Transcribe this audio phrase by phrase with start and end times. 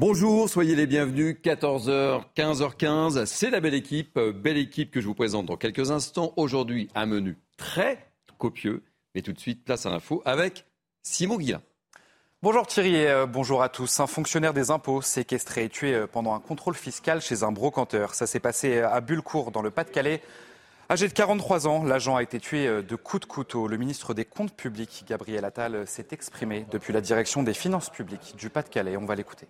[0.00, 1.36] Bonjour, soyez les bienvenus.
[1.44, 4.18] 14h, 15h15, c'est la belle équipe.
[4.18, 6.32] Belle équipe que je vous présente dans quelques instants.
[6.38, 8.82] Aujourd'hui, un menu très copieux.
[9.14, 10.64] Mais tout de suite, place à l'info avec
[11.02, 11.60] Simon Guillain.
[12.42, 14.00] Bonjour Thierry et euh, bonjour à tous.
[14.00, 18.14] Un fonctionnaire des impôts séquestré et tué euh, pendant un contrôle fiscal chez un brocanteur.
[18.14, 20.22] Ça s'est passé euh, à Bullecourt dans le Pas-de-Calais.
[20.88, 23.68] Âgé de 43 ans, l'agent a été tué de coups de couteau.
[23.68, 28.34] Le ministre des Comptes publics, Gabriel Attal, s'est exprimé depuis la direction des finances publiques
[28.38, 28.96] du Pas-de-Calais.
[28.96, 29.46] On va l'écouter.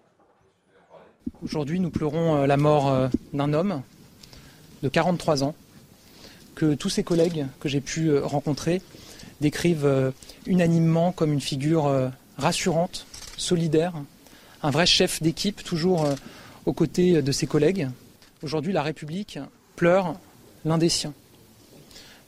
[1.43, 3.83] Aujourd'hui, nous pleurons euh, la mort euh, d'un homme
[4.83, 5.55] de 43 ans
[6.55, 8.83] que tous ses collègues que j'ai pu euh, rencontrer
[9.41, 10.13] décrivent
[10.45, 13.07] unanimement comme une figure rassurante,
[13.39, 13.95] solidaire,
[14.63, 16.07] un vrai chef d'équipe toujours
[16.67, 17.89] aux côtés de ses collègues.
[18.43, 19.39] Aujourd'hui, la République
[19.77, 20.15] pleure
[20.67, 21.15] l'un des siens.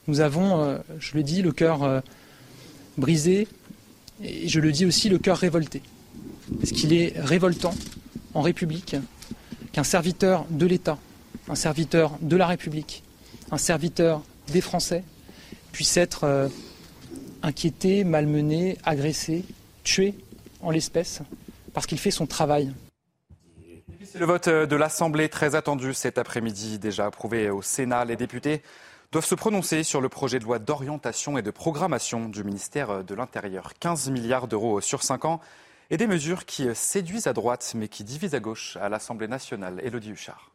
[0.07, 2.01] Nous avons, je le dis, le cœur
[2.97, 3.47] brisé
[4.23, 5.83] et je le dis aussi, le cœur révolté.
[6.59, 7.75] Parce qu'il est révoltant
[8.33, 8.95] en République
[9.71, 10.97] qu'un serviteur de l'État,
[11.49, 13.03] un serviteur de la République,
[13.51, 15.03] un serviteur des Français
[15.71, 16.47] puisse être euh,
[17.41, 19.43] inquiété, malmené, agressé,
[19.83, 20.15] tué
[20.61, 21.21] en l'espèce,
[21.73, 22.71] parce qu'il fait son travail.
[24.05, 28.05] C'est le vote de l'Assemblée très attendu cet après-midi, déjà approuvé au Sénat.
[28.05, 28.61] Les députés
[29.11, 33.15] doivent se prononcer sur le projet de loi d'orientation et de programmation du ministère de
[33.15, 33.73] l'Intérieur.
[33.79, 35.41] 15 milliards d'euros sur 5 ans
[35.93, 39.79] et des mesures qui séduisent à droite mais qui divisent à gauche à l'Assemblée nationale.
[39.83, 40.52] Elodie Huchard.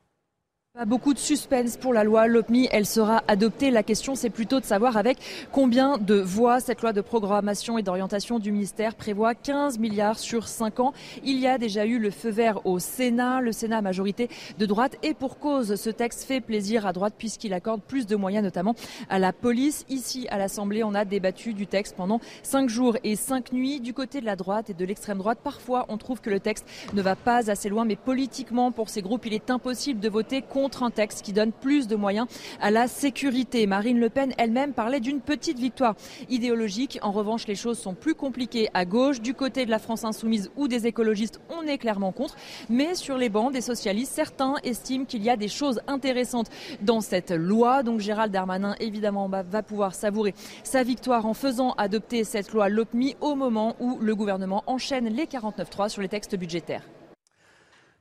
[0.87, 2.69] Beaucoup de suspense pour la loi LOPMI.
[2.71, 3.73] Elle sera adoptée.
[3.73, 5.19] La question, c'est plutôt de savoir avec
[5.51, 10.47] combien de voix cette loi de programmation et d'orientation du ministère prévoit 15 milliards sur
[10.47, 10.93] 5 ans.
[11.25, 14.97] Il y a déjà eu le feu vert au Sénat, le Sénat majorité de droite.
[15.03, 18.77] Et pour cause, ce texte fait plaisir à droite puisqu'il accorde plus de moyens, notamment
[19.11, 19.85] à la police.
[19.89, 23.81] Ici, à l'Assemblée, on a débattu du texte pendant 5 jours et 5 nuits.
[23.81, 26.67] Du côté de la droite et de l'extrême droite, parfois, on trouve que le texte
[26.93, 27.85] ne va pas assez loin.
[27.85, 30.43] Mais politiquement, pour ces groupes, il est impossible de voter
[30.81, 32.27] un texte qui donne plus de moyens
[32.61, 33.67] à la sécurité.
[33.67, 35.95] Marine Le Pen elle-même parlait d'une petite victoire
[36.29, 36.99] idéologique.
[37.03, 39.21] En revanche, les choses sont plus compliquées à gauche.
[39.21, 42.35] Du côté de la France insoumise ou des écologistes, on est clairement contre.
[42.69, 46.51] Mais sur les bancs des socialistes, certains estiment qu'il y a des choses intéressantes
[46.83, 47.83] dans cette loi.
[47.85, 53.17] Donc Gérald Darmanin, évidemment, va pouvoir savourer sa victoire en faisant adopter cette loi LOPMI
[53.21, 56.83] au moment où le gouvernement enchaîne les 49.3 sur les textes budgétaires.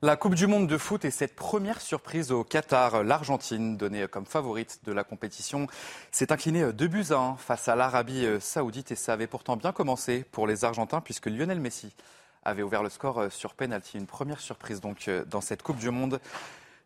[0.03, 3.03] La Coupe du Monde de foot est cette première surprise au Qatar.
[3.03, 5.65] L'Argentine, donnée comme favorite de la compétition,
[6.11, 9.71] s'est inclinée 2 buts à 1 face à l'Arabie saoudite et ça avait pourtant bien
[9.71, 11.95] commencé pour les Argentins puisque Lionel Messi
[12.43, 13.97] avait ouvert le score sur penalty.
[13.97, 16.19] Une première surprise donc dans cette Coupe du Monde.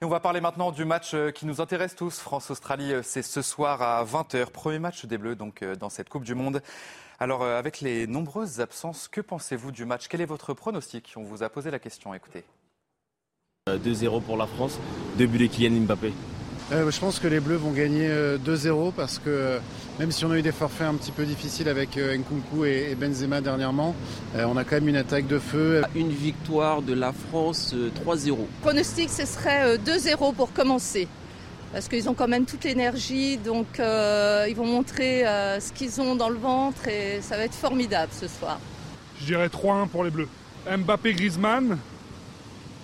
[0.02, 2.18] Et on va parler maintenant du match qui nous intéresse tous.
[2.18, 4.52] France-Australie, c'est ce soir à 20h.
[4.52, 6.64] Premier match des Bleus donc dans cette Coupe du Monde.
[7.20, 10.08] Alors avec les nombreuses absences, que pensez-vous du match?
[10.08, 11.12] Quel est votre pronostic?
[11.18, 12.46] On vous a posé la question, écoutez.
[13.78, 14.80] 2-0 pour la France,
[15.18, 16.14] deux buts de Kylian Mbappé.
[16.72, 18.10] Euh, je pense que les Bleus vont gagner
[18.46, 19.60] 2-0 parce que
[20.00, 22.96] même si on a eu des forfaits un petit peu difficiles avec euh, Nkunku et
[22.96, 23.94] Benzema dernièrement,
[24.36, 25.82] euh, on a quand même une attaque de feu.
[25.96, 28.38] Une victoire de la France 3-0.
[28.62, 31.10] Pronostic, ce serait 2-0 pour commencer.
[31.74, 35.24] Parce qu'ils ont quand même toute l'énergie, donc ils vont montrer
[35.60, 38.60] ce qu'ils ont dans le ventre et ça va être formidable ce soir.
[39.22, 40.28] Je dirais 3-1 pour les Bleus.
[40.70, 41.78] Mbappé Griezmann,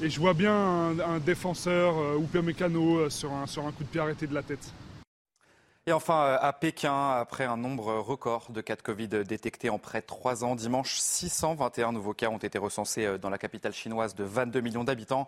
[0.02, 0.54] et je vois bien
[1.00, 4.34] un, défenseur euh, ou Mécano euh, sur un, sur un coup de pied arrêté de
[4.34, 4.72] la tête.
[5.86, 9.80] Et enfin, euh, à Pékin, après un nombre record de cas de Covid détectés en
[9.80, 14.14] près de 3 ans, dimanche, 621 nouveaux cas ont été recensés dans la capitale chinoise
[14.14, 15.28] de 22 millions d'habitants.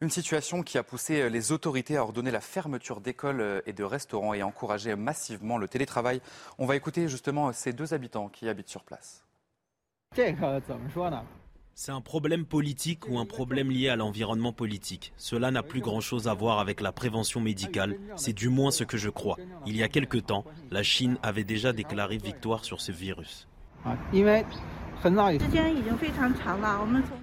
[0.00, 4.32] Une situation qui a poussé les autorités à ordonner la fermeture d'écoles et de restaurants
[4.32, 6.20] et à encourager massivement le télétravail.
[6.58, 9.24] On va écouter justement ces deux habitants qui habitent sur place.
[11.80, 15.12] C'est un problème politique ou un problème lié à l'environnement politique.
[15.16, 18.96] Cela n'a plus grand-chose à voir avec la prévention médicale, c'est du moins ce que
[18.96, 19.36] je crois.
[19.64, 23.46] Il y a quelque temps, la Chine avait déjà déclaré victoire sur ce virus.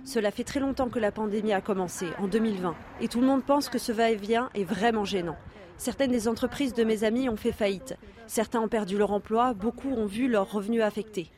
[0.05, 3.43] Cela fait très longtemps que la pandémie a commencé, en 2020, et tout le monde
[3.43, 5.35] pense que ce va-et-vient est vraiment gênant.
[5.75, 7.97] Certaines des entreprises de mes amis ont fait faillite.
[8.25, 11.29] Certains ont perdu leur emploi, beaucoup ont vu leurs revenus affectés.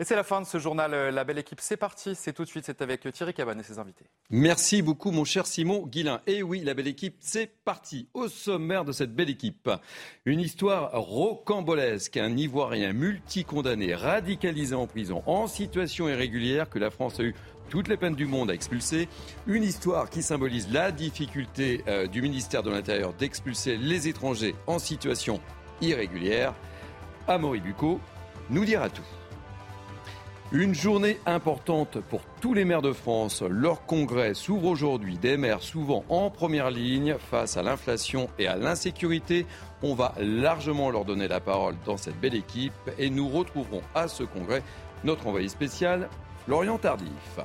[0.00, 1.60] Et c'est la fin de ce journal euh, La Belle Équipe.
[1.60, 4.06] C'est parti, c'est tout de suite, c'est avec Thierry Cabane et ses invités.
[4.28, 6.20] Merci beaucoup mon cher Simon Guillain.
[6.26, 8.08] Et oui, La Belle Équipe, c'est parti.
[8.12, 9.70] Au sommaire de cette belle équipe,
[10.24, 12.16] une histoire rocambolesque.
[12.16, 17.34] Un Ivoirien multicondamné, radicalisé en prison, en situation irrégulière, que la France a eu
[17.70, 19.08] toutes les peines du monde à expulser.
[19.46, 24.80] Une histoire qui symbolise la difficulté euh, du ministère de l'Intérieur d'expulser les étrangers en
[24.80, 25.40] situation
[25.80, 26.52] irrégulière.
[27.28, 28.00] Amaury Bucco
[28.50, 29.06] nous dira tout.
[30.54, 33.42] Une journée importante pour tous les maires de France.
[33.42, 35.18] Leur congrès s'ouvre aujourd'hui.
[35.18, 39.46] Des maires souvent en première ligne face à l'inflation et à l'insécurité.
[39.82, 44.06] On va largement leur donner la parole dans cette belle équipe et nous retrouverons à
[44.06, 44.62] ce congrès
[45.02, 46.08] notre envoyé spécial,
[46.44, 47.40] Florian Tardif.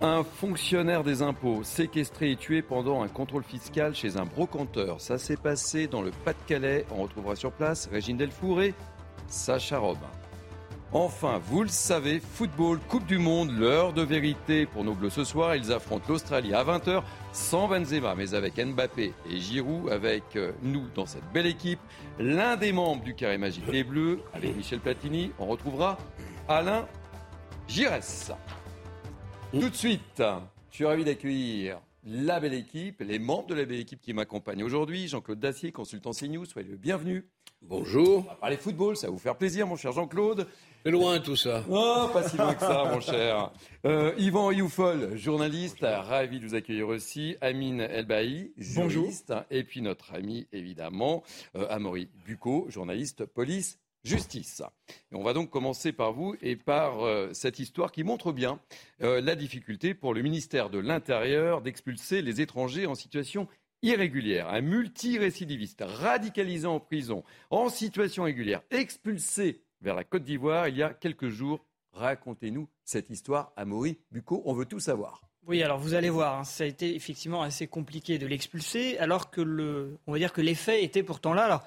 [0.00, 5.00] Un fonctionnaire des impôts séquestré et tué pendant un contrôle fiscal chez un brocanteur.
[5.00, 6.84] Ça s'est passé dans le Pas-de-Calais.
[6.90, 8.74] On retrouvera sur place Régine Delfour et
[9.28, 10.10] Sacha Robin.
[10.92, 15.22] Enfin, vous le savez, football, Coupe du Monde, l'heure de vérité pour nos bleus ce
[15.22, 15.54] soir.
[15.54, 17.02] Ils affrontent l'Australie à 20h,
[17.32, 21.78] sans Benzema, mais avec Mbappé et Giroud, avec euh, nous dans cette belle équipe.
[22.18, 25.98] L'un des membres du carré magique des Bleus, avec Michel Platini, on retrouvera
[26.48, 26.88] Alain
[27.68, 28.32] Giresse.
[29.52, 30.22] Tout de suite,
[30.70, 34.64] je suis ravi d'accueillir la belle équipe, les membres de la belle équipe qui m'accompagnent
[34.64, 35.06] aujourd'hui.
[35.06, 37.28] Jean-Claude Dacier, consultant CNews, soyez le bienvenu.
[37.60, 38.18] Bonjour.
[38.18, 40.46] On va parler football, ça va vous faire plaisir, mon cher Jean-Claude.
[40.88, 41.62] C'est loin tout ça.
[41.68, 43.52] Oh, pas si loin que ça, mon cher.
[43.84, 47.36] Euh, Yvan Youfol, journaliste, ravi de vous accueillir aussi.
[47.42, 49.34] Amine Elbaï, juriste.
[49.50, 51.24] Et puis notre ami, évidemment,
[51.56, 53.78] euh, Amaury Bucco, journaliste police.
[54.02, 54.62] Justice.
[55.12, 58.58] Et on va donc commencer par vous et par euh, cette histoire qui montre bien
[59.02, 63.46] euh, la difficulté pour le ministère de l'Intérieur d'expulser les étrangers en situation
[63.82, 64.48] irrégulière.
[64.48, 70.82] Un multirécidiviste radicalisé en prison, en situation régulière, expulsé vers la Côte d'Ivoire il y
[70.82, 71.64] a quelques jours.
[71.92, 75.22] Racontez-nous cette histoire, Amaury Bucco, on veut tout savoir.
[75.46, 79.30] Oui, alors vous allez voir, hein, ça a été effectivement assez compliqué de l'expulser, alors
[79.30, 81.64] que le, on va dire que les faits étaient pourtant là.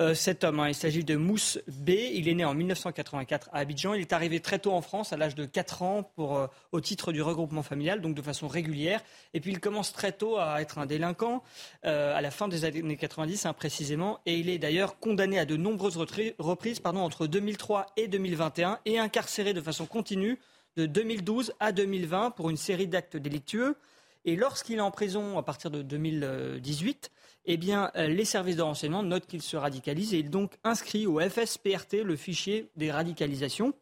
[0.00, 0.60] Euh, cet homme.
[0.60, 0.68] Hein.
[0.68, 1.90] Il s'agit de Mousse B.
[1.90, 3.92] Il est né en 1984 à Abidjan.
[3.92, 7.12] Il est arrivé très tôt en France, à l'âge de 4 ans, euh, au titre
[7.12, 9.02] du regroupement familial, donc de façon régulière.
[9.34, 11.42] Et puis il commence très tôt à être un délinquant,
[11.84, 14.20] euh, à la fin des années 90 hein, précisément.
[14.24, 18.98] Et il est d'ailleurs condamné à de nombreuses reprises pardon, entre 2003 et 2021 et
[18.98, 20.38] incarcéré de façon continue
[20.76, 23.76] de 2012 à 2020 pour une série d'actes délictueux.
[24.24, 27.10] Et lorsqu'il est en prison à partir de 2018,
[27.44, 31.06] eh bien, euh, les services de renseignement notent qu'il se radicalise et il donc inscrit
[31.06, 33.72] au FSPRT, le fichier des radicalisations.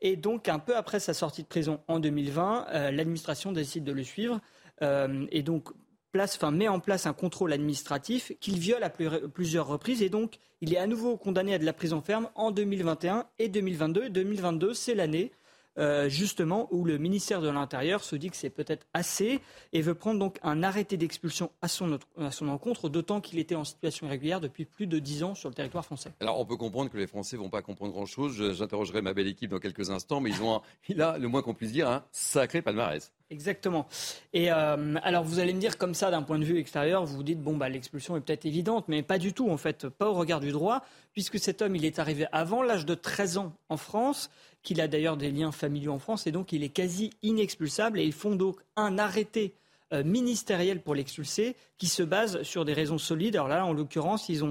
[0.00, 3.92] Et donc, un peu après sa sortie de prison en 2020, euh, l'administration décide de
[3.92, 4.40] le suivre
[4.82, 5.70] euh, et donc
[6.12, 10.02] place, enfin, met en place un contrôle administratif qu'il viole à plusieurs reprises.
[10.02, 13.48] Et donc, il est à nouveau condamné à de la prison ferme en 2021 et
[13.48, 14.10] 2022.
[14.10, 15.32] 2022, c'est l'année
[15.78, 19.40] euh, justement où le ministère de l'Intérieur se dit que c'est peut-être assez
[19.72, 23.54] et veut prendre donc un arrêté d'expulsion à son, à son encontre, d'autant qu'il était
[23.54, 26.12] en situation irrégulière depuis plus de dix ans sur le territoire français.
[26.20, 28.52] Alors on peut comprendre que les Français vont pas comprendre grand-chose.
[28.52, 30.60] J'interrogerai ma belle équipe dans quelques instants, mais ils ont,
[31.00, 33.12] a le moins qu'on puisse dire, un sacré palmarès.
[33.30, 33.86] Exactement.
[34.34, 37.16] Et euh, alors vous allez me dire comme ça d'un point de vue extérieur, vous
[37.16, 40.08] vous dites bon bah l'expulsion est peut-être évidente, mais pas du tout en fait, pas
[40.10, 40.84] au regard du droit,
[41.14, 44.30] puisque cet homme il est arrivé avant l'âge de 13 ans en France
[44.62, 48.04] qu'il a d'ailleurs des liens familiaux en France, et donc il est quasi inexpulsable, et
[48.04, 49.54] ils font donc un arrêté
[49.92, 53.36] euh, ministériel pour l'expulser, qui se base sur des raisons solides.
[53.36, 54.42] Alors là, en l'occurrence, ils,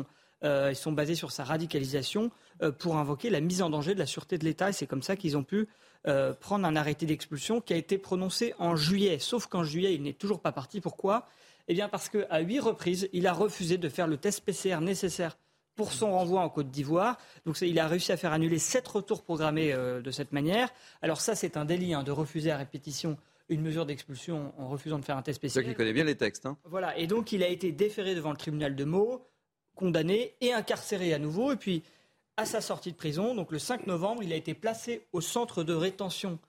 [0.44, 2.32] euh, ils sont basés sur sa radicalisation
[2.80, 5.16] pour invoquer la mise en danger de la sûreté de l'État, et c'est comme ça
[5.16, 5.68] qu'ils ont pu
[6.40, 9.20] prendre un arrêté d'expulsion qui a été prononcé en juillet.
[9.20, 10.82] Sauf qu'en juillet, il n'est toujours pas parti.
[10.82, 11.28] Pourquoi?
[11.68, 15.38] Eh bien parce qu'à huit reprises, il a refusé de faire le test PCR nécessaire
[15.76, 17.18] pour son renvoi en Côte d'Ivoire.
[17.46, 20.70] Donc il a réussi à faire annuler sept retours programmés euh, de cette manière.
[21.02, 23.18] Alors ça, c'est un délit hein, de refuser à répétition
[23.50, 25.64] une mesure d'expulsion en refusant de faire un test spécial.
[25.64, 26.46] C'est qui connaît bien les textes.
[26.46, 26.58] Hein.
[26.66, 29.26] Voilà, et donc il a été déféré devant le tribunal de Meaux,
[29.76, 31.52] condamné et incarcéré à nouveau.
[31.52, 31.84] Et puis,
[32.38, 35.64] à sa sortie de prison, donc le 5 novembre, il a été placé au centre
[35.64, 36.40] de rétention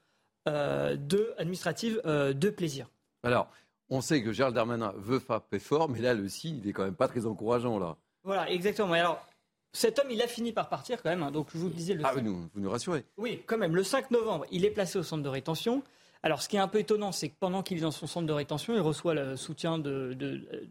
[0.49, 2.88] euh, de, administrative euh, de plaisir.
[3.23, 3.49] Alors,
[3.91, 6.85] on sait que Gérald Darmanin veut frapper fort, mais là, le signe, il est quand
[6.85, 7.97] même pas très encourageant, là.
[8.23, 8.93] Voilà, exactement.
[8.95, 9.26] alors,
[9.73, 11.23] cet homme, il a fini par partir quand même.
[11.23, 11.31] Hein.
[11.31, 12.03] Donc, je vous disais le.
[12.05, 12.21] Ah, vous
[12.55, 13.05] nous rassurez.
[13.17, 13.75] Oui, quand même.
[13.75, 15.83] Le 5 novembre, il est placé au centre de rétention.
[16.25, 18.26] Alors, ce qui est un peu étonnant, c'est que pendant qu'il est dans son centre
[18.26, 20.14] de rétention, il reçoit le soutien d'une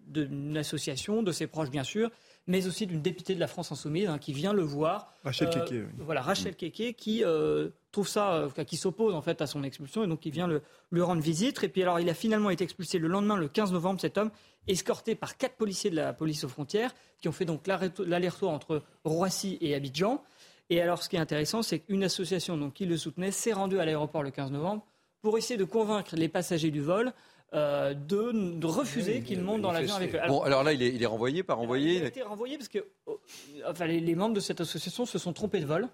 [0.08, 2.10] de, association, de ses proches, bien sûr,
[2.48, 5.14] mais aussi d'une députée de la France Insoumise hein, qui vient le voir.
[5.24, 5.86] Rachel euh, Keke.
[6.00, 10.04] Voilà, Rachel Keke qui euh, trouve ça, euh, qui s'oppose en fait à son expulsion
[10.04, 11.64] et donc il vient le, lui rendre visite.
[11.64, 14.32] Et puis alors, il a finalement été expulsé le lendemain, le 15 novembre, cet homme,
[14.68, 18.82] escorté par quatre policiers de la police aux frontières qui ont fait donc l'aller-retour entre
[19.04, 20.24] Roissy et Abidjan.
[20.72, 23.78] Et alors, ce qui est intéressant, c'est qu'une association donc, qui le soutenait s'est rendue
[23.78, 24.84] à l'aéroport le 15 novembre
[25.24, 27.14] pour essayer de convaincre les passagers du vol
[27.54, 30.20] euh, de, refuser qu'il monte dans l'avion avec eux.
[30.28, 33.20] bon, alors là, il est, renvoyé, pas renvoyé Il a été renvoyé parce que oh,
[33.68, 35.88] enfin, les, membres de cette association se sont trompés de vol.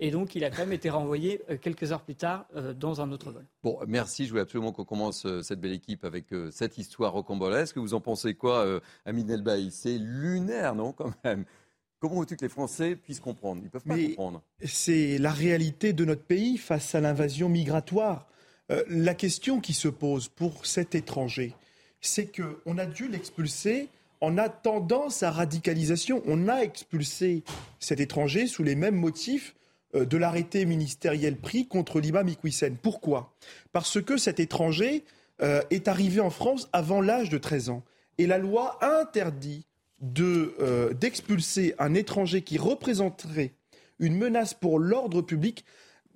[0.00, 3.00] Et donc, il a quand même été renvoyé euh, quelques heures plus tard euh, dans
[3.00, 3.46] un autre vol.
[3.62, 4.24] Bon, merci.
[4.24, 7.78] Je voulais absolument qu'on commence cette belle équipe avec cette histoire rocambolesque.
[7.78, 9.70] Vous en pensez quoi, Amine Elbaï?
[9.70, 11.44] C'est lunaire, non, quand même?
[12.00, 13.62] Comment veux-tu que les Français puissent comprendre?
[13.62, 14.42] Ils ne peuvent pas comprendre.
[14.64, 18.26] C'est la réalité de notre pays face à l'invasion migratoire.
[18.74, 21.54] Euh, la question qui se pose pour cet étranger,
[22.00, 23.88] c'est qu'on a dû l'expulser
[24.20, 26.22] en attendant sa radicalisation.
[26.26, 27.44] On a expulsé
[27.78, 29.54] cet étranger sous les mêmes motifs
[29.94, 32.76] euh, de l'arrêté ministériel pris contre l'imam Iqwisen.
[32.76, 33.34] Pourquoi?
[33.72, 35.04] Parce que cet étranger
[35.42, 37.84] euh, est arrivé en France avant l'âge de 13 ans.
[38.18, 39.66] Et la loi interdit
[40.00, 43.54] d'expulser un étranger qui représenterait
[43.98, 45.64] une menace pour l'ordre public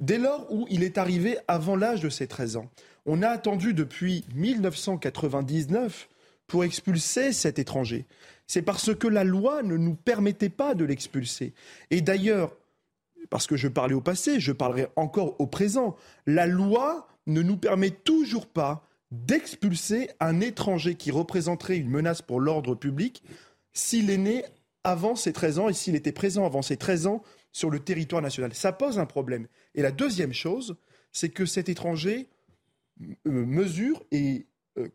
[0.01, 2.71] dès lors où il est arrivé avant l'âge de ses 13 ans.
[3.07, 6.09] On a attendu depuis 1999
[6.47, 8.07] pour expulser cet étranger.
[8.47, 11.53] C'est parce que la loi ne nous permettait pas de l'expulser.
[11.91, 12.57] Et d'ailleurs,
[13.31, 17.57] parce que je parlais au passé, je parlerai encore au présent, la loi ne nous
[17.59, 23.23] permet toujours pas d'expulser un étranger qui représenterait une menace pour l'ordre public
[23.73, 24.45] s'il est né
[24.85, 27.23] avant ses 13 ans et s'il était présent avant ses 13 ans
[27.59, 28.55] sur le territoire national.
[28.55, 29.49] Ça pose un problème.
[29.75, 30.77] Et la deuxième chose,
[31.11, 32.29] c'est que cet étranger
[33.01, 34.47] euh, mesure et,
[34.79, 34.87] euh,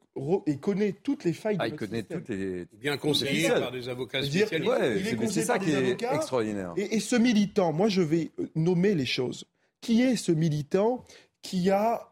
[0.48, 2.66] et, connaît toutes les failles ah, il connaît toutes les...
[2.80, 5.28] Bien conseillé par des avocats spécialisés.
[5.28, 6.74] c'est ça qui est extraordinaire.
[6.78, 9.44] Et, ce militant, moi je vais euh, nommer les choses.
[9.82, 11.04] Qui est ce militant
[11.42, 12.10] qui a,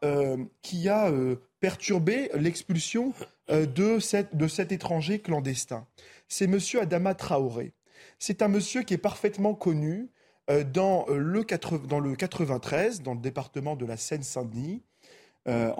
[0.61, 1.09] qui a
[1.61, 3.13] perturbé l'expulsion
[3.47, 5.87] de, cette, de cet étranger clandestin?
[6.27, 7.71] C'est monsieur Adama Traoré.
[8.19, 11.43] C'est un monsieur qui est parfaitement connu, euh, dans, euh, le
[11.87, 14.81] dans le 93, dans le département de la Seine-Saint-Denis,
[15.47, 15.71] euh,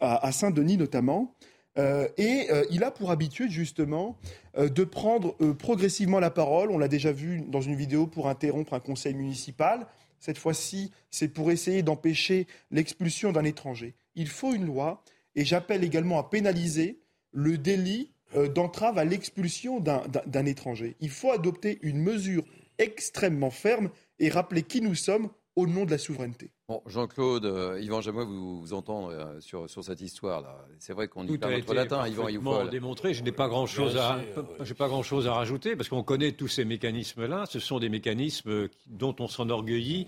[0.00, 1.34] à Saint-Denis notamment.
[1.76, 4.18] et il a pour habitude justement
[4.58, 6.70] de prendre progressivement la parole.
[6.70, 9.86] On l'a déjà vu dans une vidéo pour interrompre un conseil municipal.
[10.18, 13.94] Cette fois-ci, c'est pour essayer d'empêcher l'expulsion d'un étranger.
[14.14, 15.02] Il faut une loi
[15.34, 17.00] et j'appelle également à pénaliser
[17.32, 18.12] le délit
[18.54, 20.96] d'entrave à l'expulsion d'un étranger.
[21.00, 22.44] Il faut adopter une mesure
[22.80, 26.50] extrêmement ferme et rappeler qui nous sommes au nom de la souveraineté.
[26.68, 30.64] Bon, Jean-Claude, euh, Yvan, j'aimerais vous, vous entendre euh, sur, sur cette histoire-là.
[30.78, 33.12] C'est vrai qu'on y parle notre latin, Yvan Yvan démontré.
[33.12, 34.20] Je n'ai pas grand-chose à,
[34.62, 37.46] j'ai pas grand-chose à rajouter parce qu'on connaît tous ces mécanismes-là.
[37.46, 40.06] Ce sont des mécanismes dont on s'enorgueillit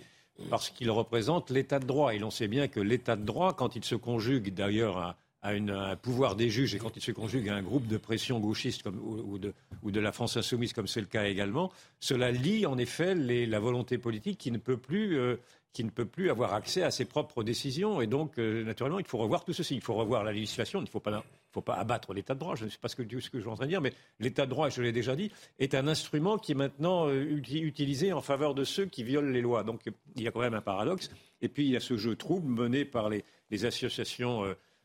[0.49, 2.15] parce qu'ils représentent l'état de droit.
[2.15, 5.51] Et l'on sait bien que l'état de droit, quand il se conjugue d'ailleurs à, à,
[5.51, 8.87] un pouvoir des juges et quand il se conjugue à un groupe de pression gauchiste
[8.87, 12.79] ou, de, ou, de, la France insoumise comme c'est le cas également, cela lie en
[12.79, 15.37] effet la volonté politique qui ne peut plus euh,
[15.73, 18.01] qui ne peut plus avoir accès à ses propres décisions.
[18.01, 19.75] Et donc, euh, naturellement, il faut revoir tout ceci.
[19.75, 20.81] Il faut revoir la législation.
[20.81, 22.55] Il ne faut pas, faut pas abattre l'état de droit.
[22.57, 23.95] Je ne sais pas ce que, ce que je suis en train de dire, mais
[24.21, 28.13] l'état de droit, je l'ai déjà dit, est un instrument qui est maintenant euh, utilisé
[28.13, 29.65] en faveur de ceux qui violent les lois.
[29.65, 29.81] Donc,
[30.15, 31.11] il y a quand même un paradoxe.
[31.41, 34.45] Et puis, il y a ce jeu trouble mené par les, les associations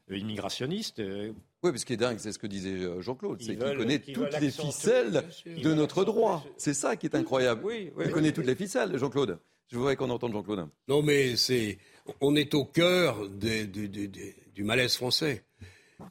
[0.10, 1.00] immigrationniste.
[1.00, 1.34] Euh,
[1.64, 4.00] oui, parce ce qui est dingue, c'est ce que disait euh, Jean-Claude, c'est qu'il connaît
[4.00, 6.46] toutes les ficelles de notre droit.
[6.58, 7.64] C'est ça qui est incroyable.
[7.74, 9.40] il connaît toutes les ficelles, Jean-Claude.
[9.70, 10.70] Je voudrais qu'on entende Jean-Claude.
[10.88, 11.78] Non, mais c'est,
[12.22, 15.44] on est au cœur du malaise français.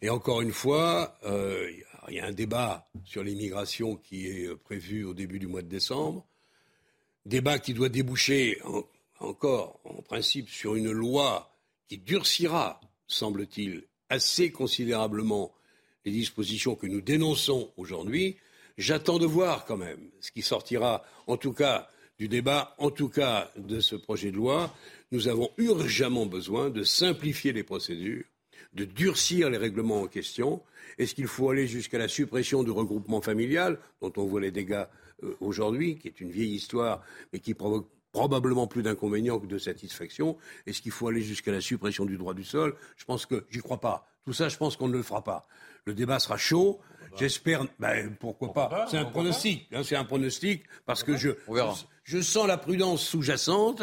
[0.03, 1.71] Et encore une fois, euh,
[2.09, 5.69] il y a un débat sur l'immigration qui est prévu au début du mois de
[5.69, 6.27] décembre.
[7.25, 8.61] Débat qui doit déboucher
[9.21, 11.57] encore, en principe, sur une loi
[11.89, 15.53] qui durcira semble-t-il, assez considérablement
[16.05, 18.37] les dispositions que nous dénonçons aujourd'hui.
[18.79, 23.09] J'attends de voir quand même ce qui sortira, en tout cas, du débat, en tout
[23.09, 24.75] cas de ce projet de loi.
[25.13, 28.25] Nous avons urgemment besoin de simplifier les procédures,
[28.73, 30.63] de durcir les règlements en question.
[30.99, 34.85] Est-ce qu'il faut aller jusqu'à la suppression du regroupement familial, dont on voit les dégâts
[35.23, 39.59] euh, aujourd'hui, qui est une vieille histoire, mais qui provoque probablement plus d'inconvénients que de
[39.59, 40.39] satisfaction.
[40.67, 42.75] Est-ce qu'il faut aller jusqu'à la suppression du droit du sol?
[42.97, 44.09] Je pense que j'y crois pas.
[44.25, 45.47] Tout ça, je pense qu'on ne le fera pas.
[45.85, 46.81] Le débat sera chaud.
[47.19, 47.67] J'espère.
[47.79, 49.69] Ben, pourquoi pas C'est un pronostic.
[49.73, 51.31] Hein, c'est un pronostic parce que je,
[52.05, 53.83] je sens la prudence sous-jacente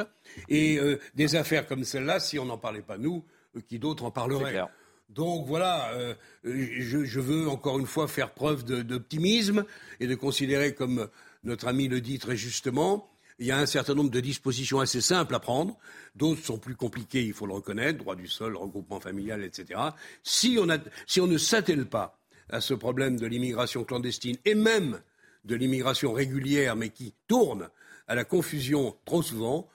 [0.49, 3.23] et euh, des affaires comme celle-là, si on n'en parlait pas nous,
[3.55, 4.63] euh, qui d'autres en parleraient.
[5.09, 9.63] Donc voilà, euh, je, je, veux encore une fois faire preuve d'optimisme
[9.99, 11.07] et de considérer, comme
[11.43, 15.01] notre ami le dit très justement, il y a un certain nombre de dispositions assez
[15.01, 15.77] simples à prendre.
[16.15, 19.79] D'autres sont plus compliquées, il faut le reconnaître, droit du sol, regroupement familial, etc.
[20.23, 25.01] Si on, ne s'attelle pas à ce problème de l'immigration clandestine et même
[25.45, 27.69] de l'immigration régulière, mais qui tourne
[28.07, 29.67] à la confusion trop souvent,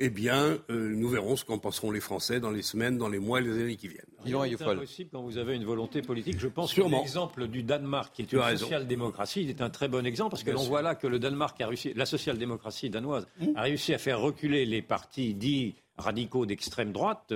[0.00, 3.18] eh bien, euh, nous verrons ce qu'en penseront les Français dans les semaines, dans les
[3.18, 4.04] mois et les années qui viennent.
[4.24, 6.38] C'est impossible quand vous avez une volonté politique.
[6.38, 6.98] Je pense Sûrement.
[6.98, 10.42] que l'exemple du Danemark, qui est Tu une social-démocratie, est un très bon exemple parce
[10.42, 13.98] que l'on voit là que le Danemark a réussi, la social-démocratie danoise a réussi à
[13.98, 17.32] faire reculer les partis dits radicaux d'extrême droite.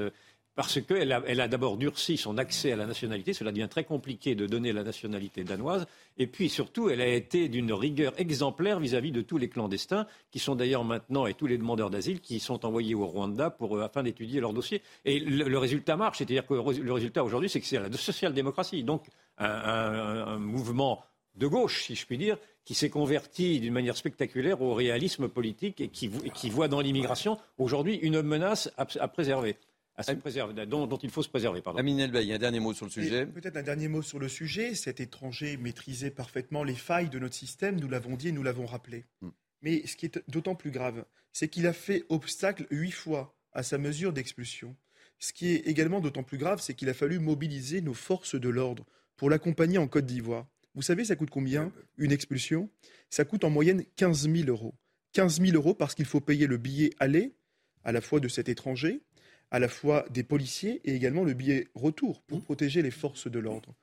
[0.58, 3.84] Parce qu'elle a, elle a d'abord durci son accès à la nationalité, cela devient très
[3.84, 5.86] compliqué de donner la nationalité danoise,
[6.16, 10.40] et puis surtout, elle a été d'une rigueur exemplaire vis-à-vis de tous les clandestins, qui
[10.40, 13.84] sont d'ailleurs maintenant, et tous les demandeurs d'asile, qui sont envoyés au Rwanda pour, euh,
[13.84, 14.82] afin d'étudier leur dossier.
[15.04, 17.92] Et le, résultat marche, c'est-à-dire que le rés- le résultat aujourd'hui, c'est que c'est la
[17.92, 19.06] social-démocratie, donc
[19.38, 21.04] un, mouvement
[21.36, 25.80] de gauche, si je puis dire, qui s'est converti d'une manière spectaculaire au réalisme politique
[25.80, 26.08] et qui,
[26.50, 29.56] voit dans l'immigration aujourd'hui une menace à préserver,
[29.98, 31.60] à se préserver dont, dont il faut se préserver.
[31.60, 31.78] Pardon.
[31.78, 33.22] Amine Elbaï, un dernier mot sur le sujet.
[33.22, 34.74] Et Peut-être un dernier mot sur le sujet.
[34.74, 38.64] Cet étranger maîtrisait parfaitement les failles de notre système, nous l'avons dit et nous l'avons
[38.64, 39.04] rappelé.
[39.20, 39.30] Hmm.
[39.60, 43.64] Mais ce qui est d'autant plus grave, c'est qu'il a fait obstacle huit fois à
[43.64, 44.76] sa mesure d'expulsion.
[45.18, 48.48] Ce qui est également d'autant plus grave, c'est qu'il a fallu mobiliser nos forces de
[48.48, 48.86] l'ordre
[49.16, 50.46] pour l'accompagner en Côte d'Ivoire.
[50.76, 52.70] Vous savez, ça coûte combien une expulsion?
[53.10, 54.76] Ça coûte en moyenne 15 000 euros.
[55.14, 57.34] 15 000 euros parce qu'il faut payer le billet aller,
[57.82, 59.02] à la fois de cet étranger,
[59.50, 63.38] à la fois des policiers et également le billet retour pour protéger les forces de
[63.38, 63.74] l'ordre.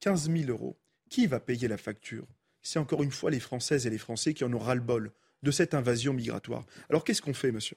[0.00, 0.76] 15 000 euros.
[1.10, 2.26] Qui va payer la facture?
[2.62, 5.12] C'est encore une fois les Françaises et les Français qui en ont ras-le-bol
[5.42, 6.64] de cette invasion migratoire.
[6.88, 7.76] Alors qu'est-ce qu'on fait, monsieur?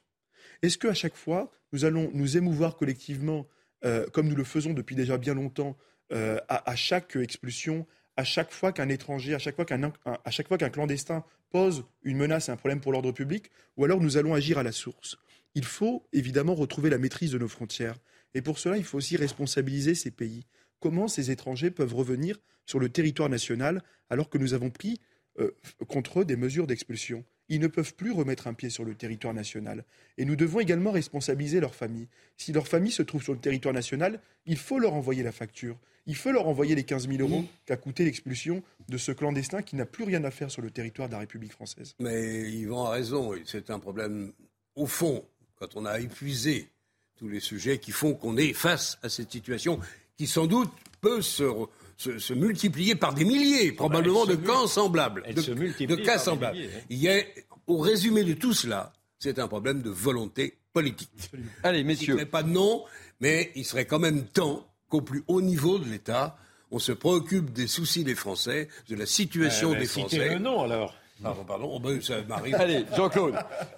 [0.62, 3.46] Est-ce qu'à chaque fois, nous allons nous émouvoir collectivement,
[3.84, 5.76] euh, comme nous le faisons depuis déjà bien longtemps,
[6.12, 7.86] euh, à, à chaque expulsion,
[8.16, 9.92] à chaque fois qu'un étranger, à chaque fois qu'un un-
[10.24, 13.84] à chaque fois qu'un clandestin pose une menace et un problème pour l'ordre public, ou
[13.84, 15.16] alors nous allons agir à la source?
[15.58, 17.98] Il faut évidemment retrouver la maîtrise de nos frontières.
[18.32, 20.44] Et pour cela, il faut aussi responsabiliser ces pays.
[20.78, 25.00] Comment ces étrangers peuvent revenir sur le territoire national alors que nous avons pris
[25.40, 25.50] euh,
[25.88, 27.24] contre eux des mesures d'expulsion?
[27.48, 29.84] Ils ne peuvent plus remettre un pied sur le territoire national.
[30.16, 32.06] Et nous devons également responsabiliser leurs familles.
[32.36, 35.76] Si leur famille se trouve sur le territoire national, il faut leur envoyer la facture.
[36.06, 39.74] Il faut leur envoyer les 15 000 euros qu'a coûté l'expulsion de ce clandestin qui
[39.74, 41.96] n'a plus rien à faire sur le territoire de la République française.
[41.98, 44.32] Mais Yvan a raison, c'est un problème
[44.76, 45.24] au fond,
[45.58, 46.68] quand on a épuisé
[47.16, 49.80] tous les sujets qui font qu'on est face à cette situation
[50.16, 54.36] qui sans doute peut se, re- se- se multiplier par des milliers, probablement elle se
[54.36, 55.22] de cas mul- semblables.
[55.34, 56.56] de, cas semblables.
[56.58, 56.80] milliers, hein.
[56.90, 57.22] Il y a,
[57.66, 61.30] au résumé de tout cela, c'est un problème de volonté politique.
[61.64, 62.16] Allez, Je messieurs.
[62.16, 62.84] ne pas de non,
[63.20, 66.36] mais il serait quand même temps qu'au plus haut niveau de l'État,
[66.70, 70.28] on se préoccupe des soucis des Français, de la situation Eh ben, des citez Français.
[70.34, 70.94] le nom, alors.
[71.22, 72.54] Pardon, pardon, oh ben, ça m'arrive.
[72.54, 73.34] Allez, Jean-Claude.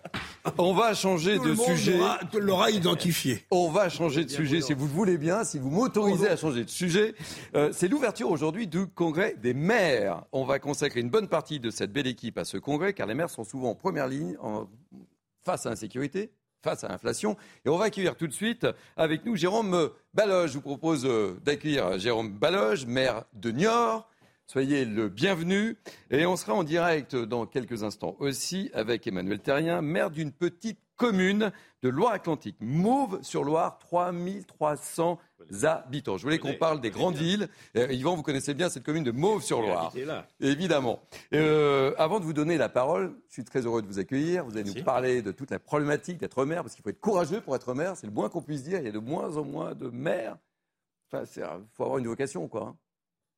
[0.59, 1.97] On va changer Tout de le monde sujet.
[1.99, 3.47] l'aura- l'aura identifié.
[3.51, 6.65] On va changer de sujet si vous le voulez bien, si vous m'autorisez à changer
[6.65, 7.15] de sujet.
[7.55, 10.23] Euh, c'est l'ouverture aujourd'hui du congrès des maires.
[10.33, 13.15] On va consacrer une bonne partie de cette belle équipe à ce congrès car les
[13.15, 14.67] maires sont souvent en première ligne en-
[15.43, 16.31] face à l'insécurité,
[16.63, 17.37] face à l'inflation.
[17.65, 20.51] Et on va accueillir tout de suite avec nous Jérôme Baloge.
[20.51, 24.07] Je vous propose euh, d'accueillir Jérôme Baloge, maire de Niort.
[24.51, 25.77] Soyez le bienvenu.
[26.11, 30.81] Et on sera en direct dans quelques instants aussi avec Emmanuel Terrien, maire d'une petite
[30.97, 31.53] commune
[31.85, 35.21] de Loire-Atlantique, Mauve-sur-Loire, 3300
[35.63, 36.17] habitants.
[36.17, 37.49] Je voulais qu'on parle des grandes villes.
[37.77, 39.85] Euh, Yvan, vous connaissez bien cette commune de Mauve-sur-Loire.
[39.85, 40.27] habité là.
[40.41, 40.99] Évidemment.
[41.33, 44.45] Euh, avant de vous donner la parole, je suis très heureux de vous accueillir.
[44.45, 47.41] Vous allez nous parler de toute la problématique d'être maire, parce qu'il faut être courageux
[47.41, 48.81] pour être maire, c'est le moins qu'on puisse dire.
[48.81, 50.39] Il y a de moins en moins de maires.
[51.07, 52.63] Enfin, il faut avoir une vocation, quoi.
[52.63, 52.77] hein.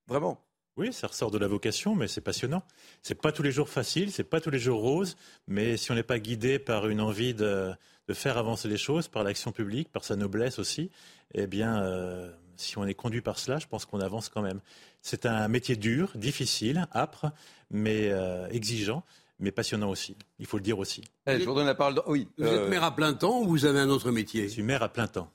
[0.06, 0.42] Vraiment.
[0.78, 2.62] Oui, ça ressort de la vocation, mais c'est passionnant.
[3.02, 5.94] C'est pas tous les jours facile, c'est pas tous les jours rose, mais si on
[5.94, 7.72] n'est pas guidé par une envie de,
[8.08, 10.90] de faire avancer les choses, par l'action publique, par sa noblesse aussi,
[11.34, 14.60] eh bien, euh, si on est conduit par cela, je pense qu'on avance quand même.
[15.02, 17.26] C'est un métier dur, difficile, âpre,
[17.70, 19.04] mais euh, exigeant,
[19.40, 20.16] mais passionnant aussi.
[20.38, 21.04] Il faut le dire aussi.
[21.26, 21.94] Eh, je vous redonne la parole.
[21.96, 22.28] dans- Oui.
[22.38, 24.44] Vous euh, êtes maire à plein temps ou vous avez un autre métier?
[24.44, 25.30] Je suis maire à plein temps.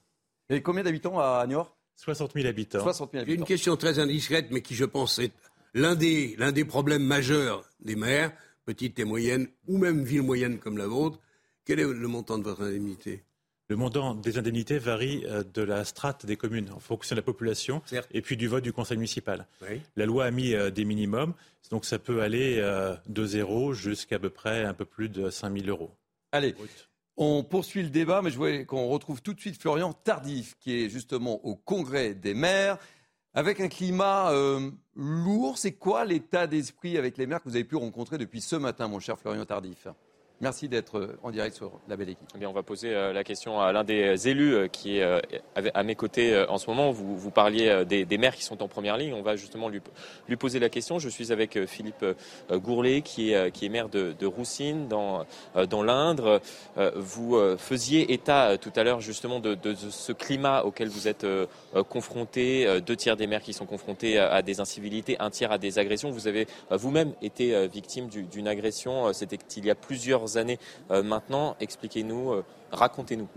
[0.50, 1.77] Et combien d'habitants à Niort?
[1.98, 2.82] 60 000 habitants.
[2.82, 3.46] 60 000 J'ai une habitants.
[3.48, 5.32] question très indiscrète, mais qui, je pense, est
[5.74, 8.32] l'un des, l'un des problèmes majeurs des maires,
[8.66, 11.20] petites et moyennes, ou même villes moyennes comme la vôtre.
[11.66, 13.24] Quel est le montant de votre indemnité?
[13.70, 17.24] Le montant des indemnités varie euh, de la strate des communes en fonction de la
[17.26, 18.08] population Certes.
[18.14, 19.46] et puis du vote du conseil municipal.
[19.62, 19.82] Oui.
[19.98, 21.34] La loi a mis euh, des minimums,
[21.70, 25.30] donc ça peut aller euh, de zéro jusqu'à à peu près un peu plus de
[25.30, 25.92] 5 000 euros.
[26.32, 26.56] Allez,
[27.18, 30.84] on poursuit le débat, mais je voulais qu'on retrouve tout de suite Florian Tardif, qui
[30.84, 32.78] est justement au congrès des maires,
[33.34, 35.58] avec un climat euh, lourd.
[35.58, 38.88] C'est quoi l'état d'esprit avec les maires que vous avez pu rencontrer depuis ce matin,
[38.88, 39.88] mon cher Florian Tardif?
[40.40, 42.28] Merci d'être en direct sur la belle équipe.
[42.40, 45.22] Eh on va poser la question à l'un des élus qui est
[45.74, 46.92] à mes côtés en ce moment.
[46.92, 49.16] Vous, vous parliez des, maires qui sont en première ligne.
[49.16, 49.82] On va justement lui,
[50.28, 51.00] lui poser la question.
[51.00, 52.06] Je suis avec Philippe
[52.52, 55.26] Gourlet, qui est, qui est maire de, de Roussine, dans,
[55.72, 56.40] dans l'Indre.
[56.96, 61.26] Vous faisiez état tout à l'heure justement de, de, ce climat auquel vous êtes
[61.90, 62.80] confronté.
[62.82, 66.12] Deux tiers des maires qui sont confrontés à des incivilités, un tiers à des agressions.
[66.12, 69.12] Vous avez vous-même été victime d'une agression.
[69.14, 70.60] C'était il y a plusieurs années
[70.92, 71.56] euh, maintenant.
[71.62, 73.28] Expliquez-nous, euh, racontez-nous.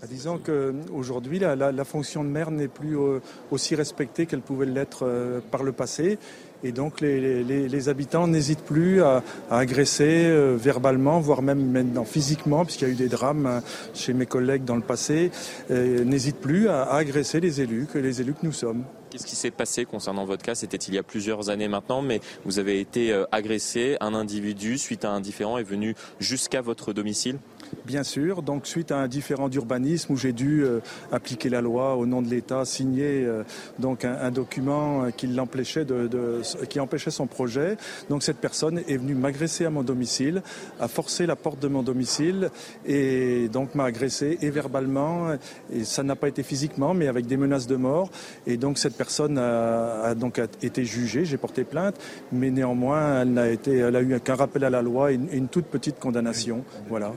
[0.00, 4.66] Bah, disons qu'aujourd'hui, la, la, fonction de maire n'est plus euh, aussi respectée qu'elle pouvait
[4.66, 6.18] l'être par le passé.
[6.64, 12.90] Et donc les, habitants n'hésitent plus à, agresser verbalement, voire même maintenant physiquement, puisqu'il y
[12.90, 15.30] a eu des drames chez mes collègues dans le passé,
[15.70, 18.84] n'hésitent plus à, agresser les élus, que les élus que nous sommes.
[19.14, 20.56] Qu'est-ce qui s'est passé concernant votre cas?
[20.56, 23.96] C'était il y a plusieurs années maintenant, mais vous avez été euh, agressé.
[24.00, 27.38] Un individu, suite à un différent, est venu jusqu'à votre domicile?
[27.84, 28.42] Bien sûr.
[28.42, 30.80] Donc, suite à un différent d'urbanisme où j'ai dû euh,
[31.12, 33.42] appliquer la loi au nom de l'État, signer euh,
[33.78, 37.76] donc un, document qui l'empêchait de, qui empêchait son projet.
[38.08, 40.42] Donc, cette personne est venue m'agresser à mon domicile,
[40.80, 42.50] a forcé la porte de mon domicile
[42.86, 45.36] et donc m'a agressé et verbalement.
[45.72, 48.10] Et ça n'a pas été physiquement, mais avec des menaces de mort.
[48.46, 51.96] Et donc, cette personne a, donc été jugée, j'ai porté plainte,
[52.32, 55.48] mais néanmoins, elle n'a été, elle a eu qu'un rappel à la loi et une,
[55.48, 56.64] toute petite condamnation.
[56.88, 57.12] Voilà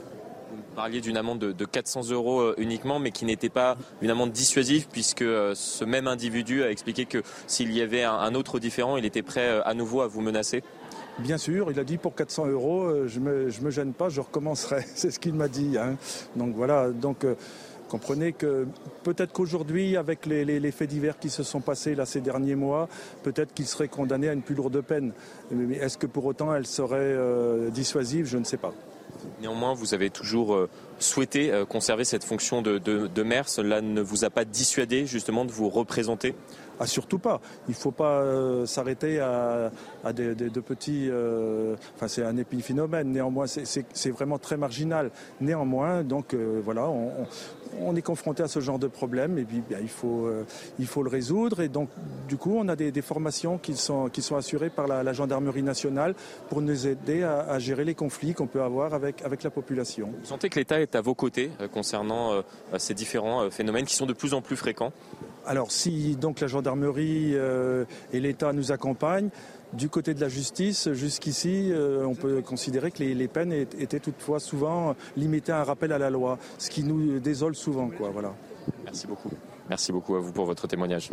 [0.78, 4.88] parliez d'une amende de, 400 euros euh, uniquement, mais qui n'était pas une amende dissuasive,
[4.92, 9.04] puisque euh, ce même individu a expliqué que s'il y avait un, autre différent, il
[9.04, 10.62] était prêt euh, à nouveau à vous menacer.
[11.18, 14.86] Bien sûr, il a dit pour 400 euros, je me, me gêne pas, je recommencerai.
[14.96, 15.80] C'est ce qu'il m'a dit.
[15.80, 15.96] Hein.
[16.36, 16.92] Donc voilà.
[16.92, 17.26] Donc
[17.90, 18.68] Comprenez que
[19.04, 22.90] peut-être qu'aujourd'hui, avec les, faits divers qui se sont passés là ces derniers mois,
[23.24, 25.14] peut-être qu'il serait condamné à une plus lourde peine.
[25.52, 27.16] Mais est-ce que pour autant elle serait
[27.72, 28.26] dissuasive?
[28.26, 28.74] Je ne sais pas.
[29.42, 33.50] Néanmoins, vous avez toujours euh, souhaité euh, conserver cette fonction de maire.
[33.50, 36.36] Cela ne vous a pas dissuadé justement de vous représenter
[36.80, 37.42] ah, surtout pas.
[37.68, 39.72] Il ne faut pas euh, s'arrêter à,
[40.14, 41.08] des, de petits.
[41.10, 43.12] Euh, enfin, c'est un épiphénomène.
[43.12, 45.12] Néanmoins, c'est vraiment très marginal.
[45.42, 46.88] Néanmoins, donc euh, voilà,
[47.80, 51.62] on, est confronté à ce genre de problème et puis il, faut, le résoudre.
[51.62, 51.90] Et donc,
[52.28, 56.14] du coup, on a des, formations qui sont, qui sont assurées par la, gendarmerie nationale
[56.50, 60.12] pour nous aider à, gérer les conflits qu'on peut avoir avec, avec la population.
[60.20, 62.44] Vous sentez que l'État est à vos côtés concernant
[62.78, 64.92] ces différents phénomènes qui sont de plus en plus fréquents?
[65.48, 69.30] Alors si donc la gendarmerie euh, et l'État nous accompagnent,
[69.74, 74.40] du côté de la justice, jusqu'ici, euh, on peut considérer que les, peines étaient toutefois
[74.40, 77.90] souvent limitées à un rappel à la loi, ce qui nous désole souvent.
[77.90, 78.34] Quoi, voilà.
[78.86, 79.30] Merci beaucoup.
[79.70, 81.10] Merci beaucoup à vous pour votre témoignage.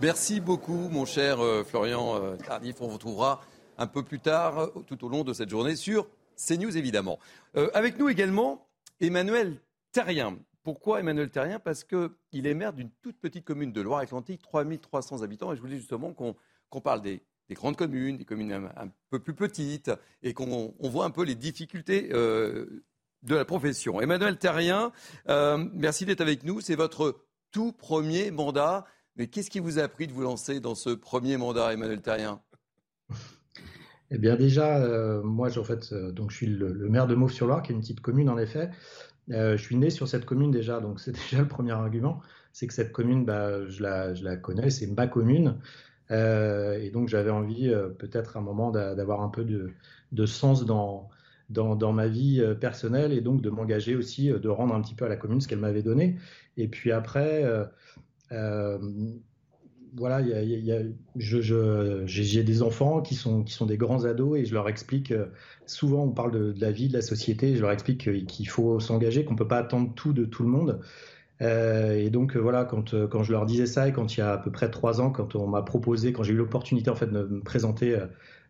[0.00, 2.76] Merci beaucoup, mon cher euh, Florian Tardif.
[2.80, 3.42] On vous retrouvera
[3.76, 7.18] un peu plus tard, tout au long de cette journée, sur CNews, évidemment.
[7.74, 8.66] avec nous également,
[9.00, 9.60] Emmanuel
[9.92, 10.38] Terrien.
[10.72, 15.52] Pourquoi Emmanuel Terrien Parce qu'il est maire d'une toute petite commune de Loire-Atlantique, 3300 habitants.
[15.52, 19.90] Et je voulais justement qu'on parle des, grandes communes, des communes un, peu plus petites,
[20.22, 22.84] et qu'on voit un peu les difficultés euh,
[23.24, 24.00] de la profession.
[24.00, 24.92] Emmanuel Terrien,
[25.28, 26.60] euh, merci d'être avec nous.
[26.60, 28.84] C'est votre tout premier mandat.
[29.16, 32.40] Mais qu'est-ce qui vous a appris de vous lancer dans ce premier mandat, Emmanuel Terrien?
[34.12, 35.60] Eh bien déjà, euh, moi, je
[36.30, 38.70] suis le, le maire de Mauves-sur-Loire, qui est une petite commune en effet.
[39.30, 42.20] Euh, je suis né sur cette commune déjà, donc c'est déjà le premier argument.
[42.52, 45.56] C'est que cette commune, bah, je, la, connais, c'est ma commune.
[46.10, 51.08] Euh, et donc j'avais envie, euh, peut-être un moment, d'avoir un peu de, sens dans,
[51.92, 55.16] ma vie personnelle et donc de m'engager aussi, de rendre un petit peu à la
[55.16, 56.16] commune ce qu'elle m'avait donné.
[56.56, 57.44] Et puis après,
[59.96, 60.22] voilà,
[61.16, 65.26] j'ai des enfants qui sont, qui sont des grands ados et je leur explique, euh,
[65.66, 69.24] souvent on parle de, la vie, de la société, je leur explique qu'il faut s'engager,
[69.24, 70.80] qu'on ne peut pas attendre tout de tout le monde.
[71.42, 74.22] Euh, et donc euh, voilà, quand, quand je leur disais ça et quand il y
[74.22, 76.96] a à peu près trois ans, quand on m'a proposé, quand j'ai eu l'opportunité en
[76.96, 77.98] fait de me présenter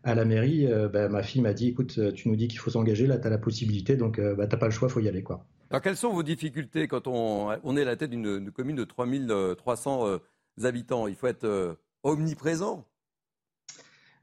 [0.03, 3.07] à la mairie, ben, ma fille m'a dit, écoute, tu nous dis qu'il faut s'engager,
[3.07, 5.23] là tu as la possibilité, donc bah, tu n'as pas le choix, faut y aller.
[5.23, 5.45] Quoi.
[5.69, 8.83] Alors quelles sont vos difficultés quand on, on est à la tête d'une commune de
[8.83, 10.19] 3300
[10.63, 12.85] habitants Il faut être euh, omniprésent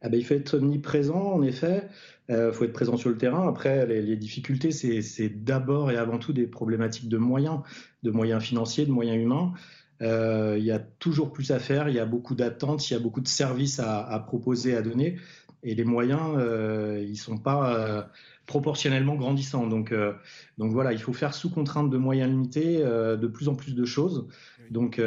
[0.01, 1.89] ah ben, il faut être omniprésent, en effet.
[2.29, 3.49] Il euh, faut être présent sur le terrain.
[3.49, 7.61] Après, les, difficultés, c'est d'abord et avant tout des problématiques de moyens,
[8.05, 9.55] de moyens financiers, de moyens humains.
[10.03, 12.97] Euh, il y a toujours plus à faire, il y a beaucoup d'attentes, il y
[12.97, 15.17] a beaucoup de services à, proposer, à donner.
[15.63, 16.21] Et les moyens,
[17.03, 18.09] ils ne sont pas
[18.47, 19.67] proportionnellement grandissants.
[19.67, 19.93] Donc,
[20.57, 23.85] donc voilà, il faut faire sous contrainte de moyens limités de plus en plus de
[23.85, 24.29] choses.
[24.71, 25.01] Donc,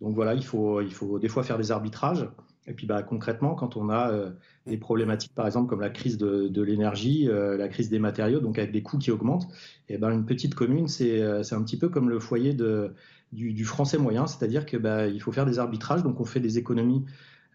[0.00, 2.28] donc voilà, il faut, il faut des fois faire des arbitrages.
[2.68, 4.12] Et puis bah, concrètement, quand on a
[4.66, 8.72] des problématiques, par exemple, comme la crise de, l'énergie, la crise des matériaux, donc avec
[8.72, 9.48] des coûts qui augmentent,
[9.88, 12.94] et ben, une petite commune, c'est un petit peu comme le foyer de,
[13.32, 17.04] du, français moyen, c'est-à-dire qu'il bah, faut faire des arbitrages, donc on fait des économies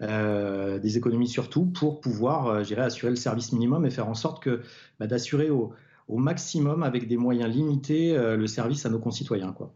[0.01, 4.43] euh, des économies surtout pour pouvoir euh, assurer le service minimum et faire en sorte
[4.43, 4.61] que
[4.99, 5.73] bah, d'assurer au,
[6.09, 9.53] maximum avec des moyens limités euh, le service à nos concitoyens.
[9.53, 9.73] Quoi.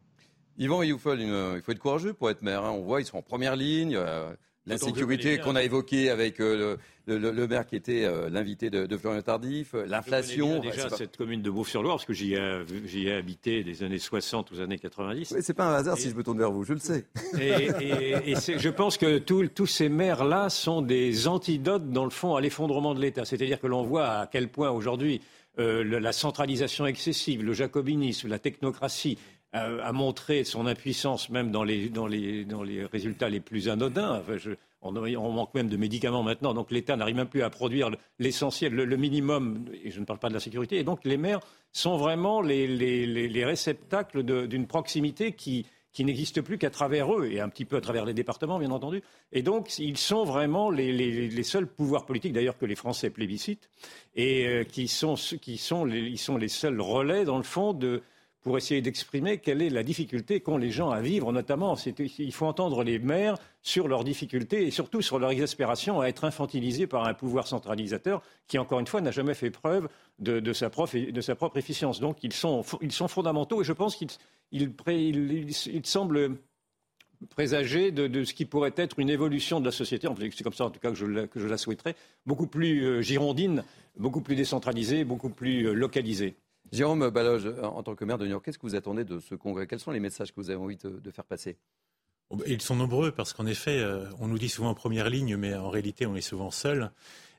[0.57, 2.63] Yvan il faut être courageux pour être maire.
[2.63, 2.71] Hein.
[2.71, 3.97] On voit, ils sont en première ligne.
[4.67, 9.73] L'insécurité qu'on a évoquée avec euh, le, maire qui était euh, l'invité de, Florian Tardif,
[9.73, 10.59] euh, l'inflation.
[10.59, 14.77] Déjà cette commune de Beauf-sur-Loire, parce que j'y ai, habité des années 60 aux années
[14.77, 15.35] 90.
[15.41, 17.05] c'est pas un hasard si je me tourne vers vous, je le sais.
[17.39, 17.69] Et,
[18.35, 23.01] je pense que tous ces maires-là sont des antidotes, dans le fond, à l'effondrement de
[23.01, 23.25] l'État.
[23.25, 25.21] C'est-à-dire que l'on voit à quel point aujourd'hui
[25.57, 29.17] la centralisation excessive, le jacobinisme, la technocratie
[29.53, 34.23] a, montré son impuissance même dans les, dans les, dans les résultats les plus anodins.
[34.81, 34.91] on,
[35.31, 39.65] manque même de médicaments maintenant, donc l'État n'arrive même plus à produire l'essentiel, le, minimum,
[39.83, 40.77] et je ne parle pas de la sécurité.
[40.77, 41.41] Et donc les maires
[41.73, 47.27] sont vraiment les, les, les réceptacles d'une proximité qui, qui n'existe plus qu'à travers eux,
[47.29, 49.01] et un petit peu à travers les départements, bien entendu.
[49.33, 53.09] Et donc, ils sont vraiment les, les, les seuls pouvoirs politiques, d'ailleurs, que les Français
[53.09, 53.69] plébiscitent,
[54.15, 57.73] et euh, qui, sont, qui sont, les, ils sont les seuls relais, dans le fond,
[57.73, 58.01] de,
[58.41, 61.75] pour essayer d'exprimer quelle est la difficulté qu'ont les gens à vivre, notamment.
[62.17, 66.23] Il faut entendre les maires sur leurs difficultés et surtout sur leur exaspération à être
[66.23, 69.87] infantilisés par un pouvoir centralisateur qui, encore une fois, n'a jamais fait preuve
[70.19, 71.99] de, sa, propre efficience.
[71.99, 76.37] Donc ils sont, fondamentaux et je pense qu'ils semblent
[77.29, 80.71] présager de, ce qui pourrait être une évolution de la société, c'est comme ça en
[80.71, 81.05] tout cas que je,
[81.45, 83.63] la, souhaiterais, beaucoup plus euh, girondine,
[83.97, 86.35] beaucoup plus décentralisée, beaucoup plus euh, localisée.
[86.71, 89.35] Jérôme Baloge, en tant que maire de New York, qu'est-ce que vous attendez de ce
[89.35, 89.67] congrès?
[89.67, 91.57] Quels sont les messages que vous avez envie de, faire passer?
[92.29, 95.09] Oh, bah, ils sont nombreux parce qu'en effet, euh, on nous dit souvent en première
[95.09, 96.91] ligne, mais en réalité, on est souvent seul.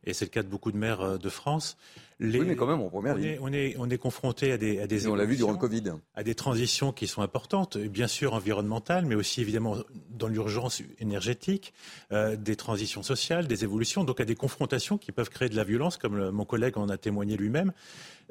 [0.04, 1.76] Et c'est le cas de beaucoup de maires euh, de France.
[2.20, 3.38] oui, mais quand même en première ligne.
[3.40, 5.94] on, est, on est confronté à des, à des on l'a vu durant le Covid.
[6.14, 9.76] À des transitions qui sont importantes, bien sûr environnementales, mais aussi évidemment
[10.10, 11.72] dans l'urgence énergétique,
[12.10, 15.64] euh, des transitions sociales, des évolutions, donc à des confrontations qui peuvent créer de la
[15.64, 17.72] violence, comme mon collègue en a témoigné lui-même.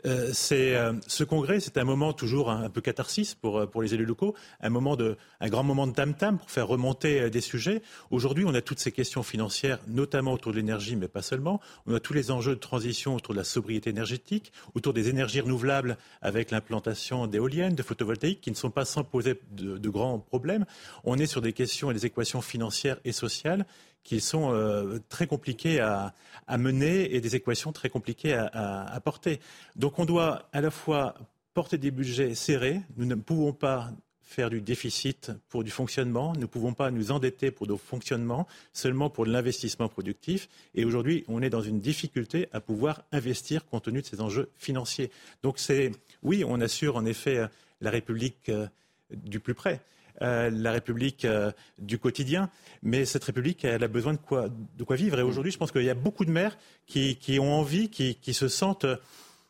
[0.06, 3.94] Euh, euh, ce congrès, c'est un moment toujours un, peu catharsis pour, euh, pour les
[3.94, 7.82] élus locaux, un, moment de, un grand moment de tam-tam pour faire remonter des sujets.
[8.10, 11.60] Aujourd'hui, on a toutes ces questions financières, notamment autour de l'énergie, mais pas seulement.
[11.86, 15.42] On a tous les enjeux de transition autour de la sobriété énergétique, autour des énergies
[15.42, 20.66] renouvelables avec l'implantation d'éoliennes, de photovoltaïques, qui ne sont pas sans poser de grands problèmes.
[21.04, 23.66] On est sur des questions et des équations financières et sociales
[24.04, 26.14] qui sont euh, très compliquées à,
[26.58, 29.40] mener et des équations très compliquées à, porter.
[29.78, 31.16] Donc on doit à la fois
[31.54, 32.82] porter des budgets serrés.
[32.98, 36.34] Nous ne pouvons pas faire du déficit pour du fonctionnement.
[36.34, 40.50] Nous ne pouvons pas nous endetter pour nos fonctionnements, seulement pour de l'investissement productif.
[40.76, 44.50] Et aujourd'hui, on est dans une difficulté à pouvoir investir compte tenu de ces enjeux
[44.58, 45.10] financiers.
[45.44, 47.48] Donc c'est, oui, on assure en effet
[47.82, 48.68] la République euh,
[49.12, 49.82] du plus près.
[50.22, 52.52] Euh, la République euh, du quotidien.
[52.84, 55.20] Mais cette République, elle a besoin de quoi, de quoi vivre.
[55.20, 58.48] Et aujourd'hui, je pense qu'il y a beaucoup de maires qui, ont envie, qui, se
[58.48, 58.86] sentent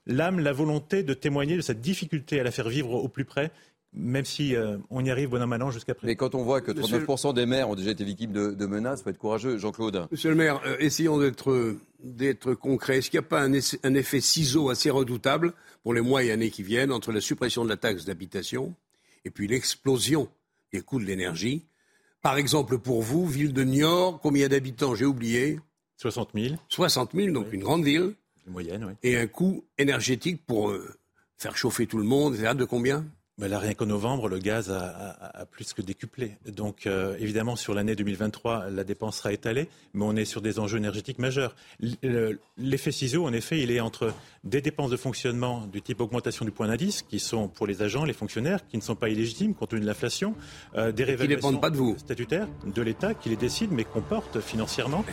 [0.07, 3.51] l'âme, la volonté de témoigner de cette difficulté à la faire vivre au plus près
[3.93, 6.07] même si euh, on y arrive bon an mal an jusqu'à présent.
[6.07, 9.03] Mais quand on voit que 39% des maires ont déjà été victimes de, menaces, il
[9.03, 9.57] faut être courageux.
[9.57, 10.07] Jean-Claude.
[10.09, 12.99] Monsieur le maire, essayons d'être, d'être concrets.
[12.99, 15.51] Est-ce qu'il n'y a pas un, un, effet ciseau assez redoutable
[15.83, 18.73] pour les mois et années qui viennent entre la suppression de la taxe d'habitation
[19.25, 20.29] et puis l'explosion
[20.71, 21.65] des coûts de l'énergie.
[22.21, 25.59] Par exemple, pour vous, ville de Niort, combien d'habitants J'ai oublié?
[25.97, 26.55] 60 000.
[26.69, 28.15] 60 000, donc une grande ville.
[28.45, 28.93] Une moyenne, oui.
[29.03, 30.95] Et un coût énergétique pour euh,
[31.37, 33.05] faire chauffer tout le monde, c'est de combien?
[33.41, 36.37] Ben là, rien qu'en novembre, le gaz a, plus que décuplé.
[36.45, 40.59] Donc, euh, évidemment, sur l'année 2023, la dépense sera étalée, mais on est sur des
[40.59, 41.55] enjeux énergétiques majeurs.
[42.59, 46.51] L'effet ciseau, en effet, il est entre des dépenses de fonctionnement du type augmentation du
[46.51, 49.69] point d'indice, qui sont pour les agents, les fonctionnaires, qui ne sont pas illégitimes compte
[49.69, 50.35] tenu de l'inflation,
[50.75, 51.97] euh, des révélations pas de vous.
[51.97, 55.03] statutaires de l'État qui les décide, mais qu'on porte financièrement,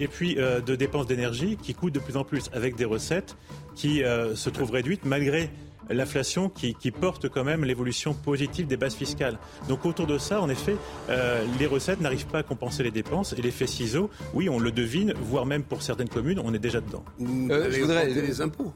[0.00, 3.38] et puis euh, de dépenses d'énergie qui coûtent de plus en plus, avec des recettes
[3.74, 4.02] qui
[4.34, 5.48] se trouvent réduites malgré
[5.90, 9.38] l'inflation qui, porte quand même l'évolution positive des bases fiscales.
[9.68, 10.76] Donc autour de ça, en effet,
[11.08, 14.72] euh, les recettes n'arrivent pas à compenser les dépenses et l'effet ciseau, oui, on le
[14.72, 17.04] devine, voire même pour certaines communes, on est déjà dedans.
[17.20, 18.72] Euh, je voudrais les impôts.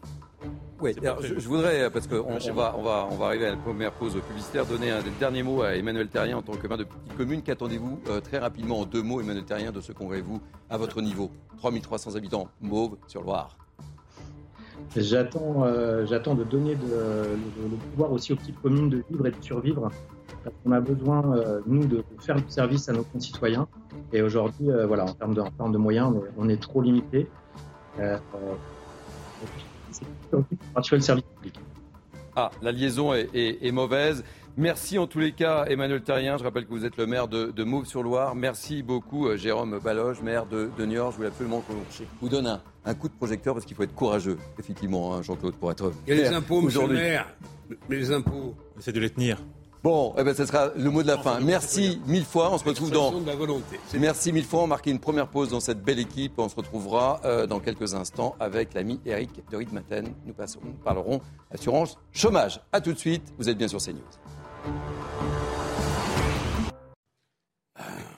[0.81, 3.93] Oui, je, voudrais, parce qu'on on va, on va, on va arriver à la première
[3.93, 7.17] pause publicitaire, donner un dernier mot à Emmanuel Terrien en tant que maire de petite
[7.17, 7.43] commune.
[7.43, 11.31] Qu'attendez-vous euh, très rapidement, en deux mots, Emmanuel Terrien, de ce congrès-vous à votre niveau
[11.59, 13.57] 3300 habitants, Mauve, sur Loire.
[14.97, 17.37] J'attends, euh, j'attends de donner le,
[17.93, 19.91] pouvoir aussi aux petites communes de vivre et de survivre.
[20.43, 23.67] Parce qu'on a besoin, euh, nous, de faire du service à nos concitoyens.
[24.13, 27.29] Et aujourd'hui, voilà, en termes de, en de moyens, on est, trop limité.
[27.99, 28.19] Euh,
[29.91, 31.59] c'est le service public.
[32.37, 34.25] Ah, la liaison est, mauvaise.
[34.57, 36.39] Merci en tous les cas, Emmanuel Terrien.
[36.39, 38.37] Je rappelle que vous êtes le maire de, de Mauve-sur-Loire.
[38.37, 41.11] Merci beaucoup, euh, Jérôme Baloge, maire de, de Niort.
[41.11, 41.75] Je voulais absolument qu'on
[42.21, 45.73] vous donne un, coup de projecteur parce qu'il faut être courageux, effectivement, hein, Jean-Claude, pour
[45.73, 45.93] être.
[46.07, 47.27] Et les impôts, monsieur le maire.
[47.91, 48.55] Les impôts.
[48.79, 49.39] C'est de les tenir.
[49.83, 51.41] Bon, eh ben, ce sera le mot de la fin.
[51.41, 52.51] Merci mille fois.
[52.53, 53.13] On se retrouve dans.
[53.99, 54.63] Merci mille fois.
[54.63, 56.39] On marque une première pause dans cette belle équipe.
[56.39, 60.07] On se retrouvera euh, dans quelques instants avec l'ami Eric de Ritmaten.
[60.25, 60.33] Nous,
[60.65, 62.61] nous parlerons assurance chômage.
[62.73, 63.35] A tout de suite.
[63.37, 64.01] Vous êtes bien sur CNews.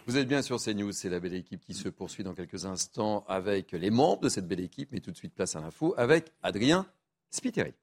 [0.06, 3.24] Vous êtes bien sur CNews, c'est la belle équipe qui se poursuit dans quelques instants
[3.26, 6.32] avec les membres de cette belle équipe, mais tout de suite place à l'info avec
[6.42, 6.86] Adrien
[7.30, 7.74] Spiteri.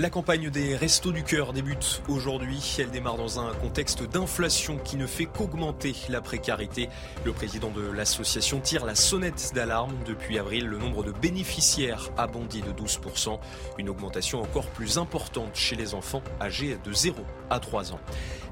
[0.00, 2.76] La campagne des Restos du Cœur débute aujourd'hui.
[2.78, 6.88] Elle démarre dans un contexte d'inflation qui ne fait qu'augmenter la précarité.
[7.26, 9.92] Le président de l'association tire la sonnette d'alarme.
[10.06, 13.38] Depuis avril, le nombre de bénéficiaires a bondi de 12%.
[13.76, 17.16] Une augmentation encore plus importante chez les enfants âgés de 0
[17.50, 18.00] à 3 ans.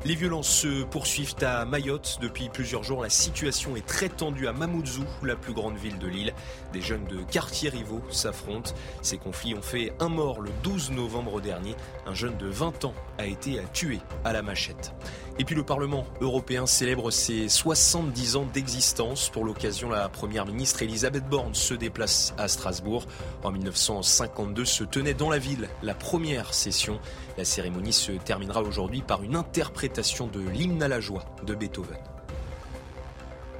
[0.05, 2.19] Les violences se poursuivent à Mayotte.
[2.21, 6.07] Depuis plusieurs jours, la situation est très tendue à Mamoudzou, la plus grande ville de
[6.07, 6.35] l'île.
[6.73, 8.73] Des jeunes de quartiers rivaux s'affrontent.
[9.03, 11.74] Ces conflits ont fait un mort le 12 novembre dernier.
[12.07, 14.92] Un jeune de 20 ans a été tué à la machette.
[15.38, 19.31] Et puis le Parlement européen célèbre ses 70 ans d'existence.
[19.31, 23.07] Pour l'occasion, la première ministre Elisabeth Borne se déplace à Strasbourg.
[23.44, 26.98] En 1952 se tenait dans la ville la première session.
[27.37, 31.98] La cérémonie se terminera aujourd'hui par une interprétation de l'hymne à la joie de Beethoven.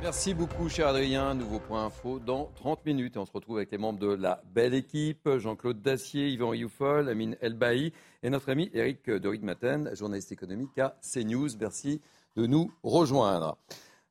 [0.01, 1.35] Merci beaucoup, cher Adrien.
[1.35, 3.17] Nouveau point info dans 30 minutes.
[3.17, 7.37] On se retrouve avec les membres de la belle équipe Jean-Claude Dacier, Yvan Rioufol, Amine
[7.41, 11.49] Elbaï et notre ami Eric Dorid-Maten, journaliste économique à CNews.
[11.61, 12.01] Merci
[12.37, 13.59] de nous rejoindre.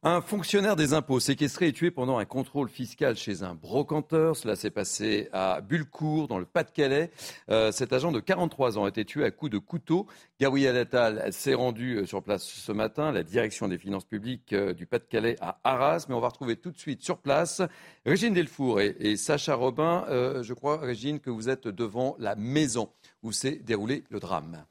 [0.04, 4.38] Un fonctionnaire des impôts séquestré et tué pendant un contrôle fiscal chez un brocanteur.
[4.38, 7.10] Cela s'est passé à Bulcourt, dans le Pas-de-Calais.
[7.50, 10.06] Euh, cet agent de 43 ans a été tué à coups de couteau.
[10.40, 14.76] Gabriel Attal s'est rendu euh, sur place ce matin, la direction des finances publiques euh,
[14.76, 16.06] du Pas-de-Calais à Arras.
[16.08, 17.64] Mais on va retrouver tout de suite sur place
[18.06, 20.06] Régine Delfour et, Sacha Robin.
[20.44, 22.92] je crois, Régine, que vous êtes devant la maison
[23.24, 24.64] où s'est déroulé le drame.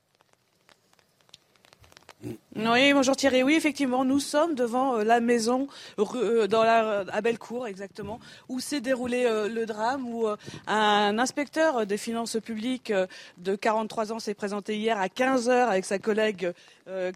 [2.25, 3.15] Oui, bonjour.
[3.45, 8.59] Oui, effectivement, nous sommes devant euh, la maison euh, dans la, à Bellecour, exactement, où
[8.59, 10.27] s'est déroulé euh, le drame, où
[10.67, 12.93] un inspecteur des finances publiques
[13.39, 16.53] de 43 ans s'est présenté hier à 15 heures avec sa collègue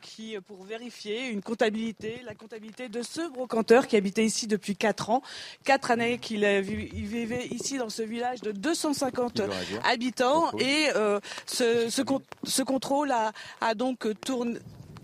[0.02, 5.11] qui, pour vérifier une comptabilité, la comptabilité de ce brocanteur qui habitait ici depuis 4
[5.11, 5.22] ans,
[5.64, 9.42] 4 années qu'il vivait ici dans ce village de 250
[9.85, 10.88] habitants, et
[11.46, 14.59] ce, ce, contrôle a, a donc tourné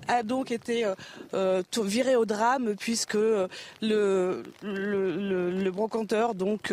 [0.08, 0.94] a donc été euh,
[1.34, 3.48] euh, viré au drame puisque euh,
[3.82, 6.72] le, le, le, brocanteur donc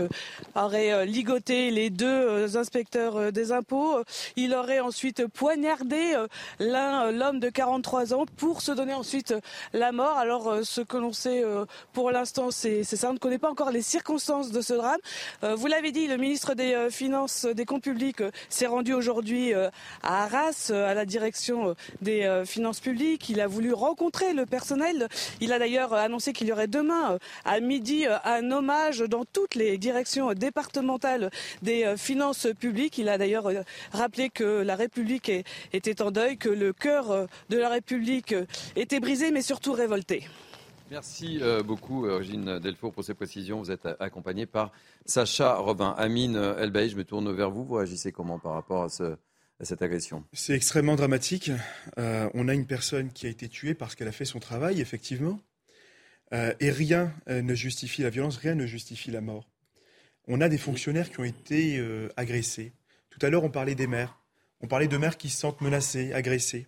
[0.56, 3.98] aurait ligoté les deux inspecteurs des impôts.
[4.36, 6.16] Il aurait ensuite poignardé
[6.60, 9.34] l'homme de 43 ans, pour se donner ensuite
[9.74, 10.18] la mort.
[10.18, 11.44] Alors ce que l'on sait
[11.92, 13.10] pour l'instant, c'est, ça.
[13.10, 15.00] On ne connaît pas encore les circonstances de ce drame.
[15.42, 19.72] Vous l'avez dit, le ministre des Finances, des Comptes Publics s'est rendu aujourd'hui à
[20.04, 25.08] Arras, à la direction des Finances Publiques qu'il a voulu rencontrer le personnel.
[25.42, 29.24] Il a d'ailleurs annoncé qu'il y aurait demain euh, à midi euh, un hommage dans
[29.26, 31.32] toutes les directions départementales
[31.62, 32.98] des euh, finances publiques.
[32.98, 33.50] Il a d'ailleurs
[33.92, 35.32] rappelé que la République
[35.72, 38.36] était en deuil, que le cœur de la République
[38.76, 40.28] était brisé, mais surtout révolté.
[40.92, 43.60] Merci beaucoup, Régine Delfour, pour ces précisions.
[43.60, 44.72] Vous êtes accompagnée par
[45.06, 45.96] Sacha Robin.
[45.98, 47.64] Amine Elbaï, je me tourne vers vous.
[47.64, 49.16] Vous réagissez comment par rapport à ce,
[50.34, 51.52] C'est extrêmement dramatique.
[51.98, 54.82] Euh, on a une personne qui a été tuée parce qu'elle a fait son travail,
[54.82, 55.40] effectivement.
[56.34, 59.50] Euh, et rien euh, ne justifie la violence, rien ne justifie la mort.
[60.28, 62.72] On a des fonctionnaires qui ont été agressés.
[63.10, 64.18] Tout à l'heure, on parlait des maires.
[64.62, 66.68] On parlait de maires qui se sentent menacés, agressés.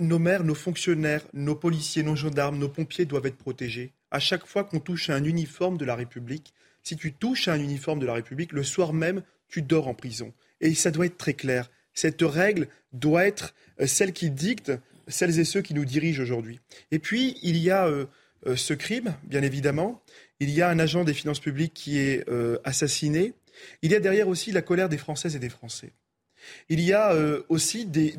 [0.00, 3.92] nos maires, nos fonctionnaires, nos policiers, nos gendarmes, nos pompiers doivent être protégés.
[4.10, 7.52] À chaque fois qu'on touche à un uniforme de la République, si tu touches à
[7.52, 10.34] un uniforme de la République, le soir même, tu dors en prison.
[10.62, 11.70] Et ça doit être très clair.
[11.92, 14.72] Cette règle doit être euh, celle qui dicte
[15.08, 16.60] celles et ceux qui nous dirigent aujourd'hui.
[16.92, 18.06] Et puis, il y a euh,
[18.46, 20.00] euh, ce crime, bien évidemment.
[20.40, 22.24] Il y a un agent des finances publiques qui est
[22.64, 23.32] assassiné.
[23.82, 25.92] Il y a derrière aussi la colère des Françaises et des Français.
[26.68, 27.14] Il y a
[27.48, 28.16] aussi des,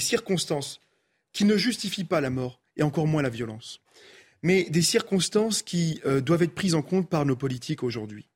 [0.00, 0.80] circonstances
[1.32, 3.80] qui ne justifient pas la mort et encore moins la violence.
[4.42, 8.29] Mais des circonstances qui doivent être prises en compte par nos politiques aujourd'hui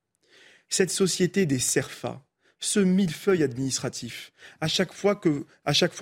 [0.69, 2.25] cette société des CERFA,
[2.65, 4.33] ce millefeuille administratif.
[4.61, 5.45] À chaque fois que,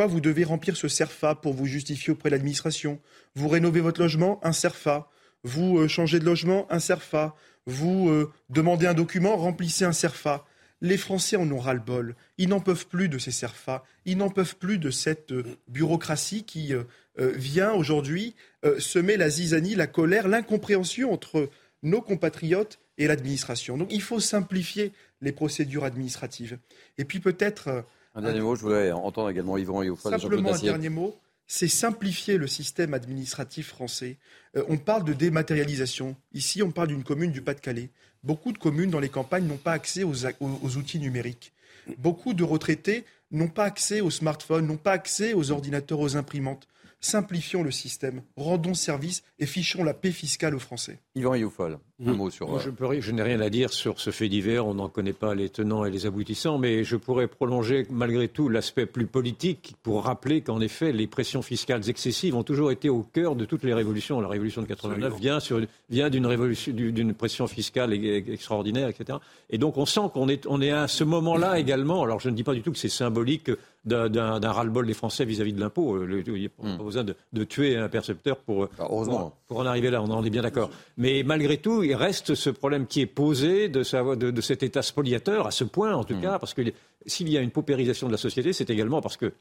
[0.07, 3.01] vous devez remplir ce CERFA pour vous justifier auprès de l'administration.
[3.35, 5.09] Vous rénovez votre logement, un CERFA.
[5.45, 7.35] Vous euh, changez de logement, un CERFA.
[7.67, 10.45] Vous euh, demandez un document, remplissez un CERFA.
[10.81, 12.17] Les Français en ont ras-le-bol.
[12.39, 13.85] Ils n'en peuvent plus de ces CERFA.
[14.05, 16.75] Ils n'en peuvent plus de cette euh, bureaucratie qui
[17.19, 18.35] vient aujourd'hui
[18.79, 21.51] semer la zizanie, la colère, l'incompréhension entre
[21.83, 23.76] nos compatriotes et l'administration.
[23.76, 26.59] Donc il faut simplifier les procédures administratives.
[26.98, 27.84] Et puis peut-être...
[28.14, 31.68] Un dernier mot, je voudrais entendre également Yvon et au Simplement un dernier mot c'est
[31.68, 34.16] simplifier le système administratif français.
[34.57, 36.16] Euh, on parle de dématérialisation.
[36.32, 37.90] Ici, on parle d'une commune du Pas-de-Calais.
[38.24, 41.53] Beaucoup de communes dans les campagnes n'ont pas accès aux, aux, outils numériques.
[41.98, 46.68] Beaucoup de retraités n'ont pas accès aux smartphones, n'ont pas accès aux ordinateurs, aux imprimantes.
[47.00, 51.00] Simplifions le système, rendons service et fichons la paix fiscale aux Français.
[51.16, 52.59] Yvan Youfol, un mot sur.
[52.59, 52.70] je,
[53.01, 55.84] je n'ai rien à dire sur ce fait divers, on n'en connaît pas les tenants
[55.84, 60.61] et les aboutissants, mais je pourrais prolonger malgré tout l'aspect plus politique pour rappeler qu'en
[60.61, 64.20] effet, les pressions fiscales excessives ont toujours été au cœur de toutes les révolutions.
[64.20, 69.18] La révolution de 89 vient, sur, vient d'une, révolution, d'une pression fiscale extraordinaire, etc.
[69.51, 72.03] Et donc on sent qu'on est, on est à ce moment-là également.
[72.03, 73.51] Alors je ne dis pas du tout que c'est symbolique
[73.84, 75.97] d'un ras-le-bol des Français vis-à-vis de l'impôt.
[75.97, 76.84] Euh, il n'y a pas hmm.
[76.84, 80.30] besoin de, tuer un percepteur pour, ah, pour, pour, en arriver là, on en est
[80.30, 80.70] bien d'accord.
[80.97, 84.83] Mais malgré tout, il reste ce problème qui est posé de, de, de cet État
[84.83, 86.22] spoliateur, à ce point en tout hmm.
[86.22, 86.62] cas, parce que
[87.07, 89.33] s'il y a une paupérisation de la société, c'est également parce que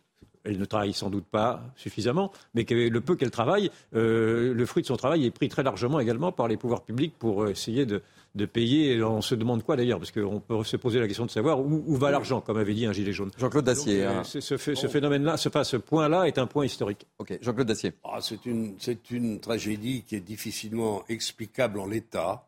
[0.44, 4.66] elle ne travaille sans doute pas suffisamment, mais que le peu qu'elle travaille, euh, le
[4.66, 7.86] fruit de son travail est pris très largement également par les pouvoirs publics pour essayer
[7.86, 8.02] de,
[8.36, 9.04] de payer.
[9.04, 11.96] On se demande quoi d'ailleurs Parce qu'on peut se poser la question de savoir où,
[11.96, 13.32] va l'argent, comme avait dit un gilet jaune.
[13.38, 14.04] Jean-Claude Dacier.
[14.04, 14.24] Euh, hein.
[14.24, 17.08] ce, phénomène-là, ce, ce point-là est un point historique.
[17.20, 17.94] Ok, Jean-Claude Dacier.
[18.04, 18.76] Ah, c'est une,
[19.10, 22.48] une tragédie qui est difficilement explicable en l'état.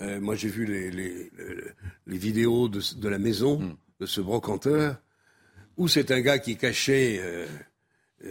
[0.00, 1.30] Euh, moi, j'ai vu les, les,
[2.06, 3.76] les, vidéos de, de, la maison hmm.
[4.00, 4.96] de ce brocanteur,
[5.76, 7.46] où c'est un gars qui cachait euh,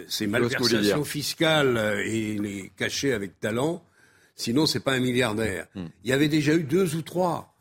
[0.08, 3.84] ses malversations fiscales et les cachait avec talent
[4.36, 5.68] Sinon, c'est pas un milliardaire.
[5.76, 5.88] Hmm.
[6.04, 7.56] Il y avait déjà eu deux ou trois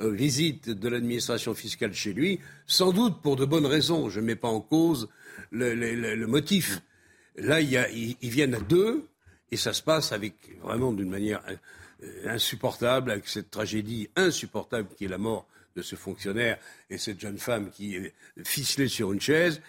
[0.00, 4.10] euh, visites de l'administration fiscale chez lui, sans doute pour de bonnes raisons.
[4.10, 5.08] Je ne mets pas en cause
[5.52, 6.82] le, motif.
[7.36, 9.08] Là, il y a, ils, viennent à deux,
[9.52, 15.04] et ça se passe avec vraiment d'une manière euh, insupportable, avec cette tragédie insupportable qui
[15.04, 15.46] est la mort
[15.76, 16.58] de ce fonctionnaire
[16.90, 18.14] et cette jeune femme qui est
[18.44, 19.60] ficelée sur une chaise.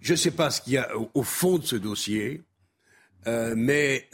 [0.00, 2.42] Je ne sais pas ce qu'il y a au, fond de ce dossier,
[3.26, 4.08] euh, mais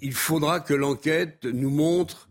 [0.00, 2.28] il faudra que l'enquête nous montre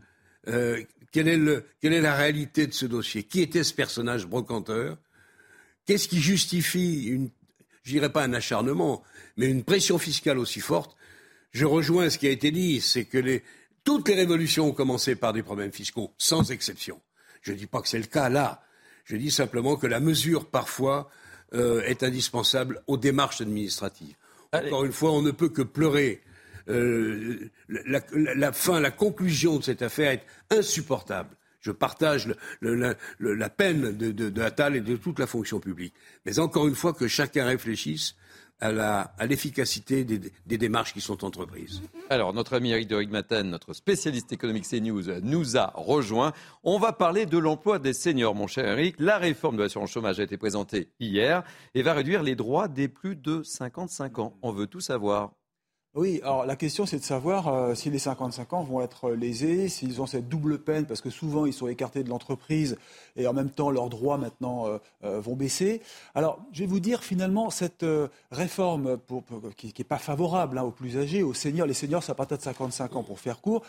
[0.47, 3.23] euh, quelle, est la réalité de ce dossier.
[3.23, 4.97] Qui était ce personnage brocanteur?
[5.85, 7.29] Qu'est-ce qui justifie une,
[7.83, 9.03] je dirais pas un acharnement,
[9.37, 10.95] mais une pression fiscale aussi forte?
[11.51, 13.41] Je rejoins ce qui a été dit, c'est que
[13.83, 17.01] toutes les révolutions ont commencé par des problèmes fiscaux, sans exception.
[17.41, 18.63] Je ne dis pas que c'est le cas là.
[19.05, 21.09] Je dis simplement que la mesure, parfois,
[21.53, 24.15] euh, est indispensable aux démarches administratives.
[24.51, 26.21] Encore une fois, on ne peut que pleurer
[26.69, 31.29] euh, la, fin, la conclusion de cette affaire est insupportable.
[31.61, 35.93] Je partage la, peine de, de, Attal et de toute la fonction publique.
[36.25, 38.15] Mais encore une fois, que chacun réfléchisse
[38.59, 41.81] à l'efficacité des, démarches qui sont entreprises.
[42.09, 46.33] Alors, notre ami Eric de Rigmaten, notre spécialiste économique CNews, nous a rejoint.
[46.63, 48.95] On va parler de l'emploi des seniors, mon cher Eric.
[48.97, 51.43] La réforme de l'assurance chômage a été présentée hier
[51.75, 54.37] et va réduire les droits des plus de 55 ans.
[54.41, 55.33] On veut tout savoir.
[55.97, 59.67] Oui, alors la question c'est de savoir euh, si les 55 ans vont être lésés,
[59.67, 62.77] s'ils ont cette double peine, parce que souvent ils sont écartés de l'entreprise
[63.15, 65.81] et en même temps leurs droits maintenant euh, euh, vont baisser.
[66.13, 67.83] Alors je vais vous dire finalement cette
[68.29, 68.99] réforme
[69.55, 72.37] qui n'est pas favorable hein, aux plus âgés, aux seniors, les seniors ça part de
[72.39, 73.63] 55 ans pour faire court,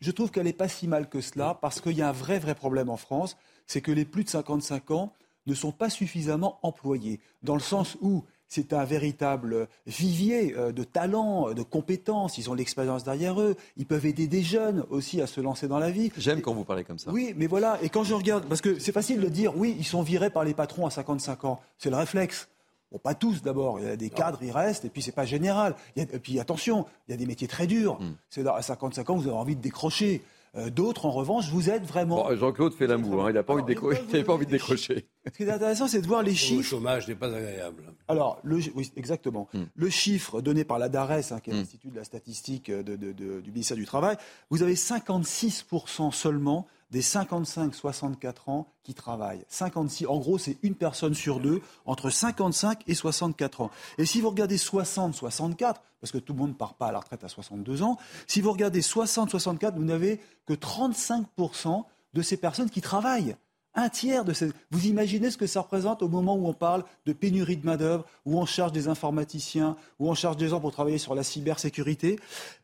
[0.00, 2.38] je trouve qu'elle n'est pas si mal que cela, parce qu'il y a un vrai
[2.38, 5.12] vrai problème en France, c'est que les plus de 55 ans
[5.46, 10.84] ne sont pas suffisamment employés, dans le sens où c'est un véritable vivier euh, de
[10.84, 12.38] talents, de compétences.
[12.38, 13.56] Ils ont l'expérience derrière eux.
[13.76, 16.12] Ils peuvent aider des jeunes aussi à se lancer dans la vie.
[16.16, 17.10] J'aime quand vous parlez comme ça.
[17.10, 17.78] Oui, mais voilà.
[17.82, 20.44] Et quand je regarde, parce que c'est facile de dire, oui, ils sont virés par
[20.44, 21.60] les patrons à 55 ans.
[21.78, 22.48] C'est le réflexe.
[22.92, 23.80] Bon, pas tous d'abord.
[23.80, 25.74] Il y a des cadres, ils restent, et puis c'est pas général.
[25.96, 28.00] et puis attention, il y a des métiers très durs.
[28.00, 28.14] Hmm.
[28.30, 30.22] C'est à 55 ans, vous avez envie de décrocher.
[30.56, 32.34] Euh, d'autres, en revanche, vous êtes vraiment.
[32.34, 35.06] Jean-Claude fait l'amour, hein, il n'a pas, envie de pas envie de décrocher.
[35.26, 36.58] Ce qui est intéressant, c'est de voir les chiffres.
[36.58, 37.82] Le chômage n'est pas agréable.
[38.08, 39.48] Alors, le, oui, exactement.
[39.52, 39.64] Hmm.
[39.74, 41.58] Le chiffre donné par la DARES, hein, qui est hmm.
[41.58, 44.16] l'Institut de la statistique euh, du ministère du Travail,
[44.50, 49.44] vous avez 56% seulement des 55-64 ans qui travaillent.
[49.48, 53.70] 56, en gros, c'est une personne sur deux entre 55 et 64 ans.
[53.98, 57.00] Et si vous regardez 60-64, parce que tout le monde ne part pas à la
[57.00, 61.84] retraite à 62 ans, si vous regardez 60-64, vous n'avez que 35%
[62.14, 63.36] de ces personnes qui travaillent.
[63.76, 64.50] Un tiers de ces...
[64.70, 68.06] Vous imaginez ce que ça représente au moment où on parle de pénurie de main-d'œuvre,
[68.24, 72.18] où on charge des informaticiens, où on charge des gens pour travailler sur la cybersécurité?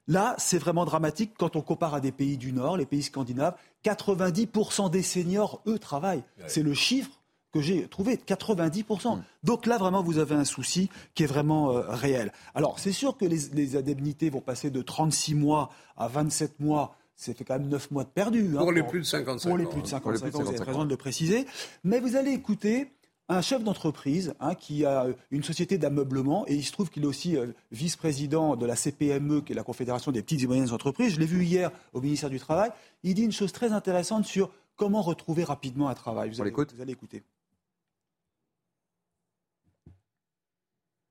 [0.08, 3.54] Là, c'est vraiment dramatique quand on compare à des pays du Nord, les pays scandinaves.
[3.84, 6.24] 90% des seniors, eux, travaillent.
[6.46, 7.10] C'est le chiffre
[7.52, 9.18] que j'ai trouvé, 90%.
[9.18, 9.22] Mm.
[9.42, 12.32] Donc là, vraiment, vous avez un souci qui est vraiment euh, réel.
[12.54, 16.96] Alors, c'est sûr que les, les indemnités vont passer de 36 mois à 27 mois
[17.22, 18.54] c'est fait quand même 9 mois de perdu.
[18.56, 19.50] Hein, pour les plus de 55 ans.
[19.50, 21.46] Pour les plus de 55 ans, vous avez raison de le préciser.
[21.84, 22.88] Mais vous allez écouter
[23.28, 27.06] un chef d'entreprise hein, qui a une société d'ameublement et il se trouve qu'il est
[27.06, 31.14] aussi euh, vice-président de la CPME, qui est la Confédération des petites et moyennes entreprises.
[31.14, 32.70] Je l'ai vu hier au ministère du Travail.
[33.04, 36.30] Il dit une chose très intéressante sur comment retrouver rapidement un travail.
[36.30, 37.22] Vous, allez, vous allez écouter.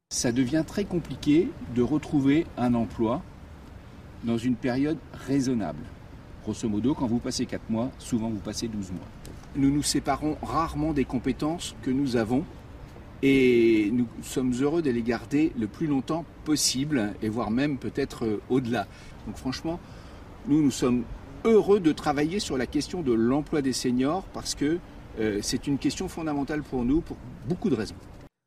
[0.09, 3.21] Ça devient très compliqué de retrouver un emploi
[4.25, 5.85] dans une période raisonnable.
[6.43, 9.07] Grosso modo, quand vous passez 4 mois, souvent vous passez 12 mois.
[9.55, 12.43] Nous nous séparons rarement des compétences que nous avons
[13.21, 18.25] et nous sommes heureux de les garder le plus longtemps possible et voire même peut-être
[18.25, 18.87] euh, au-delà.
[19.27, 19.79] Donc franchement,
[20.47, 21.03] nous nous sommes
[21.45, 24.79] heureux de travailler sur la question de l'emploi des seniors parce que
[25.19, 27.17] euh, c'est une question fondamentale pour nous pour
[27.47, 27.95] beaucoup de raisons.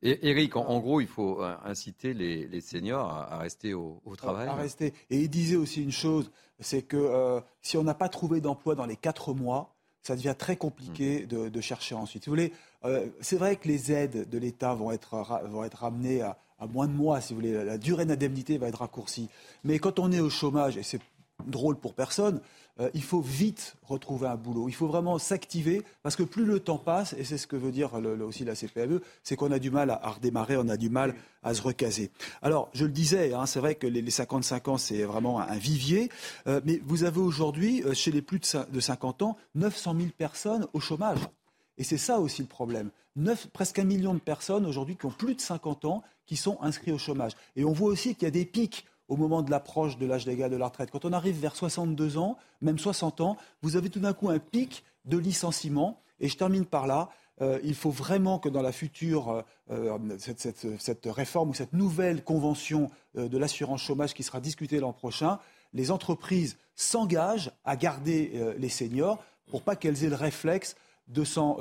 [0.05, 4.47] Et Eric, en, gros, il faut euh, inciter les, seniors à, rester au, travail.
[4.47, 4.93] À rester.
[5.09, 6.31] Et il disait aussi une chose,
[6.61, 10.35] c'est que euh, si on n'a pas trouvé d'emploi dans les quatre mois, ça devient
[10.37, 11.49] très compliqué mm.
[11.49, 12.27] de, chercher ensuite.
[12.27, 12.53] vous voulez,
[12.85, 16.67] euh, c'est vrai que les aides de l'État vont être, vont être ramenées à, à,
[16.67, 17.65] moins de mois, si vous voulez.
[17.65, 19.31] La durée d'indemnité va être raccourcie.
[19.65, 21.01] Mais quand on est au chômage, et c'est
[21.47, 22.43] drôle pour personne,
[22.81, 24.69] euh, il faut vite retrouver un boulot.
[24.69, 27.71] Il faut vraiment s'activer parce que plus le temps passe, et c'est ce que veut
[27.71, 31.15] dire aussi la CPME, c'est qu'on a du mal à, redémarrer, on a du mal
[31.43, 32.11] à se recaser.
[32.43, 36.09] Alors, je le disais, hein, c'est vrai que les, 55 ans, c'est vraiment un, vivier,
[36.47, 40.67] euh, mais vous avez aujourd'hui, euh, chez les plus de 50 ans, 900 000 personnes
[40.73, 41.21] au chômage.
[41.79, 42.91] Et c'est ça aussi le problème.
[43.53, 46.95] presque un million de personnes aujourd'hui qui ont plus de 50 ans qui sont inscrites
[46.95, 47.33] au chômage.
[47.57, 50.27] Et on voit aussi qu'il y a des pics au moment de l'approche de l'âge
[50.27, 50.91] légal de la retraite.
[50.91, 54.39] Quand on arrive vers 62 ans, même 60 ans, vous avez tout d'un coup un
[54.39, 56.01] pic de licenciement.
[56.21, 57.11] Et je termine par là.
[57.43, 62.91] Euh, il faut vraiment que dans la future, euh, cette, réforme ou cette nouvelle convention
[63.17, 65.41] euh, de l'assurance chômage qui sera discutée l'an prochain,
[65.73, 70.77] les entreprises s'engagent à garder les seniors pour pas qu'elles aient le réflexe
[71.09, 71.59] de s'en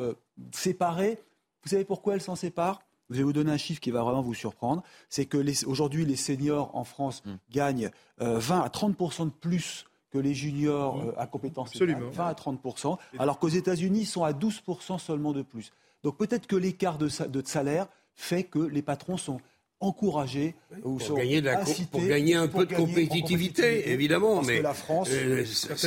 [0.51, 1.19] séparer.
[1.63, 2.83] Vous savez pourquoi elles s'en séparent?
[3.13, 4.83] Je vais vous donner un chiffre qui va vraiment vous surprendre.
[5.09, 7.31] C'est que aujourd'hui, les seniors en France mm.
[7.51, 11.07] gagnent 20 euh, à 30% de plus que les juniors mm.
[11.07, 12.09] euh, à compétences Absolument.
[12.09, 15.71] 20 à 30% alors qu'aux États-Unis, ils sont à 12% seulement de plus.
[16.03, 19.39] Donc peut-être que l'écart de, de salaire fait que les patrons sont
[19.83, 21.43] encourager ou pour gagner,
[21.91, 24.35] pour gagner un peu de compétitivité, évidemment.
[24.35, 25.45] Parce mais que la France, euh,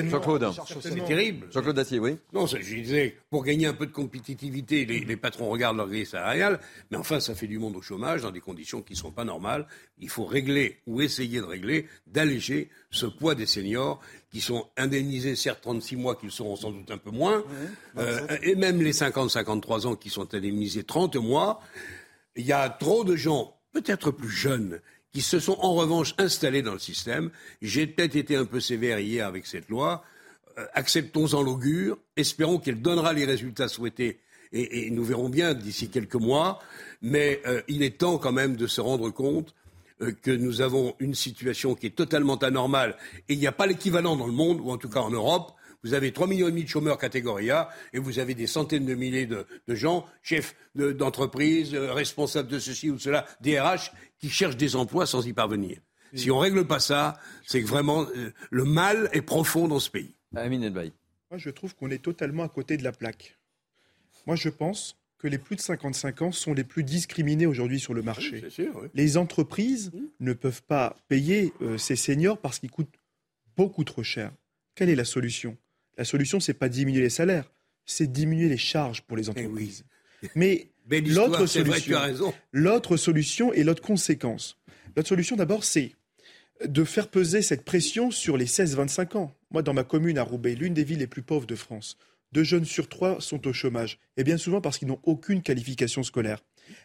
[0.09, 1.49] Jean-Claude, c'est terrible.
[1.51, 2.17] Jean-Claude Dacier, oui.
[2.33, 6.61] Non, je disais, pour gagner un peu de compétitivité, les, patrons regardent leur grille salariale,
[6.91, 9.25] mais enfin, ça fait du monde au chômage dans des conditions qui ne sont pas
[9.25, 9.67] normales.
[9.99, 15.37] Il faut régler ou essayer de régler, d'alléger ce poids des seniors qui sont indemnisés,
[15.37, 17.43] certes 36 mois, qu'ils seront sans doute un peu moins,
[17.97, 21.61] euh, et même les 50-53 ans qui sont indemnisés 30 mois.
[22.37, 24.81] Il y a trop de gens peut-être plus jeunes,
[25.13, 27.31] qui se sont en revanche installés dans le système.
[27.61, 30.03] J'ai peut-être été un peu sévère hier avec cette loi.
[30.57, 34.21] Euh, acceptons-en l'augure, espérons qu'elle donnera les résultats souhaités
[34.53, 36.59] et, nous verrons bien d'ici quelques mois.
[37.03, 39.55] Mais euh, il est temps quand même de se rendre compte
[40.01, 42.97] euh, que nous avons une situation qui est totalement anormale
[43.29, 45.53] et il n'y a pas l'équivalent dans le monde, ou en tout cas en Europe,
[45.87, 48.87] vous avez 3 millions et demi de chômeurs catégorie A et vous avez des centaines
[48.87, 54.29] de milliers de, gens, chefs d'entreprise, euh, responsables de ceci ou de cela, DRH, qui
[54.29, 55.79] cherchent des emplois sans y parvenir.
[56.13, 59.79] Si on ne règle pas ça, c'est que vraiment euh, le mal est profond dans
[59.79, 60.17] ce pays.
[60.35, 63.39] Amine Moi, je trouve qu'on est totalement à côté de la plaque.
[64.27, 67.95] Moi, je pense que les plus de 55 ans sont les plus discriminés aujourd'hui sur
[67.95, 68.43] le marché.
[68.93, 72.99] Les entreprises ne peuvent pas payer euh, ces seniors parce qu'ils coûtent
[73.57, 74.33] beaucoup trop cher.
[74.75, 75.57] Quelle est la solution?
[75.97, 77.51] La solution, c'est pas diminuer les salaires,
[77.85, 79.85] c'est diminuer les charges pour les eh entreprises.
[80.35, 81.99] Mais l'autre solution,
[82.53, 84.59] l'autre solution et l'autre conséquence.
[84.97, 85.93] L'autre solution, d'abord, c'est
[86.65, 89.35] de faire peser cette pression sur les 16-25 ans.
[89.51, 91.99] Moi, dans ma commune à Roubaix, l'une des villes les plus pauvres de France,
[92.33, 96.03] deux jeunes sur trois sont au chômage, et bien souvent parce qu'ils n'ont aucune qualification
[96.03, 96.43] scolaire.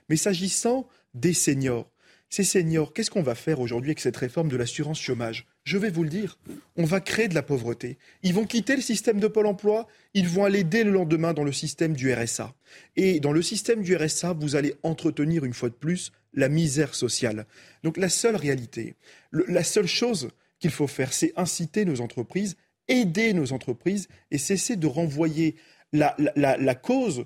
[0.10, 1.90] Mais s'agissant des seniors,
[2.32, 5.46] ces seniors, qu'est-ce qu'on va faire aujourd'hui avec cette réforme de l'assurance chômage?
[5.66, 6.40] Je vais vous le dire,
[6.78, 7.98] on va créer de la pauvreté.
[8.24, 11.44] Ils vont quitter le système de Pôle emploi, ils vont aller dès le lendemain dans
[11.44, 12.56] le système du RSA.
[12.96, 16.96] Et dans le système du RSA, vous allez entretenir une fois de plus la misère
[16.96, 17.46] sociale.
[17.84, 18.96] Donc la seule réalité,
[19.34, 20.30] la seule chose
[20.60, 22.56] qu'il faut faire, c'est inciter nos entreprises,
[22.88, 25.56] aider nos entreprises et cesser de renvoyer
[25.92, 27.26] la, cause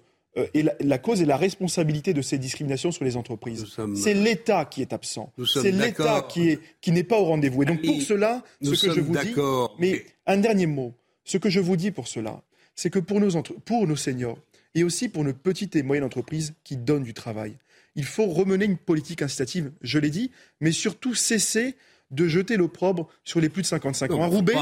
[0.54, 3.66] et la, cause et la responsabilité de ces discriminations sur les entreprises.
[3.96, 5.32] C'est l'État qui est absent.
[5.46, 7.64] C'est l'État qui est qui n'est pas au rendez-vous.
[7.64, 9.34] Et donc pour cela, ce que je vous dis,
[9.80, 12.42] mais un dernier mot, ce que je vous dis pour cela,
[12.76, 14.38] c'est que pour nos entre, pour nos seniors
[14.74, 17.56] et aussi pour nos petites et moyennes entreprises qui donnent du travail,
[17.96, 19.72] il faut remener une politique incitative.
[19.82, 21.76] Je l'ai dit, mais surtout cesser
[22.16, 24.24] de jeter l'opprobre sur les plus de 55 ans.
[24.24, 24.56] À Roubaix,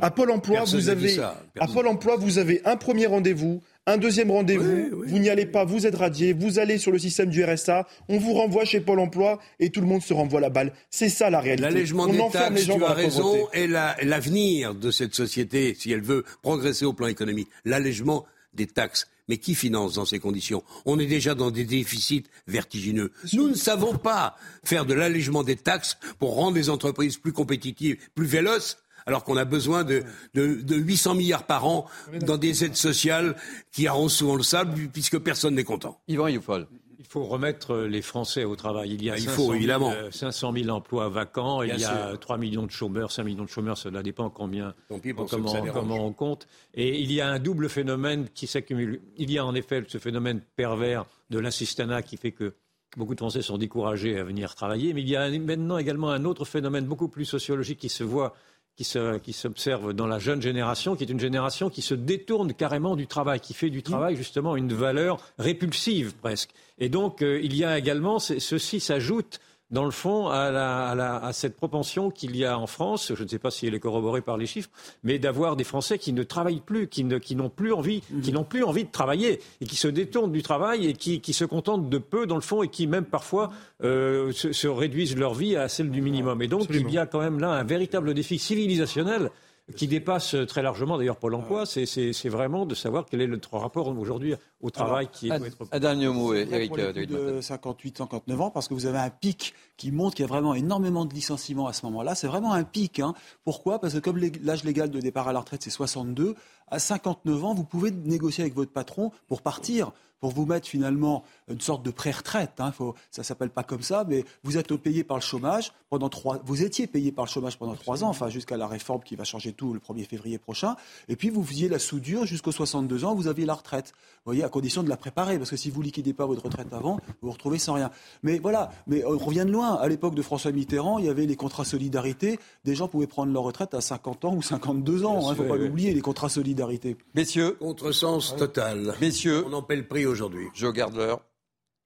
[0.00, 1.18] à Pôle Emploi, vous avez,
[1.58, 5.64] à Pôle Emploi, vous avez un premier rendez-vous, un deuxième rendez-vous, vous n'y allez pas,
[5.64, 8.98] vous êtes radié, vous allez sur le système du RSA, on vous renvoie chez Pôle
[8.98, 10.72] emploi et tout le monde se renvoie la balle.
[10.90, 11.62] C'est ça la réalité.
[11.62, 16.84] L'allègement des taxes, tu as raison, est l'avenir de cette société, si elle veut progresser
[16.84, 17.48] au plan économique.
[17.64, 19.06] L'allègement des taxes.
[19.28, 20.62] Mais qui finance dans ces conditions?
[20.84, 23.12] On est déjà dans des déficits vertigineux.
[23.32, 27.96] Nous ne savons pas faire de l'allègement des taxes pour rendre les entreprises plus compétitives,
[28.14, 30.02] plus véloces alors qu'on a besoin de,
[30.34, 31.86] de, de, 800 milliards par an
[32.22, 33.36] dans des aides sociales
[33.72, 36.00] qui arrosent souvent le sable puisque personne n'est content.
[36.08, 36.66] Yvan Youfol.
[36.98, 38.94] Il faut remettre les Français au travail.
[38.94, 39.92] Il y a il faut, évidemment.
[40.10, 43.78] 500 000 emplois vacants, il y a 3 millions de chômeurs, 5 millions de chômeurs,
[43.78, 46.46] cela dépend combien, comment, comment on compte.
[46.74, 49.00] Et il y a un double phénomène qui s'accumule.
[49.16, 52.54] Il y a en effet ce phénomène pervers de l'assistanat qui fait que
[52.96, 56.24] beaucoup de Français sont découragés à venir travailler, mais il y a maintenant également un
[56.24, 58.34] autre phénomène beaucoup plus sociologique qui se voit
[58.76, 63.06] qui s'observe dans la jeune génération, qui est une génération qui se détourne carrément du
[63.06, 66.50] travail, qui fait du travail justement une valeur répulsive presque.
[66.78, 72.10] Et donc euh, il y a également, ceci s'ajoute dans le fond, à, cette propension
[72.10, 74.46] qu'il y a en France, je ne sais pas si elle est corroborée par les
[74.46, 74.70] chiffres,
[75.02, 78.20] mais d'avoir des Français qui ne travaillent plus, qui, n'ont plus envie, mhm.
[78.20, 81.44] qui n'ont plus envie de travailler et qui se détournent du travail et qui, se
[81.44, 83.50] contentent de peu dans le fond et qui même parfois
[83.82, 86.40] euh, se, réduisent leur vie à celle du minimum.
[86.42, 89.30] Et donc il y a quand même là un véritable défi civilisationnel
[89.74, 93.88] qui dépasse très largement d'ailleurs Pôle emploi, c'est vraiment de savoir quel est notre rapport
[93.88, 95.32] aujourd'hui au travail qui est.
[95.72, 96.68] Un dernier mot, Eric.
[96.68, 100.24] Pour les de 58, 59 ans, parce que vous avez un pic qui montre qu'il
[100.24, 102.14] y a vraiment énormément de licenciements à ce moment-là.
[102.14, 103.00] C'est vraiment un pic.
[103.00, 103.14] Hein.
[103.44, 103.80] Pourquoi?
[103.80, 106.34] Parce que comme l'âge légal de départ à la retraite, c'est 62,
[106.68, 111.24] à 59 ans, vous pouvez négocier avec votre patron pour partir pour vous mettre finalement
[111.48, 112.52] une sorte de pré-retraite.
[112.58, 116.08] Hein, faut, ça s'appelle pas comme ça, mais vous êtes payé par le chômage pendant
[116.08, 116.40] trois.
[116.44, 119.24] Vous étiez payé par le chômage pendant trois ans, enfin jusqu'à la réforme qui va
[119.24, 120.76] changer tout le 1er février prochain.
[121.08, 123.92] Et puis vous faisiez la soudure jusqu'aux 62 ans, vous aviez la retraite.
[123.96, 126.72] Vous voyez, à condition de la préparer, parce que si vous liquidez pas votre retraite
[126.72, 127.90] avant, vous vous retrouvez sans rien.
[128.22, 129.74] Mais voilà, mais on revient de loin.
[129.74, 132.38] À l'époque de François Mitterrand, il y avait les contrats solidarité.
[132.64, 135.20] Des gens pouvaient prendre leur retraite à 50 ans ou 52 ans.
[135.20, 136.96] Il ne hein, faut pas l'oublier, les contrats solidarité.
[137.14, 137.56] Messieurs.
[137.60, 138.94] Contresens total.
[139.00, 139.44] Messieurs.
[139.46, 140.46] On en paie le prix aujourd'hui.
[140.54, 141.20] Je regarde l'heure.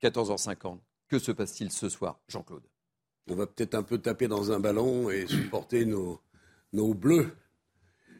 [0.02, 0.78] 14h50.
[1.08, 2.62] Que se passe-t-il ce soir, Jean-Claude?
[3.28, 6.20] On va peut-être un peu taper dans un ballon et supporter nos,
[6.72, 7.32] nos bleus.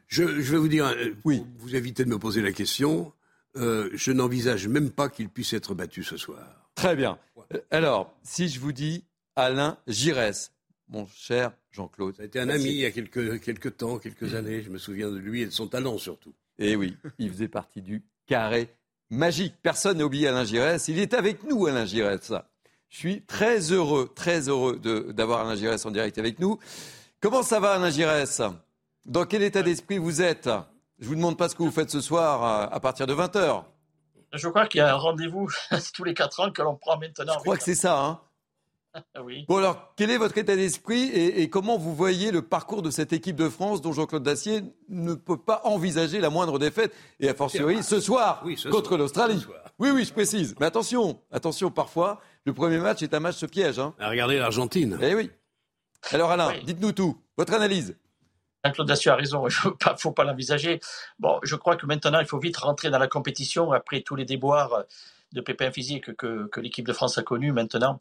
[0.09, 1.45] Je, vais vous dire, euh, oui.
[1.59, 3.12] vous évitez de me poser la question.
[3.57, 6.70] Euh, je n'envisage même pas qu'il puisse être battu ce soir.
[6.74, 7.18] Très bien.
[7.55, 9.05] Euh, alors, si je vous dis
[9.37, 10.53] Alain Giresse,
[10.89, 12.16] mon cher Jean-Claude.
[12.16, 14.62] Ça a été un ami il y a quelques, quelques temps, quelques années.
[14.62, 16.35] Je me souviens de lui et de son talent surtout.
[16.59, 18.68] Et eh oui, il faisait partie du carré
[19.11, 19.54] magique.
[19.62, 20.88] Personne n'a oublié Alain Giresse.
[20.88, 22.32] Il est avec nous, Alain Giresse.
[22.88, 24.80] Je suis très heureux, très heureux
[25.12, 26.58] d'avoir Alain Giresse en direct avec nous.
[27.20, 28.42] Comment ça va, Alain Giresse?
[29.06, 30.48] Dans quel état d'esprit vous êtes?
[30.98, 33.64] Je ne vous demande pas ce que vous faites ce soir à partir de 20h.
[34.32, 35.48] Je crois qu'il y a un rendez-vous
[35.94, 37.34] tous les 4 ans que l'on prend maintenant.
[37.34, 37.98] Je crois que c'est ça.
[37.98, 38.20] Hein
[39.22, 39.45] oui.
[39.49, 43.12] Bon alors, quel est votre état d'esprit et, comment vous voyez le parcours de cette
[43.12, 47.34] équipe de France dont Jean-Claude Dacier ne peut pas envisager la moindre défaite et a
[47.34, 49.45] fortiori ce soir contre l'Australie?
[49.78, 50.55] Oui, oui, je précise.
[50.61, 53.78] Mais attention, attention, parfois, le premier match est un match ce piège.
[53.78, 53.95] Hein.
[54.01, 54.99] Regardez l'Argentine.
[55.01, 55.30] Eh oui.
[56.12, 57.97] Alors Alain, dites-nous tout, votre analyse.
[58.74, 60.80] Claude Dacier a raison, il ne faut pas, l'envisager.
[61.18, 64.24] Bon, je crois que maintenant, il faut vite rentrer dans la compétition après tous les
[64.24, 64.84] déboires
[65.32, 68.01] de pépins physiques que, que l'équipe de France a connus maintenant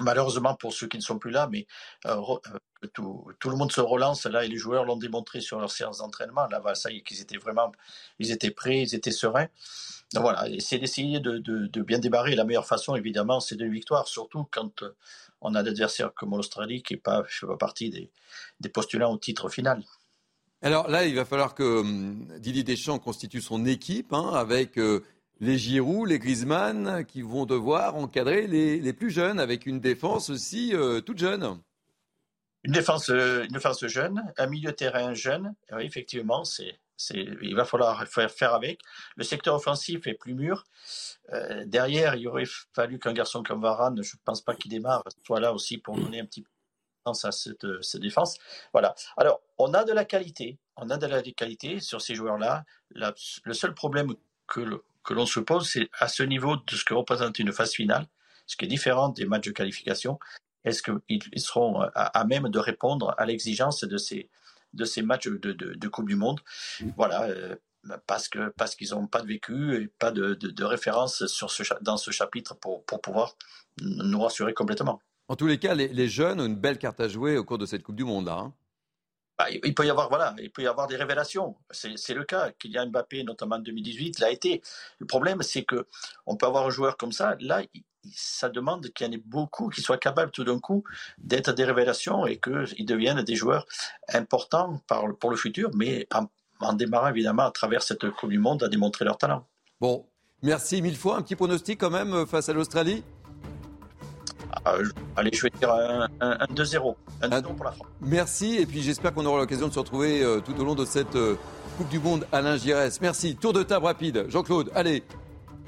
[0.00, 1.66] malheureusement pour ceux qui ne sont plus là, mais
[2.06, 2.20] euh,
[2.82, 5.98] euh, tout, le monde se relance là et les joueurs l'ont démontré sur leur séance
[5.98, 6.46] d'entraînement.
[6.46, 7.72] Là, ça y est, qu'ils étaient vraiment,
[8.18, 9.48] ils étaient prêts, ils étaient sereins.
[10.14, 12.34] Donc voilà, c'est d'essayer de, bien débarrer.
[12.34, 14.94] La meilleure façon, évidemment, c'est de victoire, surtout quand euh,
[15.40, 18.10] on a d'adversaires comme l'Australie qui n'est pas, fait pas partie des,
[18.60, 19.82] des postulants au titre final.
[20.60, 24.78] Alors là, il va falloir que hum, Didier Deschamps constitue son équipe hein, avec
[25.40, 30.74] les Giroud, les Griezmann, qui vont devoir encadrer les, plus jeunes avec une défense aussi
[30.74, 31.60] euh, toute jeune.
[32.64, 35.54] Une défense, euh, une défense jeune, un milieu terrain jeune.
[35.72, 36.78] Oui, effectivement, c'est,
[37.14, 38.80] il va falloir faire avec.
[39.16, 40.64] Le secteur offensif est plus mûr.
[41.32, 45.04] Euh, derrière, il aurait fallu qu'un garçon comme Varane, je ne pense pas qu'il démarre,
[45.24, 48.36] soit là aussi pour donner un petit peu de à cette, cette, défense.
[48.72, 48.94] Voilà.
[49.16, 50.58] Alors, on a de la qualité.
[50.76, 52.64] On a de la qualité sur ces joueurs-là.
[52.90, 54.14] le seul problème
[54.46, 57.72] que, que l'on se pose, c'est à ce niveau de ce que représente une phase
[57.72, 58.06] finale,
[58.46, 60.18] ce qui est différent des matchs de qualification,
[60.64, 64.28] est-ce qu'ils seront à, même de répondre à l'exigence de ces,
[64.74, 66.40] de ces matchs de, de, Coupe du Monde?
[66.96, 67.56] Voilà, euh,
[68.06, 71.62] parce que parce qu'ils n'ont pas de vécu et pas de, de, référence sur ce,
[71.80, 73.36] dans ce chapitre pour, pour pouvoir
[73.80, 75.00] nous rassurer complètement.
[75.28, 77.66] En tous les cas, les, jeunes ont une belle carte à jouer au cours de
[77.66, 78.28] cette Coupe du Monde.
[78.28, 78.54] Hein.
[79.38, 81.54] Bah, il peut y avoir voilà, il peut y avoir des révélations.
[81.70, 82.50] C'est le cas.
[82.58, 84.62] Kylian Mbappé, notamment en 2018, l'a été.
[84.98, 85.86] Le problème, c'est que
[86.26, 87.36] on peut avoir un joueur comme ça.
[87.38, 87.62] Là,
[88.12, 90.82] ça demande qu'il y en ait beaucoup qui soient capables tout d'un coup
[91.18, 93.66] d'être des révélations et qu'ils deviennent des joueurs
[94.12, 94.82] importants
[95.20, 96.26] pour le futur, mais en,
[96.60, 99.46] en, démarrant évidemment à travers cette Coupe du Monde à démontrer leur talent.
[99.80, 100.04] Bon,
[100.42, 101.16] merci mille fois.
[101.16, 103.04] Un petit pronostic quand même face à l'Australie?
[104.64, 104.74] Ah,
[105.16, 106.08] allez, je vais dire un,
[106.54, 106.94] 2-0.
[107.22, 107.88] Un 2-0 pour la France.
[108.00, 110.84] Merci, et puis j'espère qu'on aura l'occasion de se retrouver euh, tout au long de
[110.84, 111.36] cette euh,
[111.76, 113.00] Coupe du Monde Alain Giresse.
[113.00, 113.36] Merci.
[113.36, 114.26] Tour de table rapide.
[114.28, 115.02] Jean-Claude, allez.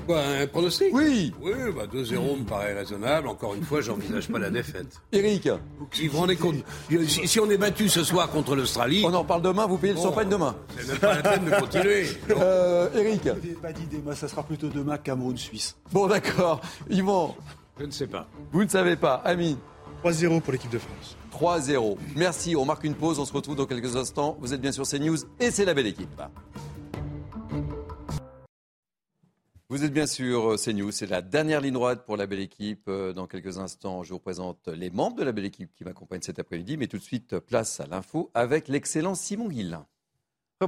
[0.07, 0.89] Quoi, un pronostic?
[0.93, 1.33] Oui.
[1.41, 3.29] Oui, bah 2-0 me paraît raisonnable.
[3.29, 5.01] Encore une fois, j'envisage pas la défaite.
[5.13, 5.49] Eric
[5.93, 6.57] Si vous rendez compte,
[7.07, 9.03] si, on est battu ce soir contre l'Australie.
[9.05, 10.57] On en parle demain, vous payez le champagne demain.
[10.77, 12.07] C'est même pas la peine de continuer.
[12.31, 13.29] Euh, Eric
[13.61, 15.77] Pas d'idée, moi ça sera plutôt demain Cameroun-Suisse.
[15.93, 16.61] Bon, d'accord.
[16.89, 17.37] Yvan
[17.81, 18.29] je ne sais pas.
[18.53, 19.15] Vous ne savez pas.
[19.25, 19.57] Ami
[20.05, 21.17] 3-0 pour l'équipe de France.
[21.33, 21.97] 3-0.
[22.15, 22.55] Merci.
[22.55, 23.19] On marque une pause.
[23.19, 24.37] On se retrouve dans quelques instants.
[24.41, 26.21] Vous êtes bien sur CNews et c'est la belle équipe.
[29.71, 32.89] Vous êtes bien sûr CNews, c'est la dernière ligne droite pour la belle équipe.
[32.89, 36.23] Euh, dans quelques instants, je vous présente les membres de la belle équipe qui m'accompagnent
[36.23, 36.77] cet après-midi.
[36.77, 39.87] Mais tout de suite, place à l'info avec l'excellent Simon Guillain.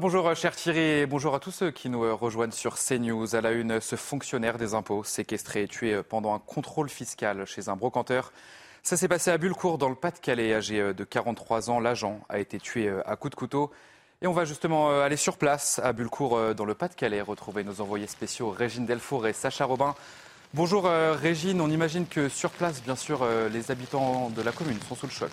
[0.00, 3.36] Bonjour euh, cher Thierry et bonjour à tous ceux qui nous euh, rejoignent sur CNews.
[3.36, 7.44] À la une, ce fonctionnaire des impôts séquestré et tué euh, pendant un contrôle fiscal
[7.44, 8.32] chez un brocanteur.
[8.82, 10.54] Ça s'est passé à Bullecourt dans le Pas-de-Calais.
[10.54, 13.70] Âgé de 43 ans, l'agent a été tué à coups de couteau.
[14.22, 18.06] Et on va justement aller sur place à Bullecourt dans le Pas-de-Calais, retrouver nos envoyés
[18.06, 19.94] spéciaux Régine Delfour et Sacha Robin.
[20.54, 24.96] Bonjour Régine, on imagine que sur place, bien sûr, les habitants de la commune sont
[24.96, 25.32] sous le choc.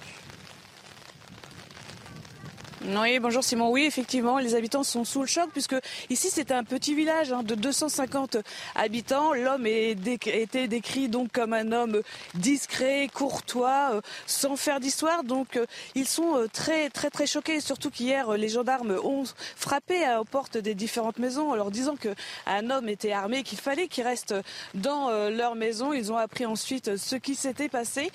[2.86, 3.72] Oui, bonjour Simon.
[3.72, 5.76] Oui, effectivement, les habitants sont sous le choc puisque
[6.10, 8.38] ici c'est un petit village hein, de 250
[8.74, 9.34] habitants.
[9.34, 12.02] L'homme était décrit donc comme un homme
[12.36, 15.26] discret, courtois, euh, sans faire d'histoire.
[15.26, 19.26] Donc euh, ils sont euh, très très très choqués, surtout qu'hier les gendarmes ont
[19.58, 23.90] frappé aux portes des différentes maisons en leur disant qu'un homme était armé, qu'il fallait
[23.90, 24.34] qu'il reste
[24.74, 25.92] dans leur maison.
[25.92, 28.10] Ils ont appris ensuite ce qui s'était passé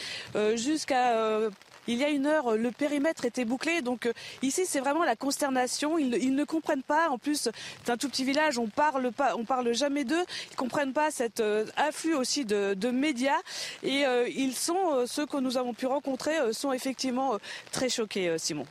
[0.55, 1.51] jusqu'à
[1.87, 3.83] il y a une heure, le périmètre était bouclé.
[3.83, 4.13] Donc euh,
[4.43, 5.99] ici, c'est vraiment la consternation.
[5.99, 7.09] Ils, ne comprennent pas.
[7.11, 7.49] En plus,
[7.85, 8.59] c'est un tout petit village.
[8.59, 10.25] On parle pas, on parle jamais d'eux.
[10.51, 13.41] Ils comprennent pas cet euh, afflux aussi de, médias.
[13.83, 17.39] Et euh, ils sont ceux que nous avons pu rencontrer sont effectivement
[17.73, 18.67] très choqués, Simon.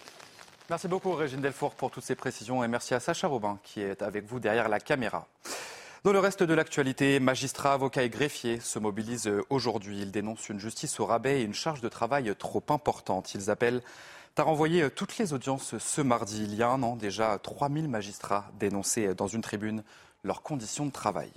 [0.69, 4.01] Merci beaucoup Régine Delfour pour toutes ces précisions et merci à Sacha Robin qui est
[4.01, 5.27] avec vous derrière la caméra.
[6.03, 10.01] Dans le reste de l'actualité, magistrats, avocats et greffiers se mobilisent aujourd'hui.
[10.01, 13.33] Ils dénoncent une justice au rabais et une charge de travail trop importante.
[13.35, 13.81] Ils appellent
[14.35, 16.43] à renvoyer toutes les audiences ce mardi.
[16.43, 19.81] Il y a un an déjà, 3000 magistrats dénonçaient dans une tribune
[20.25, 21.31] leurs conditions de travail.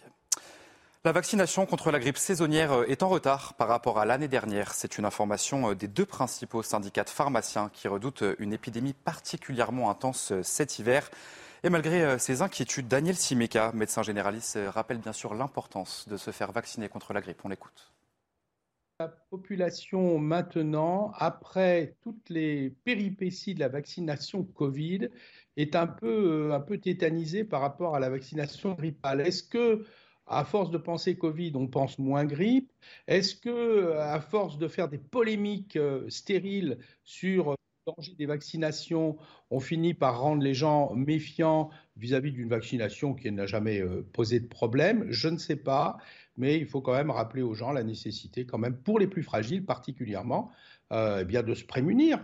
[1.04, 4.74] La vaccination contre la grippe saisonnière est en retard par rapport à l'année dernière.
[4.74, 10.32] C'est une information des deux principaux syndicats de pharmaciens qui redoutent une épidémie particulièrement intense
[10.42, 11.08] cet hiver.
[11.64, 16.16] Et malgré euh, ces inquiétudes, Daniel Simeka, médecin généraliste, euh, rappelle bien sûr l'importance de
[16.16, 17.40] se faire vacciner contre la grippe.
[17.44, 17.92] On l'écoute.
[19.00, 25.08] La population maintenant, après toutes les péripéties de la vaccination Covid,
[25.56, 29.20] est un peu, euh, un peu tétanisée par rapport à la vaccination grippale.
[29.20, 29.84] Est-ce que
[30.26, 32.72] à force de penser Covid, on pense moins grippe?
[33.06, 35.78] Est-ce que, à force de faire des polémiques
[36.08, 37.54] stériles sur
[37.86, 39.16] danger des vaccinations,
[39.50, 44.40] on finit par rendre les gens méfiants vis-à-vis d'une vaccination qui n'a jamais euh, posé
[44.40, 45.06] de problème.
[45.08, 45.98] Je ne sais pas,
[46.36, 49.22] mais il faut quand même rappeler aux gens la nécessité, quand même, pour les plus
[49.22, 50.50] fragiles particulièrement,
[50.92, 52.18] euh, eh bien de se prémunir.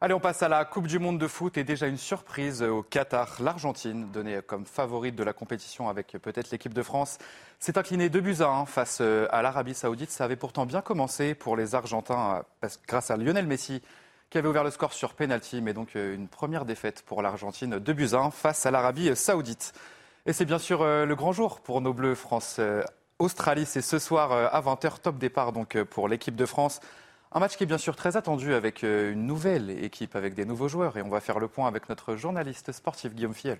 [0.00, 2.84] Allez, on passe à la Coupe du Monde de foot et déjà une surprise au
[2.84, 3.42] Qatar.
[3.42, 7.18] L'Argentine, donnée comme favorite de la compétition avec peut-être l'équipe de France,
[7.58, 10.10] s'est inclinée 2 buts à 1 face euh, à l'Arabie Saoudite.
[10.10, 12.44] Ça avait pourtant bien commencé pour les Argentins
[12.86, 13.82] grâce à Lionel Messi
[14.30, 17.78] qui avait ouvert le score sur penalty, mais donc euh, une première défaite pour l'Argentine,
[17.78, 19.72] 2 buts 1 face à l'Arabie saoudite.
[20.26, 22.56] Et c'est bien sûr euh, le grand jour pour nos Bleus France.
[22.58, 22.82] Euh,
[23.18, 26.78] Australie, c'est ce soir à 20h, top départ donc pour l'équipe de France.
[27.32, 30.68] Un match qui est bien sûr très attendu avec une nouvelle équipe, avec des nouveaux
[30.68, 30.96] joueurs.
[30.96, 33.58] Et on va faire le point avec notre journaliste sportif Guillaume Fiel.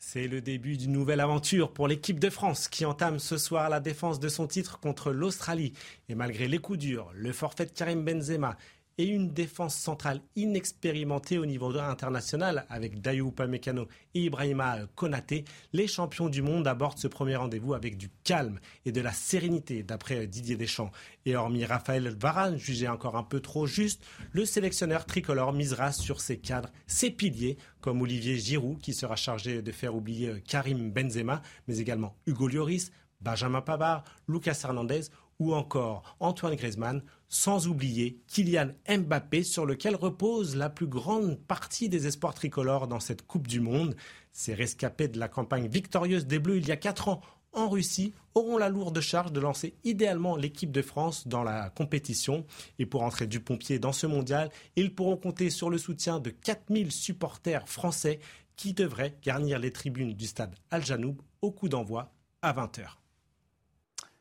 [0.00, 3.80] C'est le début d'une nouvelle aventure pour l'équipe de France qui entame ce soir la
[3.80, 5.72] défense de son titre contre l'Australie.
[6.08, 8.56] Et malgré les coups durs, le forfait de Karim Benzema
[8.98, 15.86] et une défense centrale inexpérimentée au niveau international avec Dayou Pamecano et Ibrahima Konaté, les
[15.86, 20.26] champions du monde abordent ce premier rendez-vous avec du calme et de la sérénité, d'après
[20.26, 20.90] Didier Deschamps.
[21.24, 26.20] Et hormis Raphaël Varane, jugé encore un peu trop juste, le sélectionneur tricolore misera sur
[26.20, 31.42] ses cadres, ses piliers, comme Olivier Giroud, qui sera chargé de faire oublier Karim Benzema,
[31.68, 32.90] mais également Hugo Lloris,
[33.20, 35.02] Benjamin Pavard, Lucas Hernandez
[35.38, 41.88] ou encore Antoine Griezmann, sans oublier Kylian Mbappé sur lequel repose la plus grande partie
[41.88, 43.94] des espoirs tricolores dans cette Coupe du Monde.
[44.32, 47.20] Ces rescapés de la campagne victorieuse des Bleus il y a 4 ans
[47.52, 52.44] en Russie auront la lourde charge de lancer idéalement l'équipe de France dans la compétition.
[52.78, 56.30] Et pour entrer du pompier dans ce mondial, ils pourront compter sur le soutien de
[56.30, 58.20] 4000 supporters français
[58.56, 62.12] qui devraient garnir les tribunes du stade Al-Janoub au coup d'envoi
[62.42, 63.07] à 20h.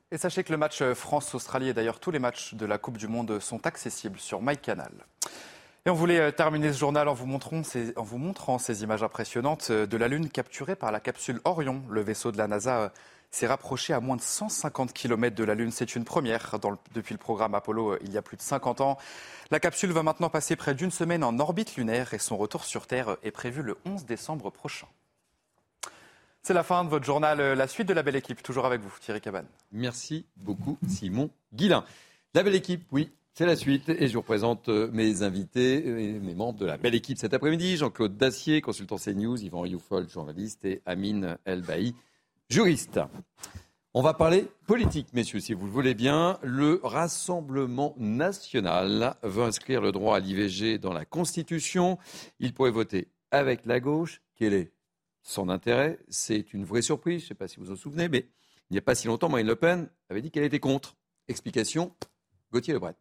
[0.09, 3.09] Et sachez que le match France-Australie et d'ailleurs tous les matchs de la Coupe du
[3.09, 5.05] Monde sont accessibles sur MyCanal.
[5.87, 9.95] Et on voulait euh, terminer ce journal en vous, montrant ces, images impressionnantes euh, de
[9.95, 11.81] la Lune capturée par la capsule Orion.
[11.89, 12.89] Le vaisseau de la NASA euh,
[13.31, 15.71] s'est rapproché à moins de 150 km de la Lune.
[15.71, 16.55] C'est une première
[16.93, 18.97] depuis le programme Apollo il y a plus de 50 ans.
[19.49, 22.85] La capsule va maintenant passer près d'une semaine en orbite lunaire et son retour sur
[22.85, 24.87] Terre est prévu le 11 décembre prochain.
[26.47, 27.39] C'est la fin de votre journal.
[27.57, 29.47] La suite de la belle équipe, toujours avec vous, Thierry Cabane.
[29.73, 31.83] Merci beaucoup, Simon Guillain.
[32.33, 36.33] La belle équipe, oui, c'est la suite et je vous présente mes invités et mes
[36.33, 37.75] membres de la belle équipe cet après-midi.
[37.75, 41.93] Jean-Claude Dacier, consultant CNews, Yvan Rioufol, journaliste et Amine Elbaï,
[42.49, 43.01] juriste.
[43.93, 46.39] On va parler politique, messieurs, si vous le voulez bien.
[46.43, 51.97] Le Rassemblement national veut inscrire le droit à l'IVG dans la Constitution.
[52.39, 54.21] Il pourrait voter avec la gauche.
[54.37, 54.71] Quel est
[55.27, 57.19] son intérêt C'est une vraie surprise.
[57.19, 58.29] Je ne sais pas si vous vous en souvenez, mais
[58.69, 60.95] il n'y a pas si longtemps, Marine Le Pen avait dit qu'elle était contre.
[61.27, 61.93] Explication
[62.51, 62.95] Gauthier Lebret.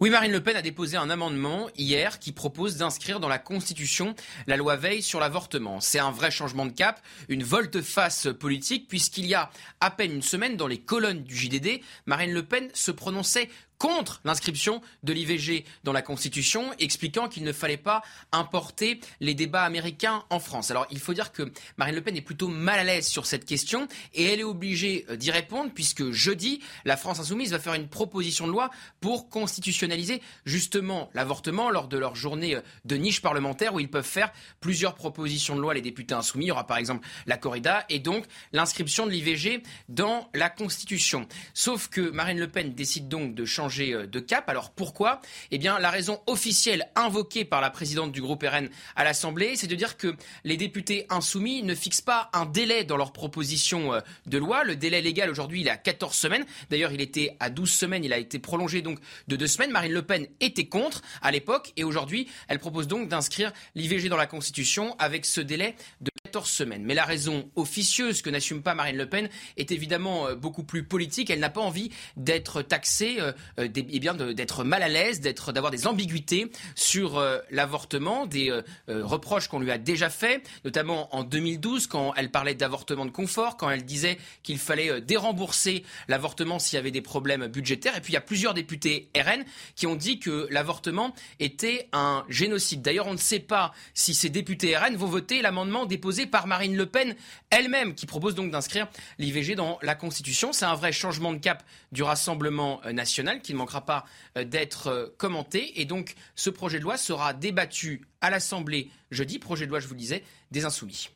[0.00, 4.14] Oui, Marine Le Pen a déposé un amendement hier qui propose d'inscrire dans la Constitution
[4.46, 5.80] la loi Veil sur l'avortement.
[5.80, 9.50] C'est un vrai changement de cap, une volte-face politique, puisqu'il y a
[9.80, 14.20] à peine une semaine, dans les colonnes du JDD, Marine Le Pen se prononçait contre
[14.24, 18.02] l'inscription de l'IVG dans la Constitution, expliquant qu'il ne fallait pas
[18.32, 20.70] importer les débats américains en France.
[20.70, 23.44] Alors il faut dire que Marine Le Pen est plutôt mal à l'aise sur cette
[23.44, 27.74] question et elle est obligée euh, d'y répondre puisque jeudi, la France insoumise va faire
[27.74, 28.70] une proposition de loi
[29.00, 34.04] pour constitutionnaliser justement l'avortement lors de leur journée euh, de niche parlementaire où ils peuvent
[34.04, 36.46] faire plusieurs propositions de loi, les députés insoumis.
[36.46, 41.26] Il y aura par exemple la corrida et donc l'inscription de l'IVG dans la Constitution.
[41.54, 44.48] Sauf que Marine Le Pen décide donc de changer euh, de cap.
[44.48, 45.20] Alors pourquoi?
[45.50, 49.66] Eh bien, la raison officielle invoquée par la présidente du groupe RN à l'Assemblée, c'est
[49.66, 50.14] de dire que
[50.44, 54.64] les députés insoumis ne fixent pas un délai dans leur proposition euh, de loi.
[54.64, 56.44] Le délai légal aujourd'hui, il est à 14 semaines.
[56.70, 58.04] D'ailleurs, il était à 12 semaines.
[58.04, 58.98] Il a été prolongé donc
[59.28, 59.70] de deux semaines.
[59.70, 64.16] Marine Le Pen était contre à l'époque et aujourd'hui, elle propose donc d'inscrire l'IVG dans
[64.16, 66.84] la Constitution avec ce délai de 14 semaines.
[66.84, 70.84] Mais la raison officieuse que n'assume pas Marine Le Pen est évidemment euh, beaucoup plus
[70.84, 71.30] politique.
[71.30, 75.70] Elle n'a pas envie d'être taxée euh, eh bien d'être mal à l'aise, d'être, d'avoir
[75.70, 81.24] des ambiguïtés sur euh, l'avortement, des euh, reproches qu'on lui a déjà fait, notamment en
[81.24, 86.76] 2012 quand elle parlait d'avortement de confort, quand elle disait qu'il fallait dérembourser l'avortement s'il
[86.76, 87.96] y avait des problèmes budgétaires.
[87.96, 89.44] Et puis il y a plusieurs députés RN
[89.76, 92.82] qui ont dit que l'avortement était un génocide.
[92.82, 96.76] D'ailleurs, on ne sait pas si ces députés RN vont voter l'amendement déposé par Marine
[96.76, 97.14] Le Pen
[97.50, 98.88] elle-même, qui propose donc d'inscrire
[99.18, 100.52] l'IVG dans la Constitution.
[100.52, 101.62] C'est un vrai changement de cap
[101.92, 104.04] du Rassemblement national qui ne manquera pas
[104.36, 105.80] euh, d'être euh, commenté.
[105.80, 109.38] Et donc, ce projet de loi sera débattu à l'Assemblée jeudi.
[109.38, 111.10] Projet de loi, je vous disais, des Insoumis.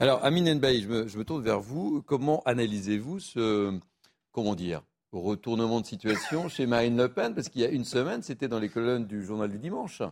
[0.00, 2.02] Alors, Amine Nbaye, je me, je me tourne vers vous.
[2.02, 3.78] Comment analysez-vous ce,
[4.32, 4.82] comment dire,
[5.12, 7.34] retournement de situation chez Marine Le Pen?
[7.34, 10.02] Parce qu'il y a une semaine, c'était dans les colonnes du journal du dimanche.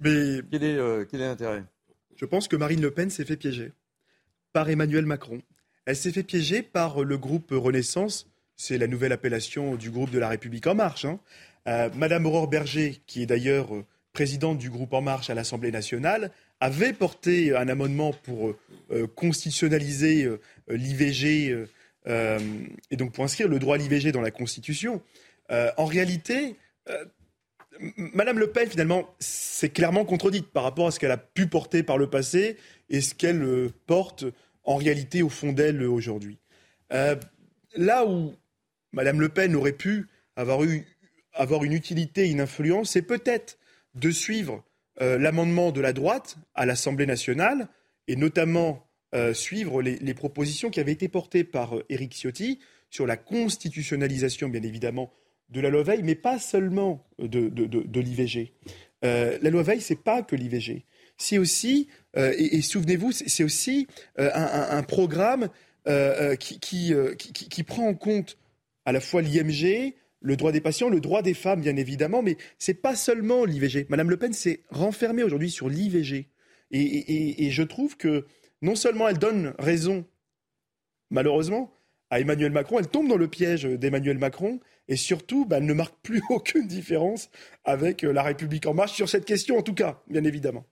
[0.00, 1.64] Mais quel est, euh, quel est l'intérêt?
[2.16, 3.72] Je pense que Marine Le Pen s'est fait piéger
[4.52, 5.42] par Emmanuel Macron.
[5.86, 8.30] Elle s'est fait piéger par le groupe Renaissance
[8.60, 11.06] c'est la nouvelle appellation du groupe de la République En Marche.
[11.06, 11.18] Hein.
[11.66, 15.70] Euh, Madame Aurore Berger, qui est d'ailleurs euh, présidente du groupe En Marche à l'Assemblée
[15.70, 16.30] nationale,
[16.60, 18.54] avait porté un amendement pour
[18.90, 20.28] euh, constitutionnaliser
[20.68, 21.56] l'IVG
[22.06, 25.00] et donc pour inscrire le droit à l'IVG dans la Constitution.
[25.50, 26.56] en réalité,
[27.96, 31.82] Madame Le Pen, finalement, c'est clairement contredite par rapport à ce qu'elle a pu porter
[31.82, 32.56] par le passé
[32.88, 34.24] et ce qu'elle porte
[34.64, 36.38] en réalité au fond d'elle aujourd'hui.
[36.90, 38.34] là où
[38.92, 40.86] Madame Le Pen aurait pu avoir eu
[41.34, 43.58] avoir une utilité, une influence, c'est peut-être
[43.94, 44.64] de suivre
[45.00, 47.68] euh, l'amendement de la droite à l'Assemblée nationale
[48.08, 52.60] et notamment euh, suivre les, propositions qui avaient été portées par euh, Éric Ciotti
[52.90, 55.12] sur la constitutionnalisation, bien évidemment,
[55.50, 58.52] de la loi Veil, mais pas seulement de, de, l'IVG.
[59.04, 60.84] Euh, la loi Veil, c'est pas que l'IVG.
[61.16, 63.86] C'est aussi, euh, et, souvenez-vous, c'est aussi
[64.18, 65.48] euh, un, programme
[66.38, 68.38] qui, qui, qui, qui, prend en compte
[68.84, 72.36] à la fois l'IMG, le droit des patients, le droit des femmes, bien évidemment, mais
[72.58, 73.86] c'est pas seulement l'IVG.
[73.88, 76.28] Madame Le Pen s'est renfermée aujourd'hui sur l'IVG.
[76.72, 78.26] Et, et, je trouve que
[78.62, 80.04] non seulement elle donne raison,
[81.10, 81.72] malheureusement,
[82.10, 85.74] à Emmanuel Macron, elle tombe dans le piège d'Emmanuel Macron, et surtout, bah, elle ne
[85.74, 87.30] marque plus aucune différence
[87.64, 90.66] avec euh, la République en marche sur cette question, en tout cas, bien évidemment.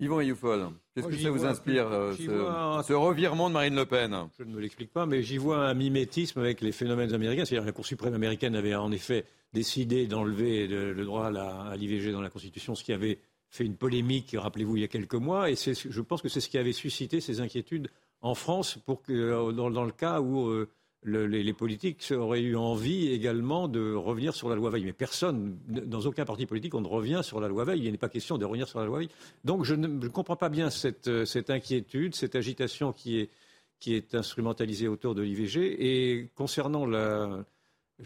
[0.00, 4.44] Yvon Ayoufol, qu'est-ce que ça vous inspire, euh, ce, revirement de Marine Le Pen Je
[4.44, 7.44] ne me l'explique pas, mais j'y vois un mimétisme avec les phénomènes américains.
[7.44, 12.10] C'est-à-dire que la Cour suprême américaine avait en effet décidé d'enlever le, droit à l'IVG
[12.10, 15.48] dans la Constitution, ce qui avait fait une polémique, rappelez-vous, il y a quelques mois.
[15.48, 17.88] Et je pense que c'est ce qui avait suscité ces inquiétudes
[18.24, 20.66] en France pour que, euh, dans, le cas où euh,
[21.04, 24.84] les, politiques auraient eu envie également de revenir sur la loi Veil.
[24.84, 27.84] Mais personne, dans aucun parti politique, on ne revient sur la loi Veil.
[27.84, 29.10] Il n'est pas question de revenir sur la loi Veil.
[29.44, 33.30] Donc je ne comprends pas bien cette, euh, cette, inquiétude, cette agitation qui est,
[33.78, 35.76] qui est instrumentalisée autour de l'IVG.
[35.78, 37.44] Et concernant la,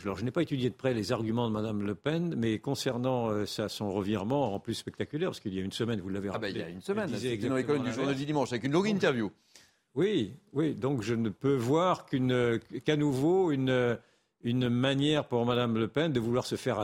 [0.02, 3.30] alors, je n'ai pas étudié de près les arguments de Mme Le Pen, mais concernant
[3.30, 6.50] euh, son revirement en plus spectaculaire, parce qu'il y a une semaine, vous l'avez rappelé.
[6.50, 8.64] Ah ben, il y a une semaine, c'était dans l'école du journal du dimanche, avec
[8.64, 9.30] une longue interview.
[9.98, 13.98] Oui, oui, donc je ne peux voir qu'à nouveau une,
[14.44, 16.78] manière pour Mme Le Pen de vouloir se faire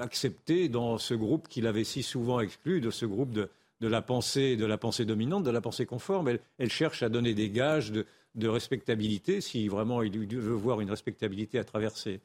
[0.00, 3.48] accepter dans ce groupe qu'il avait si souvent exclu, de ce groupe de,
[3.80, 6.38] la, pensée, de la pensée dominante, de la pensée conforme.
[6.58, 11.58] Elle, cherche à donner des gages de, respectabilité, si vraiment il veut voir une respectabilité
[11.58, 12.20] à travers ces,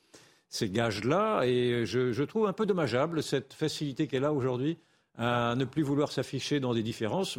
[0.62, 1.42] gages-là.
[1.48, 4.78] Et je, trouve un peu dommageable cette facilité qu'elle a aujourd'hui
[5.18, 7.38] à ne plus vouloir s'afficher dans des différences,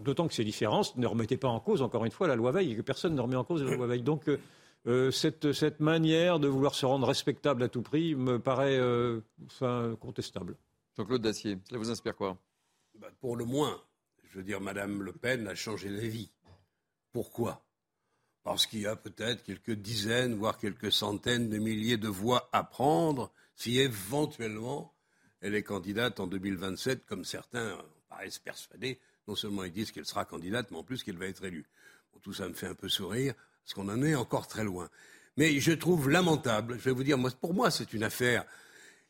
[0.00, 2.72] d'autant que ces différences ne remettaient pas en cause, encore une fois, la loi Veil,
[2.72, 4.02] et que personne ne remet en cause la loi Veil.
[4.02, 4.38] Donc, euh,
[4.88, 9.20] euh, cette, cette, manière de vouloir se rendre respectable à tout prix me paraît euh,
[9.46, 10.56] enfin, contestable.
[10.96, 12.36] Jean-Claude Dacier, cela vous inspire quoi?
[12.98, 13.80] Bah, Pour le moins,
[14.24, 16.30] je veux dire, Madame Le Pen a changé d'avis.
[17.12, 17.64] Pourquoi?
[18.42, 22.64] Parce qu'il y a peut-être quelques dizaines, voire quelques centaines de milliers de voix à
[22.64, 24.91] prendre si éventuellement
[25.42, 27.76] elle est candidate en 2027, comme certains
[28.08, 28.98] paraissent persuadés.
[29.28, 31.66] Non seulement ils disent qu'elle sera candidate, mais en plus qu'elle va être élue.
[32.22, 34.88] tout ça me fait un peu sourire, parce qu'on en est encore très loin.
[35.36, 38.44] Mais je trouve lamentable, je vais vous dire, moi, pour moi, c'est une affaire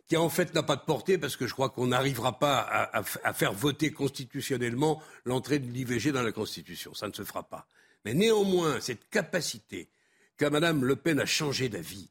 [0.06, 3.32] qui en fait n'a pas de portée, parce que je crois qu'on n'arrivera pas à,
[3.32, 6.94] faire voter constitutionnellement l'entrée de l'IVG dans la Constitution.
[6.94, 7.66] Ça ne se fera pas.
[8.04, 9.88] Mais néanmoins, cette capacité
[10.36, 12.10] qu'a Mme Le Pen à changer d'avis,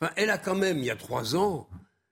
[0.00, 1.68] enfin, elle a quand même, il y a trois ans,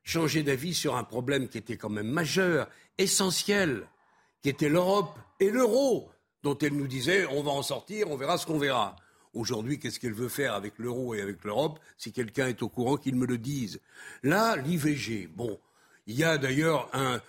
[0.09, 3.87] changer d'avis sur un problème qui était quand même majeur, essentiel,
[4.43, 6.11] qui était l'Europe et l'euro,
[6.43, 8.97] dont elle nous disait on va en sortir, on verra ce qu'on verra.
[9.35, 12.97] Aujourd'hui, qu'est-ce qu'elle veut faire avec l'euro et avec l'Europe Si quelqu'un est au courant,
[12.97, 13.81] qu'il me le dise?
[14.23, 15.61] Là, l'IVG, bon,
[16.07, 17.21] il y a d'ailleurs un.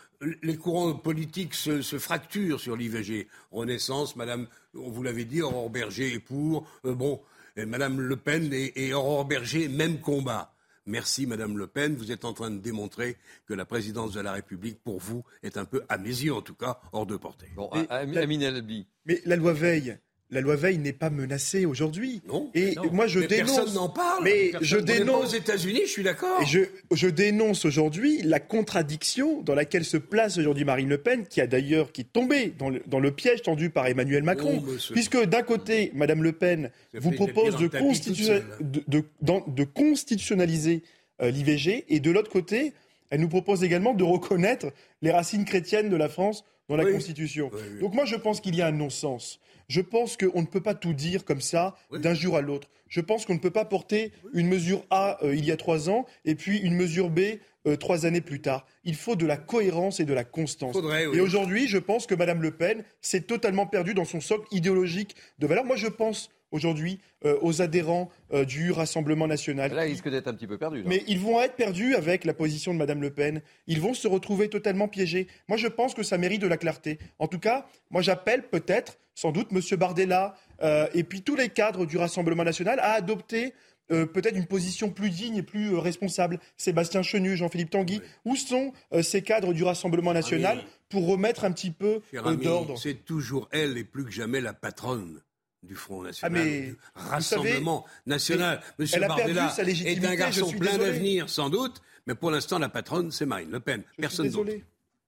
[0.41, 3.27] Les courants politiques se, fracturent sur l'IVG.
[3.51, 6.65] Renaissance, Madame, vous l'avez dit, Aurore Berger est pour.
[6.85, 7.21] Euh, bon,
[7.57, 10.53] Madame Le Pen et Aurore Berger, même combat.
[10.89, 11.95] Merci, Madame Le Pen.
[11.95, 13.15] Vous êtes en train de démontrer
[13.45, 16.41] que la présidence de la République, pour vous, est un peu, à mes yeux en
[16.41, 17.45] tout cas, hors de portée.
[17.55, 19.99] Bon, Amine Mais la loi Veil,
[20.31, 22.21] la loi Veil n'est pas menacée aujourd'hui.
[22.27, 22.51] Non.
[22.53, 23.55] Et moi, je dénonce.
[23.55, 24.23] Personne n'en parle.
[24.23, 25.33] Mais je dénonce.
[25.33, 26.45] aux États-Unis, je suis d'accord.
[26.45, 26.61] Je,
[26.91, 31.47] je dénonce aujourd'hui la contradiction dans laquelle se place aujourd'hui Marine Le Pen, qui a
[31.47, 35.19] d'ailleurs qui est tombée dans le, dans le piège tendu par Emmanuel Macron, oh, puisque
[35.25, 37.67] d'un côté, Madame Le Pen vous propose de,
[38.61, 40.83] de, de, constitutionnaliser
[41.21, 42.73] euh, l'IVG, et de l'autre côté,
[43.09, 44.67] elle nous propose également de reconnaître
[45.01, 47.49] les racines chrétiennes de la France dans la Constitution.
[47.81, 49.39] Donc moi, je pense qu'il y a un non-sens.
[49.69, 52.69] Je pense qu'on ne peut pas tout dire comme ça d'un jour à l'autre.
[52.89, 55.89] Je pense qu'on ne peut pas porter une mesure A euh, il y a trois
[55.89, 57.19] ans et puis une mesure B
[57.67, 58.65] euh, trois années plus tard.
[58.83, 60.75] Il faut de la cohérence et de la constance.
[61.13, 65.15] Et aujourd'hui, je pense que Mme Le Pen s'est totalement perdue dans son socle idéologique
[65.37, 65.65] de valeur.
[65.65, 69.73] Moi, je pense aujourd'hui euh, aux adhérents euh, du Rassemblement national.
[69.73, 70.83] Là, ils risquent d'être un petit peu perdus.
[70.85, 73.41] Mais ils vont être perdus avec la position de Mme Le Pen.
[73.67, 75.27] Ils vont se retrouver totalement piégés.
[75.47, 76.99] Moi, je pense que ça mérite de la clarté.
[77.19, 79.61] En tout cas, moi, j'appelle peut-être, sans doute, M.
[79.77, 83.53] Bardella euh, et puis tous les cadres du Rassemblement national à adopter
[83.91, 86.39] peut-être une position plus digne et plus responsable.
[86.57, 88.71] Sébastien Chenu, Jean-Philippe Tanguy, où sont
[89.01, 91.99] ces cadres du Rassemblement national pour remettre un petit peu
[92.39, 92.77] d'ordre?
[92.77, 95.23] C'est toujours elle et plus que jamais la patronne
[95.63, 98.61] du Front National, ah, du Rassemblement National.
[98.77, 103.25] Monsieur Bardella est un garçon plein d'avenir, sans doute, mais pour l'instant, la patronne, c'est
[103.25, 103.83] Marine Le Pen.
[103.97, 104.51] Personne d'autre.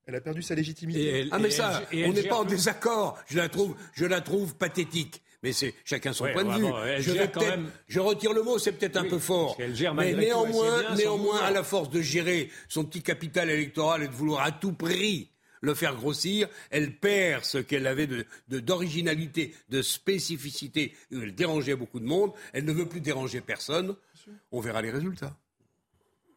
[0.07, 1.27] Elle a perdu sa légitimité.
[1.31, 3.17] ah mais ça, on n'est pas en désaccord.
[3.27, 5.21] Je la trouve, je la trouve pathétique.
[5.43, 6.67] Mais c'est chacun son Ouais, point de vue.
[6.99, 9.57] je, vais même- retire le mot, c'est peut-être un peu fort.
[9.95, 14.13] mais néanmoins, bien néanmoins, à la force de gérer son petit capital électoral et de
[14.13, 15.30] vouloir à tout prix
[15.61, 20.93] le faire grossir, elle perd ce qu'elle avait de- de- d'originalité, de, spécificité.
[21.11, 22.31] Elle dérangeait beaucoup de monde.
[22.53, 23.95] Elle ne veut plus déranger personne.
[24.51, 25.35] On verra les résultats.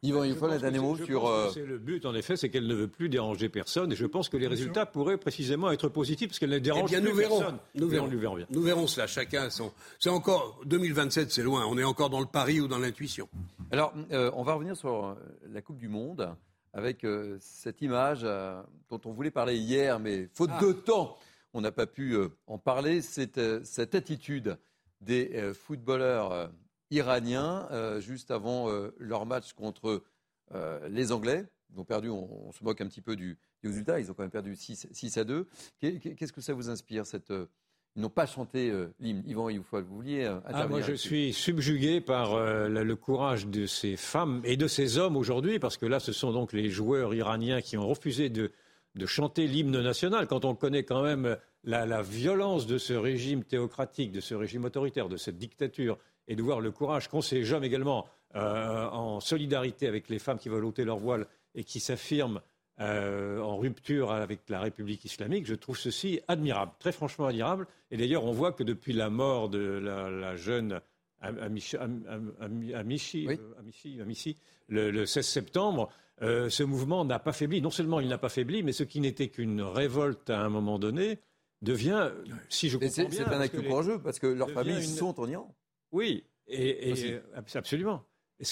[0.03, 1.25] Yvan, il faut un dernier mot sur.
[1.25, 3.91] euh, C'est le but, en effet, c'est qu'elle ne veut plus déranger personne.
[3.91, 6.91] Et je pense que les résultats pourraient précisément être positifs parce qu'elle ne Eh dérange
[6.91, 7.39] bien, plus nous verrons.
[7.39, 7.57] personne.
[7.73, 8.07] Nous verrons.
[8.07, 8.45] verra bien.
[8.51, 9.07] Nous verrons cela.
[9.07, 9.71] Chacun a son.
[9.99, 11.65] C'est encore 2027, c'est loin.
[11.65, 13.27] On est encore dans le pari ou dans l'intuition.
[13.71, 15.13] Alors, euh, on va revenir sur euh,
[15.51, 16.35] la Coupe du Monde
[16.75, 20.59] avec euh, cette image euh, dont on voulait parler hier, mais faute Ah.
[20.61, 21.17] de temps,
[21.53, 23.01] on n'a pas pu euh, en parler.
[23.01, 24.57] C'est cette attitude
[25.01, 26.51] des footballeurs
[26.89, 27.67] iraniens
[27.99, 28.67] juste avant
[28.97, 30.03] leur match contre
[30.89, 31.45] les Anglais.
[31.73, 34.13] Ils ont perdu, on, on se moque un petit peu du, du résultat, ils ont
[34.13, 35.47] quand même perdu 6, 6 à 2.
[35.79, 37.33] Qu'est- Qu'est-ce que ça vous inspire cette,
[37.95, 39.23] Ils n'ont pas chanté euh, l'hymne.
[39.25, 43.65] Yvan Youfol, vous vouliez euh, Ah, moi, je suis subjugué par euh, le, courage de
[43.65, 47.13] ces femmes et de ces hommes aujourd'hui, parce que là, ce sont donc les joueurs
[47.13, 48.51] iraniens qui ont refusé de,
[48.95, 53.45] de chanter l'hymne national, quand on connaît quand même la, la violence de ce régime
[53.45, 57.53] théocratique, de ce régime autoritaire, de cette dictature, et de voir le courage qu'ont ces
[57.53, 62.41] hommes également en solidarité avec les femmes qui veulent ôter leur voile et qui s'affirment
[62.79, 67.67] euh, en rupture avec la République islamique, je trouve ceci admirable, très franchement admirable.
[67.91, 70.81] Et d'ailleurs, on voit que depuis la mort de la, la jeune
[71.21, 75.89] Am- Amishi, Am- Am- Am- Amishi, euh, Amishi, Amishi, le, le 16 septembre,
[76.21, 77.61] euh, ce mouvement n'a pas faibli.
[77.61, 80.77] Non seulement il n'a pas faibli, mais ce qui n'était qu'une révolte à un moment
[80.79, 81.19] donné
[81.61, 82.11] devient,
[82.49, 83.25] si je comprends c'est- bien...
[83.25, 85.55] c'est un acte courageux, parce que leurs familles une- sont en Iran.
[85.91, 87.19] Oui, et,
[87.55, 88.03] absolument.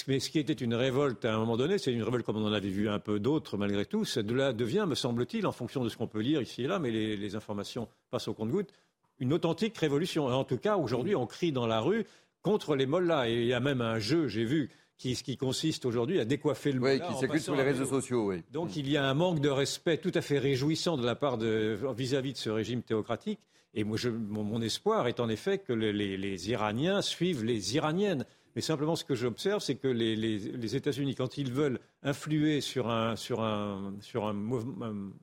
[0.08, 2.46] Mais ce qui était une révolte à un moment donné, c'est une révolte comme on
[2.46, 5.52] en avait vu un peu d'autres malgré tout, ça de là devient, me semble-t-il, en
[5.52, 8.34] fonction de ce qu'on peut lire ici et là, mais les, les informations passent au
[8.34, 8.72] compte-gouttes,
[9.20, 10.26] une authentique révolution.
[10.26, 12.04] En tout cas, aujourd'hui, on crie dans la rue
[12.42, 13.28] contre les mollahs.
[13.28, 16.72] Et il y a même un jeu, j'ai vu, qui, qui consiste aujourd'hui à décoiffer
[16.72, 18.42] le Oui, qui circule sur les réseaux sociaux, oui.
[18.52, 21.36] Donc il y a un manque de respect tout à fait réjouissant de la part
[21.36, 23.38] de vis-à-vis de ce régime théocratique.
[23.74, 27.44] Et moi, je- mon, mon espoir est en effet que le- les, les Iraniens suivent
[27.44, 28.24] les Iraniennes.
[28.54, 33.14] Mais simplement, ce que j'observe, c'est que les, États-Unis, quand ils veulent influer sur un,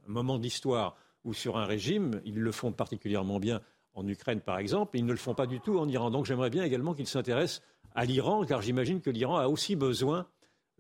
[0.07, 3.61] moment d'histoire ou sur un régime, ils le font particulièrement bien
[3.93, 6.11] en Ukraine, par exemple, ils ne le font pas du tout en Iran.
[6.11, 7.61] Donc j'aimerais bien également qu'ils s'intéressent
[7.93, 10.27] à l'Iran, car j'imagine que l'Iran a aussi besoin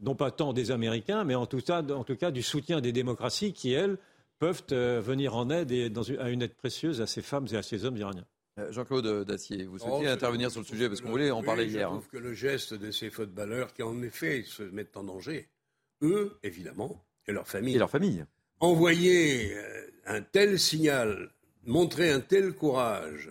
[0.01, 3.97] non pas tant des Américains, mais en tout cas, du soutien des démocraties qui, elles,
[4.39, 7.61] peuvent euh, venir en aide et à une aide précieuse à ces femmes et à
[7.61, 8.25] ces hommes iraniens.
[8.61, 11.41] Euh, Jean-Claude Dacier, vous Oh, souhaitiez je intervenir sur le sujet, parce qu'on voulait en
[11.41, 11.89] le- parler oui, hier.
[11.89, 11.97] Je hein.
[11.99, 15.49] trouve que le geste de ces footballeurs qui, en effet, se mettent en danger,
[16.01, 17.75] eux, évidemment, et leur famille.
[17.75, 18.25] Et leur famille.
[18.59, 21.31] Envoyer euh, un tel signal,
[21.65, 23.29] montrer un tel courage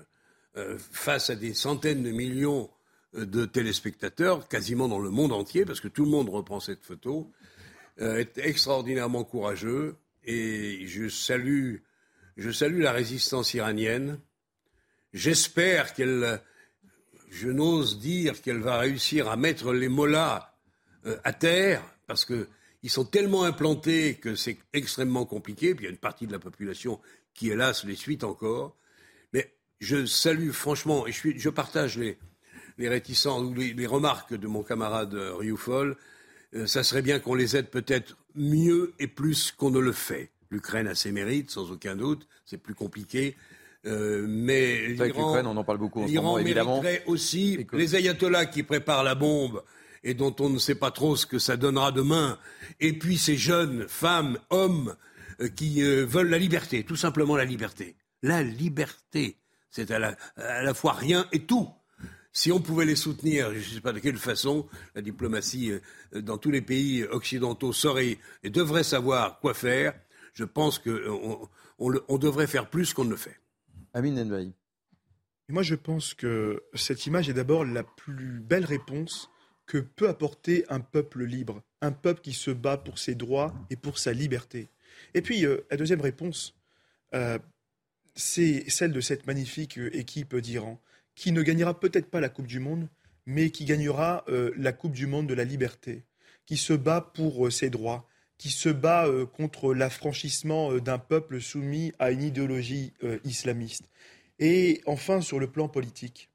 [0.56, 2.70] euh, face à des centaines de millions
[3.14, 7.30] de téléspectateurs, quasiment dans le monde entier, parce que tout le monde reprend cette photo,
[8.00, 9.96] euh, est extraordinairement courageux.
[10.24, 11.76] Et je salue,
[12.36, 14.20] je salue la résistance iranienne.
[15.12, 16.40] J'espère qu'elle,
[17.30, 20.54] je n'ose dire qu'elle va réussir à mettre les mollahs
[21.06, 22.48] euh, à terre, parce que
[22.82, 25.74] ils sont tellement implantés que c'est extrêmement compliqué.
[25.74, 27.00] Puis il y a une partie de la population
[27.34, 28.76] qui, hélas, les suit encore.
[29.32, 32.18] Mais je salue franchement, et je, partage les,
[32.78, 35.96] réticences ou les, les remarques de mon camarade euh, Rioufol.
[36.54, 40.30] Euh, ça serait bien qu'on les aide peut-être mieux et plus qu'on ne le fait.
[40.50, 42.26] L'Ukraine a ses mérites, sans aucun doute.
[42.44, 43.36] C'est plus compliqué.
[43.86, 46.80] Euh, mais l'Iran, on en parle beaucoup en ce moment, évidemment.
[47.06, 49.62] aussi que- les ayatollahs qui préparent la bombe
[50.04, 52.38] et dont on ne sait pas trop ce que ça donnera demain,
[52.78, 54.94] et puis ces jeunes femmes, hommes
[55.40, 57.96] euh, qui euh, veulent la liberté, tout simplement la liberté.
[58.22, 59.38] La liberté,
[59.70, 61.68] c'est à la, à la fois rien et tout.
[62.32, 65.72] Si on pouvait les soutenir, je ne sais pas de quelle façon, la diplomatie
[66.14, 69.94] dans tous les pays occidentaux saurait et devrait savoir quoi faire.
[70.34, 71.48] Je pense qu'on
[71.78, 73.39] on, le- on devrait faire plus qu'on ne le fait.
[73.94, 74.52] Amin Nenbaï.
[75.48, 79.30] Et moi, je pense que cette image est d'abord la plus belle réponse
[79.66, 83.76] que peut apporter un peuple libre, un peuple qui se bat pour ses droits et
[83.76, 84.68] pour sa liberté.
[85.14, 86.54] Et puis, euh, la deuxième réponse,
[87.14, 87.38] euh,
[88.14, 90.80] c'est celle de cette magnifique euh, équipe d'Iran,
[91.14, 92.88] qui ne gagnera peut-être pas la Coupe du Monde,
[93.26, 94.24] mais qui gagnera
[94.56, 96.04] la Coupe du Monde de la liberté,
[96.46, 98.08] qui se bat pour ses droits,
[98.40, 103.84] qui se bat euh, contre l'affranchissement euh, d'un peuple soumis à une idéologie euh, islamiste.
[104.38, 106.30] Et enfin, sur le plan politique,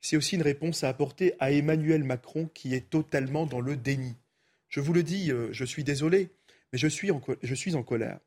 [0.00, 4.14] c'est aussi une réponse à apporter à Emmanuel Macron qui est totalement dans le déni.
[4.68, 6.30] Je vous le dis, je suis désolé,
[6.72, 8.20] mais je suis en, je suis en colère.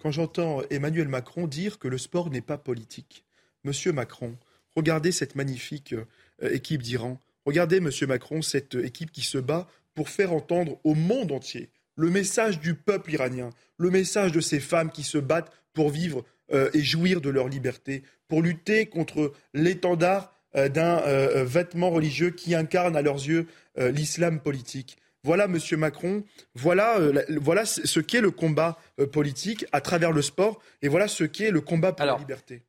[0.00, 3.24] Quand j'entends Emmanuel Macron dire que le sport n'est pas politique.
[3.64, 4.36] Monsieur Macron,
[4.76, 5.94] regardez cette magnifique
[6.42, 7.18] équipe d'Iran.
[7.46, 12.10] Regardez, Monsieur Macron, cette équipe qui se bat pour faire entendre au monde entier le
[12.10, 16.82] message du peuple iranien, le message de ces femmes qui se battent pour vivre et
[16.82, 21.00] jouir de leur liberté, pour lutter contre l'étendard d'un
[21.42, 23.46] vêtement religieux qui incarne à leurs yeux
[23.76, 24.98] l'islam politique.
[25.24, 26.22] Voilà, Monsieur Macron,
[26.54, 31.08] voilà, euh, voilà ce qu'est le combat euh, politique à travers le sport, et voilà
[31.08, 32.62] ce qu'est le combat pour la liberté.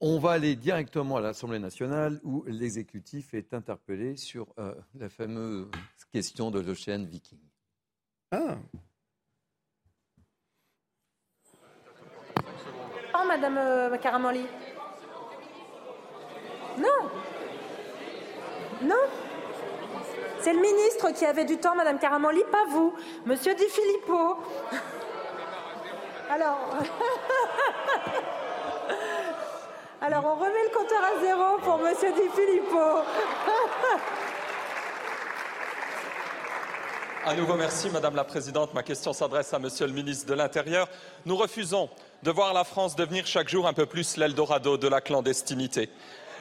[0.00, 5.66] On va aller directement à l'Assemblée nationale où l'exécutif est interpellé sur euh, la fameuse
[6.12, 7.40] question de l'Ocean Viking.
[8.36, 8.56] Ah.
[13.14, 14.46] Oh, Madame Caramanli.
[16.76, 17.10] Non.
[18.82, 18.94] Non.
[20.40, 22.92] C'est le ministre qui avait du temps, Madame Caramanli, pas vous.
[23.24, 24.36] Monsieur Di Filippo.
[26.30, 26.76] Alors.
[30.02, 32.76] Alors, on remet le compteur à zéro pour Monsieur Di Filippo.
[37.28, 38.72] À nouveau, merci Madame la Présidente.
[38.72, 40.88] Ma question s'adresse à Monsieur le ministre de l'Intérieur.
[41.24, 41.90] Nous refusons
[42.22, 45.90] de voir la France devenir chaque jour un peu plus l'Eldorado de la clandestinité.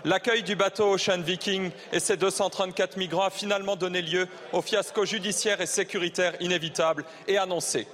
[0.04, 5.06] L'accueil du bateau Ocean Viking et ses 234 migrants a finalement donné lieu au fiasco
[5.06, 7.88] judiciaire et sécuritaire inévitable et annoncé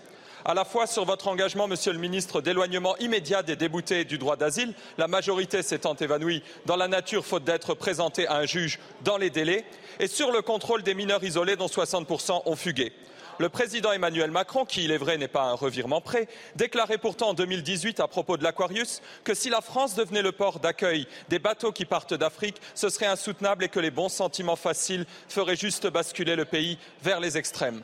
[0.46, 4.36] à la fois sur votre engagement, Monsieur le ministre, d'éloignement immédiat des déboutés du droit
[4.36, 9.18] d'asile, la majorité s'étant évanouie dans la nature faute d'être présentée à un juge dans
[9.18, 9.66] les délais,
[10.00, 12.92] et sur le contrôle des mineurs isolés dont 60% ont fugué.
[13.40, 17.30] Le président Emmanuel Macron, qui il est vrai n'est pas un revirement près, déclarait pourtant
[17.30, 21.40] en 2018 à propos de l'Aquarius que si la France devenait le port d'accueil des
[21.40, 25.88] bateaux qui partent d'Afrique, ce serait insoutenable et que les bons sentiments faciles feraient juste
[25.88, 27.82] basculer le pays vers les extrêmes.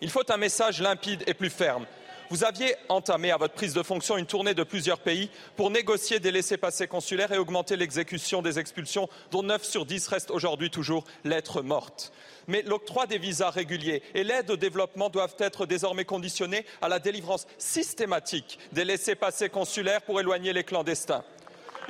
[0.00, 1.86] Il faut un message limpide et plus ferme.
[2.28, 6.18] Vous aviez entamé à votre prise de fonction une tournée de plusieurs pays pour négocier
[6.18, 11.04] des laissés-passer consulaires et augmenter l'exécution des expulsions, dont 9 sur 10 restent aujourd'hui toujours
[11.24, 12.12] lettres mortes
[12.48, 16.98] mais l'octroi des visas réguliers et l'aide au développement doivent être désormais conditionnés à la
[16.98, 21.24] délivrance systématique des laissez-passer consulaires pour éloigner les clandestins.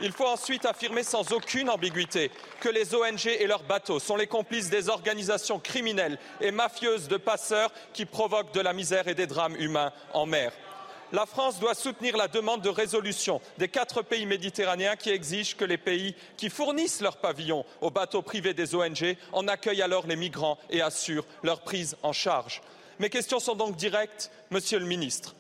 [0.03, 4.27] Il faut ensuite affirmer sans aucune ambiguïté que les ONG et leurs bateaux sont les
[4.27, 9.27] complices des organisations criminelles et mafieuses de passeurs qui provoquent de la misère et des
[9.27, 10.53] drames humains en mer
[11.13, 15.65] la France doit soutenir la demande de résolution des quatre pays méditerranéens qui exigent que
[15.65, 20.17] les pays qui fournissent leurs pavillons aux bateaux privés des ONG en accueillent alors les
[20.17, 22.61] migrants et assurent leur prise en charge.
[22.99, 25.36] Mes questions sont donc directes, Monsieur le Ministre.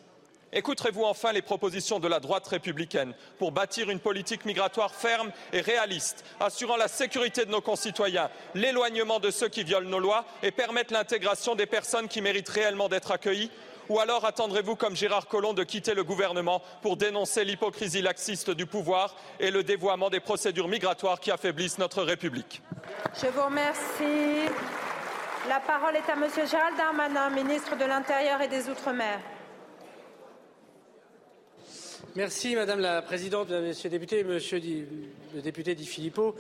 [0.57, 5.61] Écouterez-vous enfin les propositions de la droite républicaine pour bâtir une politique migratoire ferme et
[5.61, 10.51] réaliste, assurant la sécurité de nos concitoyens, l'éloignement de ceux qui violent nos lois et
[10.51, 13.51] permettre l'intégration des personnes qui méritent réellement d'être accueillies?
[13.91, 18.65] Ou alors attendrez-vous, comme Gérard Collomb, de quitter le gouvernement pour dénoncer l'hypocrisie laxiste du
[18.65, 22.63] pouvoir et le dévoiement des procédures migratoires qui affaiblissent notre République?
[23.23, 24.51] Je vous remercie.
[25.51, 29.21] La parole est à Monsieur Gérald Darmanin, ministre de l'Intérieur et des Outre-mer.
[32.17, 34.59] Merci Madame la Présidente, Mesdames Messieurs les députés, Monsieur
[35.35, 36.35] le député Di Filippo.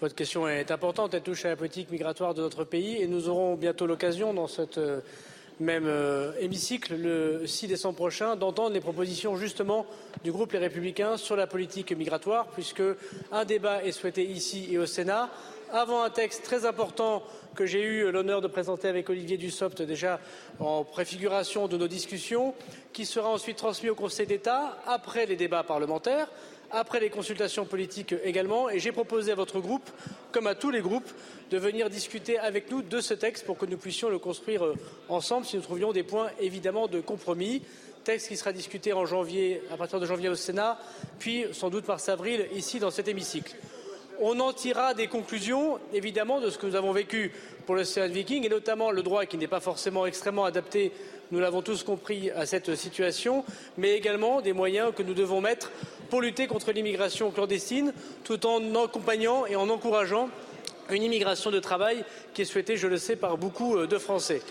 [0.00, 3.28] Votre question est importante, elle touche à la politique migratoire de notre pays et nous
[3.28, 4.80] aurons bientôt l'occasion dans cette
[5.60, 9.84] même euh, hémicycle le 6 décembre prochain d'entendre les propositions justement
[10.24, 12.82] du groupe Les Républicains sur la politique migratoire, puisque
[13.30, 15.28] un débat est souhaité ici et au Sénat
[15.72, 17.22] avant un texte très important
[17.54, 20.20] que j'ai eu l'honneur de présenter avec Olivier Dussopt déjà
[20.60, 22.54] en préfiguration de nos discussions,
[22.92, 26.28] qui sera ensuite transmis au Conseil d'État après les débats parlementaires
[26.70, 28.68] après les consultations politiques également.
[28.68, 29.88] Et j'ai proposé à votre groupe,
[30.32, 31.10] comme à tous les groupes,
[31.50, 34.74] de venir discuter avec nous de ce texte pour que nous puissions le construire euh,
[35.08, 37.62] ensemble si nous trouvions des points évidemment de compromis.
[38.04, 40.78] Texte qui sera discuté en janvier, à partir de janvier au Sénat,
[41.18, 43.54] puis sans doute mars avril ici dans cet hémicycle.
[44.20, 47.32] On en tirera des conclusions, évidemment, de ce que nous avons vécu
[47.66, 50.90] pour le l'océan Viking, et notamment le droit qui n'est pas forcément extrêmement adapté,
[51.30, 53.44] nous l'avons tous compris, à cette situation,
[53.76, 55.70] mais également des moyens que nous devons mettre
[56.10, 57.92] pour lutter contre l'immigration clandestine,
[58.24, 60.30] tout en accompagnant et en encourageant
[60.90, 62.04] une immigration de travail
[62.34, 64.42] qui est souhaitée, je le sais, par beaucoup euh, de Français.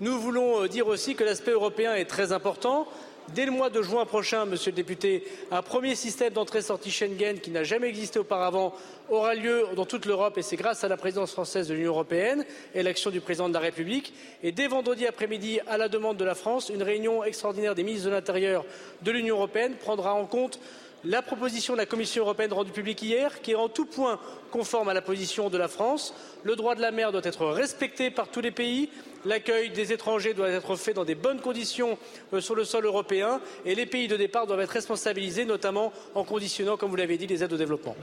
[0.00, 2.88] Nous voulons euh, dire aussi que l'aspect européen est très important.
[3.28, 7.50] Dès le mois de juin prochain, Monsieur le député, un premier système d'entrée-sortie Schengen qui
[7.50, 8.74] n'a jamais existé auparavant
[9.08, 12.44] aura lieu dans toute l'Europe et c'est grâce à la présidence française de l'Union européenne
[12.74, 14.12] et l'action du président de la République.
[14.42, 18.06] Et dès vendredi après-midi, à la demande de la France, une réunion extraordinaire des ministres
[18.08, 18.64] de l'Intérieur
[19.02, 20.58] de l'Union européenne prendra en compte
[21.04, 24.18] la proposition de la Commission européenne rendue publique hier, qui est en tout point
[24.50, 26.14] conforme à la position de la France.
[26.44, 28.88] Le droit de la mer doit être respecté par tous les pays.
[29.24, 31.98] L'accueil des étrangers doit être fait dans des bonnes conditions
[32.32, 36.24] euh, sur le sol européen et les pays de départ doivent être responsabilisés, notamment en
[36.24, 37.96] conditionnant, comme vous l'avez dit, les aides au développement.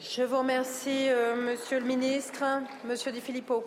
[0.00, 2.42] Je vous remercie, euh, Monsieur le Ministre.
[2.84, 3.64] Monsieur Di Filippo.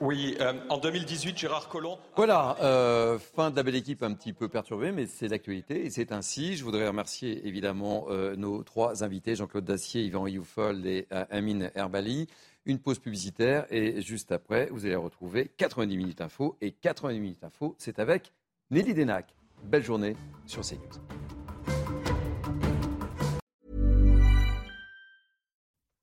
[0.00, 1.98] Oui, euh, en 2018, Gérard Collomb.
[2.14, 5.90] Voilà, euh, fin de la belle équipe un petit peu perturbée, mais c'est l'actualité et
[5.90, 6.56] c'est ainsi.
[6.56, 12.28] Je voudrais remercier évidemment euh, nos trois invités, Jean-Claude Dacier, Yvan Youfol et Amine Herbali.
[12.64, 16.56] Une pause publicitaire et juste après, vous allez retrouver 90 minutes info.
[16.60, 18.32] Et 90 minutes info, c'est avec
[18.70, 19.34] Nelly Denac.
[19.64, 20.14] Belle journée
[20.46, 21.27] sur CNews.